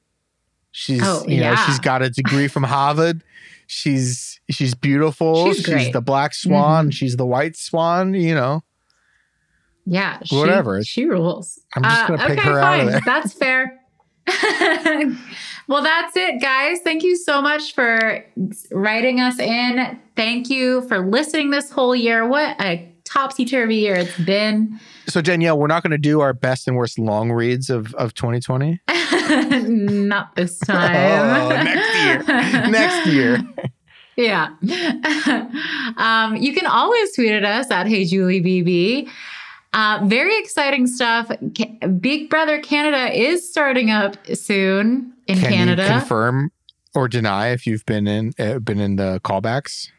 She's 0.72 1.02
Oh, 1.03 1.23
you 1.27 1.39
know, 1.39 1.56
she's 1.65 1.80
got 1.80 2.02
a 2.02 2.10
degree 2.10 2.48
from 2.49 2.64
Harvard. 2.64 3.23
She's 3.68 4.39
she's 4.49 4.76
beautiful. 4.76 5.52
She's 5.53 5.65
great. 5.65 5.94
the 5.94 6.02
black 6.02 6.34
swan. 6.34 6.89
Mhm. 6.89 6.94
She's 6.94 7.15
the 7.15 7.26
white 7.26 7.56
swan. 7.56 8.14
You 8.14 8.35
know, 8.35 8.64
Yeah, 9.85 10.19
she, 10.26 10.35
Whatever. 10.35 10.84
She 10.84 11.06
rules. 11.06 11.60
I'm 11.76 11.84
just 11.84 12.03
Uh, 12.03 12.07
gonna 12.07 12.27
pick 12.27 12.39
okay, 12.39 12.49
her 12.49 12.60
out 12.60 12.80
of 12.80 12.80
fine. 12.81 12.91
there. 12.91 13.02
That's 13.06 13.34
fair. 13.34 13.80
well, 15.68 15.84
that's 15.84 16.15
it, 16.18 16.41
guys. 16.41 16.80
Thank 16.84 17.03
you 17.03 17.15
so 17.15 17.44
much 17.44 17.73
for 17.76 18.26
writing 18.72 19.19
us 19.22 19.38
in. 19.39 19.99
Thank 20.15 20.49
you 20.49 20.81
for 20.88 21.07
listening 21.07 21.52
this 21.52 21.69
whole 21.69 21.95
year. 21.95 22.27
What 22.27 22.60
a 22.60 22.91
topsy 23.06 23.45
turvy 23.45 23.77
year 23.77 23.95
it's 23.95 24.18
been. 24.19 24.80
So 25.07 25.22
Danielle, 25.22 25.57
we're 25.57 25.68
not 25.68 25.84
going 25.84 25.91
to 25.91 25.98
do 25.98 26.22
our 26.22 26.34
best 26.34 26.68
and 26.68 26.76
worst 26.76 26.99
long 26.99 27.32
reads 27.32 27.69
of 27.69 27.94
of 27.95 28.14
2020. 28.14 28.82
Not 29.30 30.36
this 30.36 30.60
time. 30.60 31.41
Oh, 31.41 31.49
next 31.49 31.95
year. 32.03 32.23
Next 32.69 33.07
year. 33.07 33.40
Yeah. 34.18 34.49
um, 35.98 36.36
you 36.38 36.53
can 36.53 36.65
always 36.65 37.14
tweet 37.15 37.32
at 37.32 37.44
us 37.44 37.72
at 37.72 37.88
Hey 37.88 38.06
Julie 38.06 38.41
BB. 38.41 39.10
Uh, 39.73 39.99
very 40.06 40.38
exciting 40.40 40.88
stuff. 40.88 41.30
Ca- 41.57 41.88
Big 41.99 42.30
Brother 42.30 42.60
Canada 42.60 43.14
is 43.14 43.48
starting 43.48 43.91
up 43.91 44.15
soon 44.34 45.14
in 45.27 45.38
Can 45.38 45.52
Canada. 45.52 45.84
you 45.84 45.90
confirm 45.90 46.52
or 46.94 47.10
deny 47.10 47.49
if 47.49 47.68
you've 47.68 47.86
been 47.86 48.07
in 48.07 48.32
uh, 48.40 48.60
been 48.60 48.80
in 48.80 48.95
the 48.95 49.19
callbacks? 49.26 49.90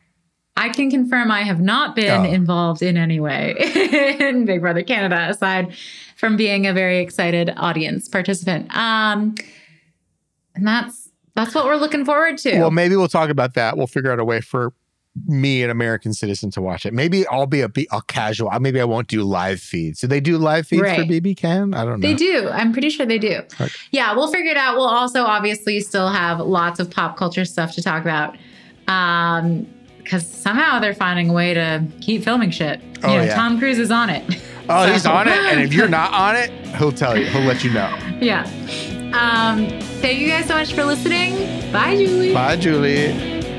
I 0.56 0.70
can 0.70 0.90
confirm 0.90 1.30
I 1.30 1.42
have 1.42 1.60
not 1.60 1.94
been 1.94 2.20
Oh. 2.20 2.24
involved 2.24 2.82
in 2.82 2.96
any 2.96 3.20
way 3.20 3.54
in 4.20 4.44
Big 4.46 4.60
Brother 4.62 4.82
Canada, 4.82 5.26
aside 5.28 5.74
from 6.16 6.36
being 6.36 6.66
a 6.66 6.72
very 6.72 6.98
excited 7.00 7.52
audience 7.56 8.08
participant. 8.08 8.74
Um, 8.76 9.34
and 10.54 10.66
that's 10.66 11.10
that's 11.34 11.54
what 11.54 11.66
we're 11.66 11.76
looking 11.76 12.04
forward 12.06 12.38
to. 12.38 12.58
Well, 12.58 12.70
maybe 12.70 12.96
we'll 12.96 13.08
talk 13.08 13.28
about 13.28 13.52
that. 13.54 13.76
We'll 13.76 13.86
figure 13.86 14.10
out 14.10 14.18
a 14.18 14.24
way 14.24 14.40
for 14.40 14.72
me, 15.26 15.62
an 15.62 15.68
American 15.70 16.14
citizen, 16.14 16.50
to 16.52 16.62
watch 16.62 16.86
it. 16.86 16.94
Maybe 16.94 17.26
I'll 17.28 17.46
be 17.46 17.60
a, 17.60 17.68
be 17.68 17.86
a 17.92 18.00
casual. 18.06 18.50
Maybe 18.60 18.80
I 18.80 18.84
won't 18.84 19.08
do 19.08 19.22
live 19.22 19.60
feeds. 19.60 20.00
Do 20.00 20.06
they 20.06 20.20
do 20.20 20.38
live 20.38 20.66
feeds 20.66 20.82
for 20.82 21.04
BB 21.04 21.36
Can? 21.36 21.74
I 21.74 21.84
don't 21.84 22.00
know. 22.00 22.08
They 22.08 22.14
do. 22.14 22.48
I'm 22.50 22.72
pretty 22.72 22.88
sure 22.90 23.04
they 23.04 23.18
do. 23.18 23.42
Right. 23.60 23.70
Yeah, 23.90 24.14
we'll 24.14 24.30
figure 24.32 24.50
it 24.50 24.56
out. 24.56 24.76
We'll 24.76 24.88
also 24.88 25.24
obviously 25.24 25.80
still 25.80 26.08
have 26.08 26.40
lots 26.40 26.80
of 26.80 26.90
pop 26.90 27.16
culture 27.18 27.44
stuff 27.44 27.74
to 27.74 27.82
talk 27.82 28.00
about. 28.02 28.36
Um, 28.88 29.66
because 30.06 30.24
somehow 30.26 30.78
they're 30.78 30.94
finding 30.94 31.28
a 31.30 31.32
way 31.32 31.52
to 31.52 31.84
keep 32.00 32.22
filming 32.22 32.50
shit. 32.50 32.80
You 32.80 32.88
Oh, 33.02 33.08
know, 33.16 33.22
yeah. 33.24 33.34
Tom 33.34 33.58
Cruise 33.58 33.78
is 33.78 33.90
on 33.90 34.08
it. 34.10 34.22
Oh, 34.68 34.84
So- 34.84 34.92
he's 34.94 35.06
on 35.06 35.28
it. 35.28 35.32
And 35.32 35.60
if 35.60 35.72
you're 35.72 35.86
not 35.86 36.12
on 36.12 36.34
it, 36.34 36.50
he'll 36.76 36.90
tell 36.90 37.16
you. 37.16 37.26
He'll 37.26 37.42
let 37.44 37.62
you 37.62 37.72
know. 37.72 37.96
yeah. 38.20 38.42
Um, 39.14 39.68
thank 40.00 40.18
you 40.18 40.26
guys 40.26 40.46
so 40.46 40.54
much 40.54 40.72
for 40.72 40.84
listening. 40.84 41.36
Bye, 41.72 41.94
Julie. 41.96 42.34
Bye, 42.34 42.56
Julie. 42.56 43.55